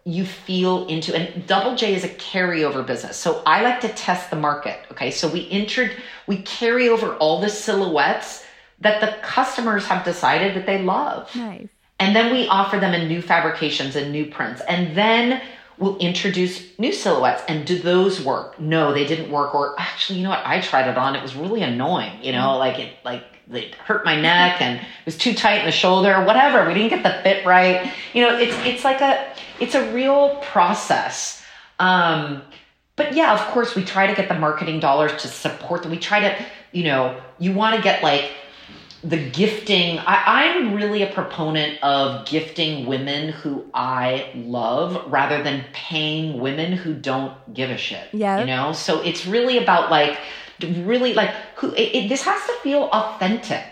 you 0.05 0.25
feel 0.25 0.87
into 0.87 1.15
and 1.15 1.47
double 1.47 1.77
j 1.77 1.95
is 1.95 2.05
a 2.05 2.09
carryover 2.09 2.87
business. 2.87 3.17
So 3.17 3.43
i 3.47 3.63
like 3.63 3.81
to 3.81 3.89
test 3.89 4.31
the 4.31 4.37
market 4.37 4.79
okay? 4.93 5.11
So 5.11 5.29
we 5.29 5.51
entered 5.51 5.97
we 6.27 6.39
carry 6.43 6.89
over 6.89 7.17
all 7.17 7.41
the 7.41 7.51
silhouettes 7.51 8.45
that 8.81 9.01
the 9.01 9.21
customers 9.23 9.87
have 9.87 10.05
decided 10.05 10.57
that 10.57 10.67
they 10.67 10.83
love. 10.83 11.35
Nice. 11.35 11.69
And 11.99 12.17
then 12.17 12.33
we 12.33 12.49
offer 12.49 12.79
them 12.79 12.95
in 12.95 13.09
new 13.09 13.21
fabrications 13.21 13.95
and 13.95 14.11
new 14.11 14.25
prints. 14.25 14.63
And 14.63 14.97
then 14.97 15.43
we'll 15.81 15.99
introduce 15.99 16.79
new 16.79 16.93
silhouettes. 16.93 17.43
And 17.49 17.67
do 17.67 17.79
those 17.79 18.21
work? 18.21 18.61
No 18.61 18.93
they 18.93 19.07
didn't 19.07 19.31
work. 19.31 19.55
Or 19.55 19.75
actually 19.79 20.19
you 20.19 20.25
know 20.25 20.31
what? 20.31 20.47
I 20.47 20.61
tried 20.61 20.89
it 20.89 20.97
on. 20.97 21.17
It 21.17 21.23
was 21.23 21.35
really 21.35 21.63
annoying 21.63 22.23
you 22.23 22.33
know 22.33 22.57
like 22.59 22.79
it 22.79 22.93
like 23.05 23.25
it 23.53 23.75
hurt 23.75 24.05
my 24.05 24.21
neck 24.21 24.63
and 24.63 24.79
it 24.79 25.07
was 25.07 25.19
too 25.19 25.35
tight 25.35 25.61
in 25.61 25.67
the 25.67 25.73
shoulder. 25.73 26.15
Or 26.15 26.25
whatever. 26.25 26.67
We 26.69 26.75
didn't 26.75 26.91
get 26.91 27.03
the 27.03 27.23
fit 27.23 27.45
right. 27.45 27.93
You 28.15 28.23
know 28.23 28.39
it's 28.39 28.57
it's 28.65 28.85
like 28.85 29.01
a 29.01 29.35
it's 29.59 29.75
a 29.75 29.93
real 29.93 30.37
process. 30.37 31.43
Um, 31.79 32.43
but 33.01 33.15
yeah, 33.15 33.33
of 33.33 33.41
course, 33.53 33.75
we 33.75 33.83
try 33.83 34.07
to 34.07 34.15
get 34.15 34.29
the 34.29 34.39
marketing 34.39 34.79
dollars 34.79 35.23
to 35.23 35.29
support 35.29 35.83
them. 35.83 35.91
We 35.91 35.99
try 35.99 36.21
to, 36.21 36.47
you 36.73 36.85
know, 36.85 37.19
you 37.39 37.55
want 37.55 37.75
to 37.77 37.83
get 37.83 38.03
like 38.03 38.31
the 39.03 39.31
gifting. 39.31 39.99
I, 39.99 40.55
I'm 40.57 40.75
really 40.75 41.03
a 41.03 41.13
proponent 41.13 41.83
of 41.83 42.27
gifting 42.27 42.87
women 42.87 43.31
who 43.31 43.65
I 43.73 44.31
love 44.35 45.11
rather 45.11 45.43
than 45.43 45.65
paying 45.73 46.41
women 46.41 46.73
who 46.73 46.95
don't 46.95 47.33
give 47.55 47.71
a 47.71 47.77
shit. 47.77 48.09
Yeah. 48.13 48.41
You 48.41 48.47
know, 48.47 48.73
so 48.73 49.01
it's 49.03 49.27
really 49.27 49.59
about 49.59 49.91
like, 49.91 50.19
really 50.61 51.15
like 51.15 51.31
who 51.57 51.73
it, 51.73 51.95
it, 51.95 52.09
this 52.09 52.23
has 52.23 52.45
to 52.47 52.53
feel 52.63 52.91
authentic 52.93 53.65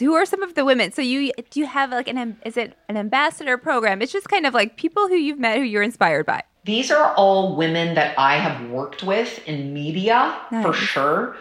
who 0.00 0.14
are 0.14 0.26
some 0.26 0.42
of 0.42 0.54
the 0.54 0.64
women? 0.64 0.92
So 0.92 1.02
you 1.02 1.32
do 1.50 1.60
you 1.60 1.66
have 1.66 1.90
like 1.90 2.08
an 2.08 2.36
is 2.44 2.56
it 2.56 2.76
an 2.88 2.96
ambassador 2.96 3.56
program? 3.56 4.02
It's 4.02 4.12
just 4.12 4.28
kind 4.28 4.46
of 4.46 4.54
like 4.54 4.76
people 4.76 5.08
who 5.08 5.14
you've 5.14 5.38
met 5.38 5.58
who 5.58 5.62
you're 5.62 5.82
inspired 5.82 6.26
by. 6.26 6.42
These 6.64 6.90
are 6.90 7.14
all 7.14 7.56
women 7.56 7.94
that 7.94 8.18
I 8.18 8.36
have 8.36 8.68
worked 8.70 9.02
with 9.02 9.46
in 9.46 9.72
media 9.72 10.38
nice. 10.50 10.64
for 10.64 10.72
sure. 10.72 11.36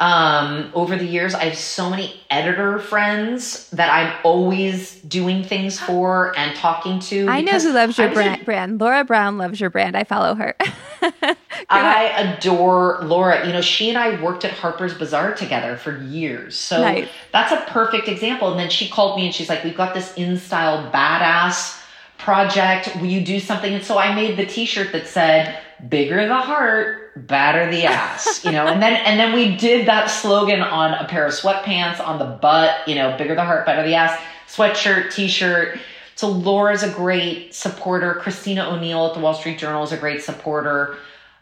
Um, 0.00 0.70
over 0.72 0.96
the 0.96 1.04
years, 1.04 1.34
I 1.34 1.44
have 1.44 1.58
so 1.58 1.90
many 1.90 2.22
editor 2.30 2.78
friends 2.78 3.68
that 3.68 3.92
I'm 3.92 4.18
always 4.24 4.98
doing 5.02 5.44
things 5.44 5.78
for 5.78 6.34
and 6.38 6.56
talking 6.56 7.00
to. 7.00 7.28
I 7.28 7.42
know 7.42 7.58
who 7.58 7.70
loves 7.74 7.98
your 7.98 8.10
brand, 8.10 8.46
brand. 8.46 8.80
Laura 8.80 9.04
Brown 9.04 9.36
loves 9.36 9.60
your 9.60 9.68
brand. 9.68 9.98
I 9.98 10.04
follow 10.04 10.34
her. 10.34 10.56
I 11.68 12.06
adore 12.16 13.00
Laura. 13.02 13.46
You 13.46 13.52
know, 13.52 13.60
she 13.60 13.90
and 13.90 13.98
I 13.98 14.18
worked 14.22 14.46
at 14.46 14.52
Harper's 14.52 14.94
Bazaar 14.94 15.34
together 15.34 15.76
for 15.76 15.98
years. 15.98 16.56
So 16.56 16.80
nice. 16.80 17.08
that's 17.30 17.52
a 17.52 17.70
perfect 17.70 18.08
example. 18.08 18.50
And 18.50 18.58
then 18.58 18.70
she 18.70 18.88
called 18.88 19.18
me 19.18 19.26
and 19.26 19.34
she's 19.34 19.50
like, 19.50 19.62
We've 19.62 19.76
got 19.76 19.92
this 19.92 20.14
InStyle 20.14 20.90
badass 20.90 21.78
project. 22.16 22.96
Will 22.96 23.06
you 23.06 23.20
do 23.20 23.38
something? 23.38 23.74
And 23.74 23.84
so 23.84 23.98
I 23.98 24.14
made 24.14 24.38
the 24.38 24.46
t 24.46 24.64
shirt 24.64 24.92
that 24.92 25.06
said, 25.06 25.60
Bigger 25.88 26.26
the 26.26 26.36
heart, 26.36 27.26
batter 27.26 27.70
the 27.70 27.84
ass, 27.84 28.44
you 28.44 28.52
know, 28.52 28.66
and 28.66 28.82
then 28.82 28.94
and 29.04 29.18
then 29.18 29.32
we 29.32 29.56
did 29.56 29.86
that 29.86 30.06
slogan 30.06 30.60
on 30.60 30.92
a 30.94 31.06
pair 31.08 31.26
of 31.26 31.32
sweatpants 31.32 32.04
on 32.04 32.18
the 32.18 32.24
butt, 32.24 32.86
you 32.86 32.94
know, 32.94 33.16
bigger 33.16 33.34
the 33.34 33.44
heart, 33.44 33.66
better 33.66 33.86
the 33.86 33.94
ass, 33.94 34.20
sweatshirt, 34.48 35.12
t-shirt. 35.12 35.78
So 36.16 36.28
Laura's 36.28 36.82
a 36.82 36.90
great 36.90 37.54
supporter. 37.54 38.20
Kristina 38.22 38.70
O'Neill 38.70 39.06
at 39.06 39.14
the 39.14 39.20
Wall 39.20 39.32
Street 39.32 39.58
Journal 39.58 39.82
is 39.82 39.92
a 39.92 39.96
great 39.96 40.22
supporter. 40.22 40.98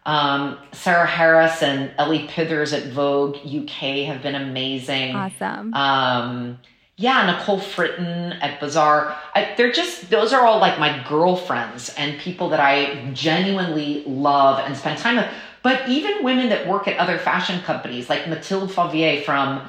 Um, 0.07 0.59
Sarah 0.72 1.07
Harris 1.07 1.62
and 1.62 1.91
Ellie 1.99 2.28
Pithers 2.28 2.72
at 2.72 2.93
Vogue 2.93 3.36
UK 3.36 4.07
have 4.07 4.22
been 4.22 4.36
amazing. 4.36 5.16
Awesome. 5.16 5.74
Um, 5.74 6.59
yeah, 7.01 7.26
Nicole 7.26 7.61
Fritton 7.61 8.36
at 8.42 8.59
Bazaar. 8.59 9.16
I, 9.32 9.55
they're 9.57 9.70
just, 9.70 10.11
those 10.11 10.32
are 10.32 10.44
all 10.44 10.59
like 10.59 10.80
my 10.80 11.05
girlfriends 11.09 11.90
and 11.90 12.18
people 12.18 12.49
that 12.49 12.59
I 12.59 13.11
genuinely 13.12 14.03
love 14.05 14.59
and 14.66 14.76
spend 14.76 14.99
time 14.99 15.16
with. 15.16 15.28
But 15.62 15.88
even 15.88 16.24
women 16.24 16.49
that 16.49 16.66
work 16.66 16.88
at 16.88 16.99
other 16.99 17.16
fashion 17.16 17.61
companies, 17.62 18.11
like 18.11 18.26
Mathilde 18.26 18.72
Favier 18.72 19.22
from 19.22 19.68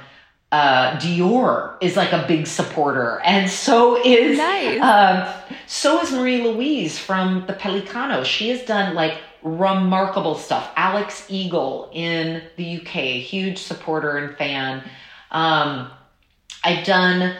uh, 0.51 0.97
Dior 0.97 1.75
is 1.81 1.95
like 1.95 2.11
a 2.13 2.25
big 2.27 2.47
supporter, 2.47 3.21
and 3.23 3.47
so 3.47 4.03
is 4.03 4.37
nice. 4.39 4.81
um, 4.81 5.31
so 5.67 6.01
is 6.01 6.11
Marie 6.11 6.41
Louise 6.41 6.97
from 6.97 7.45
the 7.45 7.53
Pellicano. 7.53 8.25
She 8.25 8.49
has 8.49 8.63
done 8.63 8.95
like 8.95 9.19
remarkable 9.43 10.33
stuff. 10.33 10.71
Alex 10.75 11.27
Eagle 11.29 11.91
in 11.93 12.41
the 12.55 12.81
UK, 12.81 13.21
huge 13.21 13.59
supporter 13.59 14.17
and 14.17 14.35
fan. 14.37 14.83
Um, 15.29 15.91
I've 16.63 16.85
done 16.85 17.35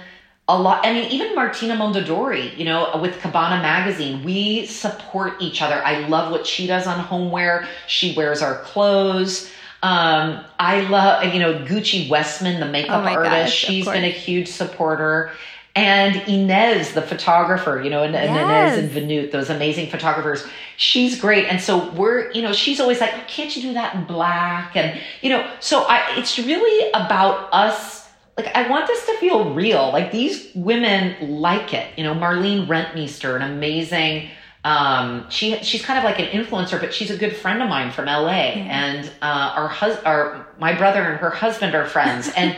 a 0.48 0.60
lot. 0.60 0.86
I 0.86 0.94
mean, 0.94 1.12
even 1.12 1.36
Martina 1.36 1.76
Mondadori, 1.76 2.58
you 2.58 2.66
know, 2.66 3.00
with 3.02 3.20
Cabana 3.22 3.62
Magazine, 3.62 4.24
we 4.24 4.66
support 4.66 5.34
each 5.40 5.62
other. 5.62 5.82
I 5.84 6.08
love 6.08 6.32
what 6.32 6.48
she 6.48 6.66
does 6.66 6.88
on 6.88 7.00
homeware. 7.00 7.68
She 7.88 8.16
wears 8.16 8.42
our 8.42 8.60
clothes. 8.64 9.52
Um, 9.84 10.44
I 10.60 10.82
love, 10.90 11.34
you 11.34 11.40
know, 11.40 11.54
Gucci 11.54 12.10
Westman, 12.10 12.60
the 12.60 12.66
makeup 12.66 13.06
oh 13.06 13.16
artist. 13.16 13.32
Gosh, 13.32 13.54
She's 13.54 13.86
been 13.86 14.04
a 14.04 14.10
huge 14.10 14.48
supporter. 14.48 15.32
And 15.76 16.16
Inez, 16.28 16.94
the 16.94 17.02
photographer, 17.02 17.80
you 17.82 17.90
know, 17.90 18.04
and, 18.04 18.16
and 18.16 18.36
yes. 18.36 18.78
Inez 18.78 18.98
and 18.98 19.10
Vinoodh, 19.10 19.32
those 19.32 19.50
amazing 19.50 19.90
photographers. 19.90 20.46
She's 20.78 21.20
great. 21.20 21.46
And 21.46 21.62
so 21.62 21.92
we're, 21.92 22.32
you 22.32 22.42
know, 22.42 22.52
she's 22.54 22.80
always 22.80 23.00
like, 23.00 23.28
can't 23.28 23.56
you 23.56 23.62
do 23.62 23.74
that 23.74 23.96
in 23.96 24.04
black? 24.06 24.76
And, 24.76 25.00
you 25.22 25.30
know, 25.30 25.50
so 25.60 25.86
I, 25.88 26.16
it's 26.18 26.38
really 26.40 26.90
about 26.90 27.50
us 27.54 27.99
like 28.40 28.56
I 28.56 28.70
want 28.70 28.88
this 28.88 29.06
to 29.08 29.18
feel 29.18 29.54
real. 29.54 29.92
Like 29.92 30.12
these 30.12 30.50
women 30.56 31.42
like 31.42 31.74
it. 31.74 31.88
You 31.98 32.04
know, 32.06 32.14
Marlien 32.14 32.68
Rentmeester, 32.68 33.36
an 33.36 33.42
amazing 33.42 34.30
Um, 34.66 35.30
she 35.30 35.56
she's 35.64 35.84
kind 35.84 35.98
of 35.98 36.04
like 36.04 36.20
an 36.20 36.28
influencer, 36.28 36.80
but 36.80 36.94
she's 36.94 37.12
a 37.12 37.18
good 37.18 37.36
friend 37.36 37.62
of 37.64 37.70
mine 37.70 37.92
from 37.92 38.06
LA, 38.06 38.60
and 38.60 39.10
uh, 39.22 39.54
our 39.56 39.70
hus 39.70 39.98
our 40.04 40.48
my 40.60 40.74
brother 40.74 41.02
and 41.02 41.18
her 41.20 41.30
husband 41.30 41.76
are 41.76 41.86
friends, 41.86 42.30
and 42.36 42.56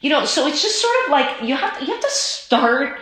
you 0.00 0.10
know, 0.10 0.24
so 0.24 0.46
it's 0.46 0.62
just 0.62 0.80
sort 0.80 0.94
of 1.04 1.10
like 1.10 1.42
you 1.42 1.54
have 1.54 1.78
to, 1.78 1.84
you 1.84 1.92
have 1.92 2.02
to 2.02 2.10
start 2.10 2.98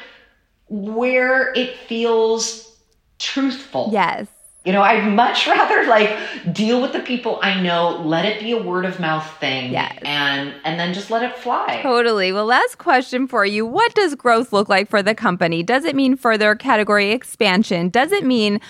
where 0.69 1.53
it 1.55 1.77
feels 1.77 2.77
truthful. 3.19 3.91
Yes. 3.93 4.27
You 4.65 4.73
know, 4.73 4.83
I'd 4.83 5.05
much 5.13 5.47
rather 5.49 5.87
like 5.89 6.17
deal 6.53 6.81
with 6.81 6.93
the 6.93 7.01
people 7.01 7.41
I 7.43 7.61
know, 7.61 8.01
let 8.05 8.25
it 8.25 8.41
be 8.41 8.53
a 8.53 8.63
word 8.63 8.85
of 8.85 9.01
mouth 9.01 9.29
thing, 9.41 9.73
Yes. 9.73 9.99
and 10.03 10.55
and 10.65 10.79
then 10.79 10.95
just 10.95 11.11
let 11.11 11.23
it 11.23 11.37
fly. 11.37 11.81
Totally. 11.83 12.33
Well, 12.33 12.47
last 12.47 12.79
question 12.79 13.27
for 13.27 13.45
you. 13.45 13.67
What 13.67 13.95
does 13.95 14.15
growth 14.15 14.53
look 14.53 14.69
like 14.69 14.89
for 14.89 15.03
the 15.03 15.15
company? 15.15 15.63
Does 15.63 15.85
it 15.85 15.97
mean 15.97 16.17
further 16.17 16.55
category 16.55 17.11
expansion? 17.11 17.89
Does 17.89 18.13
it 18.13 18.25
mean 18.25 18.61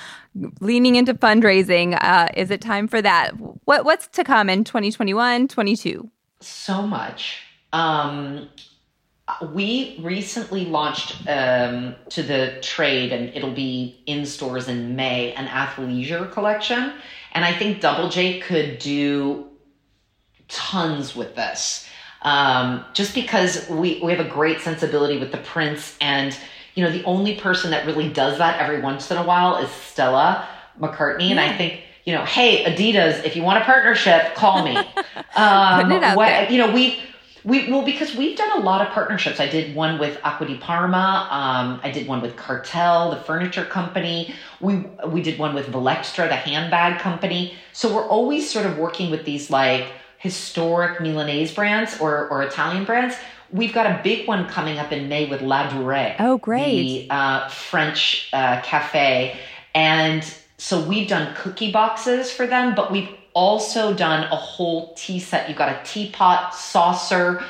leaning 0.61 0.97
into 0.97 1.13
fundraising? 1.13 1.99
Uh, 2.03 2.29
is 2.35 2.51
it 2.51 2.63
time 2.63 2.89
for 2.89 3.03
that? 3.03 3.33
What 3.67 3.85
What's 3.85 4.07
to 4.09 4.25
come 4.25 4.49
in 4.49 4.65
2021, 4.65 5.47
22? 5.49 6.11
so 6.41 6.83
much. 6.83 7.39
Um, 7.73 8.49
we 9.53 9.99
recently 10.03 10.65
launched 10.65 11.17
um, 11.29 11.95
to 12.11 12.23
the 12.23 12.59
trade, 12.63 13.13
and 13.13 13.29
it'll 13.35 13.53
be 13.55 14.03
in 14.07 14.25
stores 14.27 14.69
in 14.69 14.97
May, 14.97 15.33
an 15.35 15.47
athleisure 15.47 16.31
collection. 16.33 16.93
And 17.33 17.45
I 17.45 17.53
think 17.53 17.81
Double 17.81 18.09
J 18.09 18.41
could 18.41 18.79
do 18.79 19.49
tons 20.49 21.15
with 21.17 21.35
this. 21.35 21.89
Um, 22.23 22.85
just 22.95 23.15
because 23.15 23.69
we, 23.69 24.01
we 24.03 24.13
have 24.13 24.25
a 24.25 24.29
great 24.29 24.61
sensibility 24.61 25.19
with 25.19 25.33
the 25.33 25.39
prints, 25.39 25.97
and 26.01 26.37
you 26.75 26.85
know, 26.85 26.91
the 26.91 27.05
only 27.05 27.37
person 27.37 27.71
that 27.73 27.85
really 27.87 28.09
does 28.09 28.39
that 28.39 28.61
every 28.61 28.81
once 28.81 29.11
in 29.11 29.17
a 29.19 29.25
while 29.25 29.57
is 29.59 29.71
Stella 29.71 30.49
McCartney. 30.81 31.31
And 31.31 31.39
I 31.39 31.55
think, 31.57 31.81
you 32.05 32.15
know, 32.15 32.25
hey, 32.25 32.65
Adidas, 32.65 33.25
if 33.25 33.37
you 33.37 33.43
want 33.43 33.59
a 33.61 33.65
partnership, 33.65 34.35
call 34.35 34.65
me. 34.65 34.77
Um, 35.35 35.81
Putting 35.85 35.97
it 35.97 36.03
out 36.03 36.17
what- 36.19 36.27
there. 36.27 36.51
you 36.53 36.59
know, 36.59 36.71
we 36.75 36.99
we 37.45 37.71
well 37.71 37.85
because 37.85 38.15
we've 38.15 38.37
done 38.37 38.61
a 38.61 38.65
lot 38.65 38.87
of 38.87 38.93
partnerships. 38.93 39.41
I 39.41 39.49
did 39.49 39.75
one 39.75 39.99
with 39.99 40.19
Acqua 40.23 40.47
di 40.47 40.59
Parma. 40.59 41.29
Um, 41.31 41.81
I 41.83 41.91
did 41.91 42.07
one 42.07 42.21
with 42.21 42.37
Kartell, 42.37 43.11
the 43.11 43.21
furniture 43.21 43.65
company. 43.65 44.35
We 44.61 44.87
we 45.07 45.23
did 45.23 45.39
one 45.39 45.55
with 45.55 45.67
Valextra, 45.67 46.29
the 46.29 46.37
handbag 46.37 47.01
company. 47.01 47.55
So 47.73 47.95
we're 47.95 48.07
always 48.07 48.51
sort 48.51 48.67
of 48.67 48.79
working 48.79 49.11
with 49.11 49.25
these 49.25 49.51
like 49.51 49.89
historic 50.19 51.01
Milanese 51.01 51.53
brands 51.53 51.99
or 52.01 52.29
or 52.29 52.43
Italian 52.43 52.85
brands. 52.85 53.17
We've 53.51 53.75
got 53.75 53.87
a 53.87 54.01
big 54.03 54.27
one 54.27 54.49
coming 54.49 54.79
up 54.79 54.93
in 54.93 55.09
May 55.09 55.29
with 55.29 55.41
Ladurée. 55.41 56.17
Oh, 56.19 56.39
great. 56.39 57.09
The 57.09 57.15
uh, 57.15 57.49
French 57.49 58.31
uh, 58.33 58.63
cafe. 58.63 59.37
And 59.75 60.25
so 60.57 60.81
we've 60.81 61.09
done 61.09 61.35
cookie 61.35 61.71
boxes 61.71 62.33
for 62.33 62.47
them, 62.47 62.75
but 62.75 62.91
we've 62.91 63.11
also 63.35 63.95
done 63.95 64.25
a 64.25 64.37
whole 64.37 64.95
tea 64.95 65.19
set. 65.19 65.49
You've 65.49 65.59
got 65.59 65.69
a 65.69 65.85
teapot, 65.85 66.55
saucer, 66.55 67.43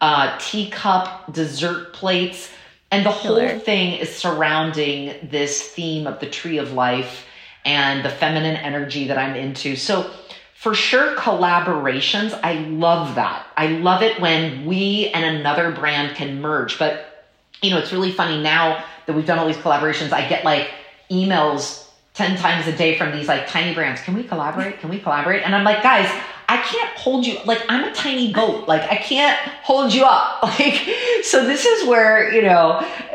uh, 0.00 0.36
teacup, 0.38 1.32
dessert 1.32 1.92
plates. 1.92 2.50
And 2.90 3.04
the 3.04 3.12
Killer. 3.12 3.48
whole 3.48 3.58
thing 3.58 3.98
is 3.98 4.14
surrounding 4.14 5.28
this 5.30 5.62
theme 5.62 6.06
of 6.06 6.20
the 6.20 6.30
tree 6.30 6.58
of 6.58 6.72
life 6.72 7.26
and 7.64 8.04
the 8.04 8.08
feminine 8.08 8.56
energy 8.56 9.08
that 9.08 9.18
I'm 9.18 9.36
into. 9.36 9.76
So, 9.76 10.10
for 10.54 10.74
sure, 10.74 11.14
collaborations, 11.14 12.38
I 12.42 12.54
love 12.54 13.14
that. 13.14 13.46
I 13.56 13.68
love 13.68 14.02
it 14.02 14.20
when 14.20 14.66
we 14.66 15.08
and 15.14 15.36
another 15.36 15.70
brand 15.70 16.16
can 16.16 16.40
merge. 16.40 16.78
But, 16.78 17.26
you 17.62 17.70
know, 17.70 17.78
it's 17.78 17.92
really 17.92 18.10
funny 18.10 18.42
now 18.42 18.84
that 19.06 19.14
we've 19.14 19.26
done 19.26 19.38
all 19.38 19.46
these 19.46 19.56
collaborations, 19.56 20.12
I 20.12 20.28
get 20.28 20.44
like 20.44 20.70
emails 21.10 21.87
10 22.18 22.36
times 22.36 22.66
a 22.66 22.76
day 22.76 22.98
from 22.98 23.12
these 23.12 23.28
like 23.28 23.46
tiny 23.46 23.72
brands. 23.72 24.00
Can 24.00 24.12
we 24.12 24.24
collaborate? 24.24 24.80
Can 24.80 24.90
we 24.90 24.98
collaborate? 24.98 25.44
And 25.44 25.54
I'm 25.54 25.62
like, 25.62 25.84
guys, 25.84 26.10
I 26.48 26.56
can't 26.56 26.90
hold 26.98 27.24
you 27.24 27.38
like 27.44 27.62
I'm 27.68 27.84
a 27.84 27.94
tiny 27.94 28.32
boat. 28.32 28.66
Like 28.66 28.82
I 28.90 28.96
can't 28.96 29.38
hold 29.62 29.94
you 29.94 30.04
up. 30.04 30.42
Like 30.58 30.74
so 31.22 31.44
this 31.44 31.64
is 31.64 31.86
where, 31.86 32.32
you 32.34 32.42
know, 32.42 32.70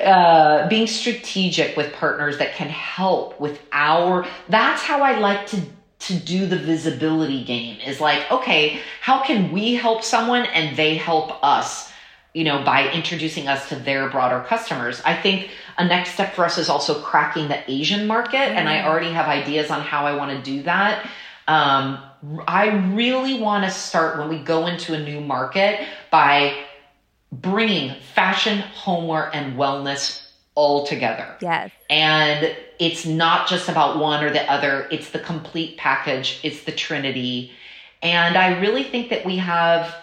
uh 0.06 0.70
being 0.70 0.88
strategic 0.88 1.76
with 1.76 1.92
partners 1.92 2.38
that 2.38 2.54
can 2.54 2.70
help 2.70 3.42
with 3.42 3.60
our 3.74 4.26
that's 4.48 4.82
how 4.82 5.02
I 5.02 5.20
like 5.20 5.48
to 5.48 5.62
to 6.00 6.14
do 6.16 6.46
the 6.46 6.58
visibility 6.58 7.44
game 7.44 7.80
is 7.82 8.00
like, 8.00 8.32
okay, 8.32 8.80
how 9.02 9.22
can 9.22 9.52
we 9.52 9.74
help 9.74 10.04
someone 10.04 10.46
and 10.46 10.78
they 10.78 10.96
help 10.96 11.44
us? 11.44 11.92
You 12.34 12.44
know, 12.44 12.64
by 12.64 12.92
introducing 12.92 13.48
us 13.48 13.70
to 13.70 13.76
their 13.76 14.10
broader 14.10 14.44
customers. 14.48 15.02
I 15.06 15.16
think 15.16 15.52
a 15.78 15.86
next 15.86 16.12
step 16.14 16.34
for 16.34 16.46
us 16.46 16.58
is 16.58 16.68
also 16.68 17.00
cracking 17.02 17.48
the 17.48 17.72
Asian 17.72 18.08
market, 18.08 18.40
and 18.40 18.68
I 18.68 18.88
already 18.88 19.12
have 19.12 19.28
ideas 19.28 19.70
on 19.70 19.82
how 19.82 20.06
I 20.06 20.16
want 20.16 20.32
to 20.32 20.52
do 20.52 20.64
that. 20.64 21.08
Um, 21.48 22.00
I 22.48 22.92
really 22.94 23.40
want 23.40 23.66
to 23.66 23.70
start 23.70 24.18
when 24.18 24.30
we 24.30 24.40
go 24.40 24.68
into 24.68 24.94
a 24.94 25.00
new 25.00 25.20
market 25.20 25.86
by 26.10 26.64
bringing 27.32 27.96
fashion, 28.14 28.60
homeware, 28.60 29.30
and 29.34 29.58
wellness 29.58 30.28
all 30.56 30.86
together. 30.86 31.36
Yes. 31.42 31.72
And 31.90 32.56
it's 32.80 33.06
not 33.06 33.48
just 33.48 33.70
about 33.70 34.00
one 34.00 34.24
or 34.24 34.32
the 34.32 34.50
other, 34.52 34.88
it's 34.92 35.10
the 35.10 35.20
complete 35.20 35.78
package, 35.78 36.40
it's 36.44 36.64
the 36.64 36.72
trinity. 36.72 37.52
And 38.02 38.38
I 38.38 38.60
really 38.60 38.84
think 38.84 39.10
that 39.10 39.26
we 39.26 39.38
have 39.38 39.96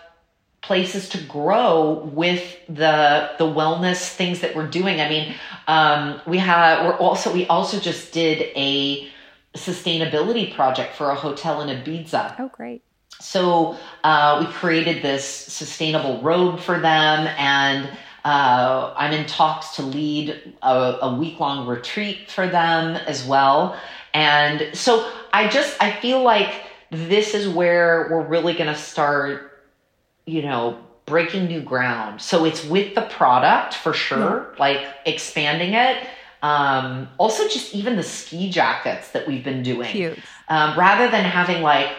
places 0.62 1.08
to 1.10 1.22
grow 1.24 2.10
with 2.12 2.56
the 2.68 3.30
the 3.38 3.44
wellness 3.44 4.14
things 4.14 4.40
that 4.40 4.54
we're 4.54 4.68
doing. 4.68 5.00
I 5.00 5.08
mean, 5.08 5.34
um, 5.66 6.20
we 6.26 6.38
have 6.38 6.84
we're 6.86 6.96
also 6.96 7.32
we 7.32 7.46
also 7.46 7.78
just 7.78 8.12
did 8.12 8.50
a 8.56 9.08
sustainability 9.54 10.54
project 10.54 10.94
for 10.96 11.10
a 11.10 11.14
hotel 11.14 11.60
in 11.60 11.68
Ibiza. 11.68 12.36
Oh, 12.38 12.48
great. 12.48 12.82
So 13.20 13.76
uh, 14.04 14.44
we 14.44 14.52
created 14.52 15.02
this 15.02 15.24
sustainable 15.24 16.22
robe 16.22 16.60
for 16.60 16.78
them, 16.78 17.26
and 17.36 17.90
uh, 18.24 18.94
I'm 18.96 19.12
in 19.12 19.26
talks 19.26 19.76
to 19.76 19.82
lead 19.82 20.54
a, 20.62 20.98
a 21.02 21.14
week 21.16 21.40
long 21.40 21.66
retreat 21.66 22.30
for 22.30 22.46
them 22.46 22.96
as 22.96 23.26
well. 23.26 23.76
And 24.14 24.70
so 24.74 25.10
I 25.32 25.48
just 25.48 25.80
I 25.82 25.92
feel 25.92 26.22
like 26.22 26.52
this 26.90 27.34
is 27.34 27.48
where 27.48 28.08
we're 28.10 28.26
really 28.26 28.52
going 28.54 28.72
to 28.72 28.80
start, 28.80 29.49
you 30.26 30.42
know, 30.42 30.78
breaking 31.06 31.46
new 31.46 31.60
ground. 31.60 32.20
So 32.20 32.44
it's 32.44 32.64
with 32.64 32.94
the 32.94 33.02
product 33.02 33.74
for 33.74 33.92
sure, 33.92 34.54
like 34.58 34.84
expanding 35.06 35.74
it. 35.74 36.06
Um, 36.42 37.08
also, 37.18 37.48
just 37.48 37.74
even 37.74 37.96
the 37.96 38.02
ski 38.02 38.48
jackets 38.50 39.10
that 39.10 39.26
we've 39.26 39.44
been 39.44 39.62
doing. 39.62 39.90
Cute. 39.90 40.18
um, 40.48 40.78
rather 40.78 41.10
than 41.10 41.24
having 41.24 41.62
like 41.62 41.90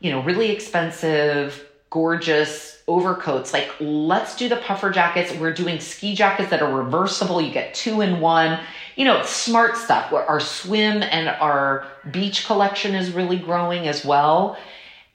you 0.00 0.10
know 0.10 0.22
really 0.22 0.50
expensive 0.50 1.66
gorgeous 1.90 2.80
overcoats 2.86 3.52
like 3.52 3.68
let's 3.80 4.36
do 4.36 4.48
the 4.48 4.56
puffer 4.56 4.90
jackets. 4.90 5.32
We're 5.34 5.52
doing 5.52 5.80
ski 5.80 6.14
jackets 6.14 6.50
that 6.50 6.62
are 6.62 6.72
reversible. 6.72 7.40
You 7.40 7.52
get 7.52 7.74
two 7.74 8.00
in 8.00 8.20
one. 8.20 8.60
You 8.96 9.04
know 9.04 9.22
smart 9.24 9.76
stuff. 9.76 10.12
Our 10.12 10.40
swim 10.40 11.02
and 11.02 11.28
our 11.28 11.86
beach 12.10 12.46
collection 12.46 12.94
is 12.94 13.12
really 13.12 13.38
growing 13.38 13.86
as 13.88 14.04
well. 14.04 14.56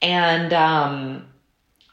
And 0.02 0.54
um 0.54 1.26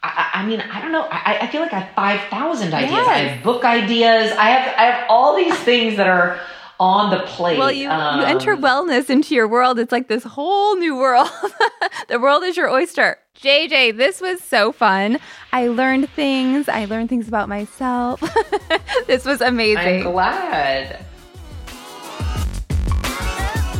I, 0.05 0.29
I 0.33 0.45
mean, 0.45 0.59
I 0.59 0.81
don't 0.81 0.91
know. 0.91 1.07
I, 1.09 1.39
I 1.41 1.47
feel 1.47 1.61
like 1.61 1.71
I 1.73 1.79
have 1.79 1.95
five 1.95 2.19
thousand 2.29 2.73
ideas. 2.73 3.07
I 3.07 3.13
have 3.17 3.43
book 3.43 3.63
ideas. 3.63 4.31
I 4.37 4.49
have 4.49 4.75
I 4.77 4.83
have 4.91 5.05
all 5.09 5.35
these 5.35 5.57
things 5.59 5.95
that 5.97 6.07
are 6.07 6.39
on 6.79 7.09
the 7.11 7.19
plate. 7.25 7.57
Well, 7.57 7.71
you, 7.71 7.83
you 7.83 7.89
Um, 7.89 8.19
enter 8.21 8.57
wellness 8.57 9.09
into 9.09 9.33
your 9.33 9.47
world. 9.47 9.79
It's 9.79 9.91
like 9.93 10.09
this 10.09 10.23
whole 10.23 10.75
new 10.75 10.97
world. 10.97 11.29
the 12.09 12.19
world 12.19 12.43
is 12.43 12.57
your 12.57 12.69
oyster. 12.69 13.17
JJ, 13.39 13.95
this 13.97 14.19
was 14.19 14.41
so 14.41 14.71
fun. 14.73 15.19
I 15.53 15.67
learned 15.67 16.09
things. 16.09 16.67
I 16.67 16.85
learned 16.85 17.07
things 17.09 17.27
about 17.29 17.47
myself. 17.47 18.21
this 19.07 19.23
was 19.23 19.39
amazing. 19.41 20.05
I'm 20.05 20.11
glad. 20.11 21.05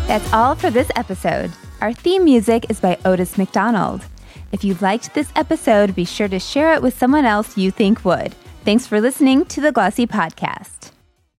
That's 0.08 0.32
all 0.34 0.56
for 0.56 0.70
this 0.70 0.90
episode. 0.96 1.52
Our 1.82 1.94
theme 1.94 2.24
music 2.24 2.66
is 2.70 2.80
by 2.80 2.98
Otis 3.06 3.38
McDonald. 3.38 4.06
If 4.54 4.64
you 4.64 4.76
liked 4.82 5.16
this 5.16 5.32
episode, 5.36 5.96
be 5.96 6.06
sure 6.06 6.28
to 6.28 6.40
share 6.40 6.76
it 6.76 6.84
with 6.84 6.96
someone 6.96 7.26
else 7.26 7.58
you 7.58 7.72
think 7.72 8.06
would. 8.06 8.36
Thanks 8.64 8.86
for 8.86 9.02
listening 9.02 9.46
to 9.46 9.60
the 9.60 9.72
Glossy 9.72 10.06
Podcast. 10.06 10.73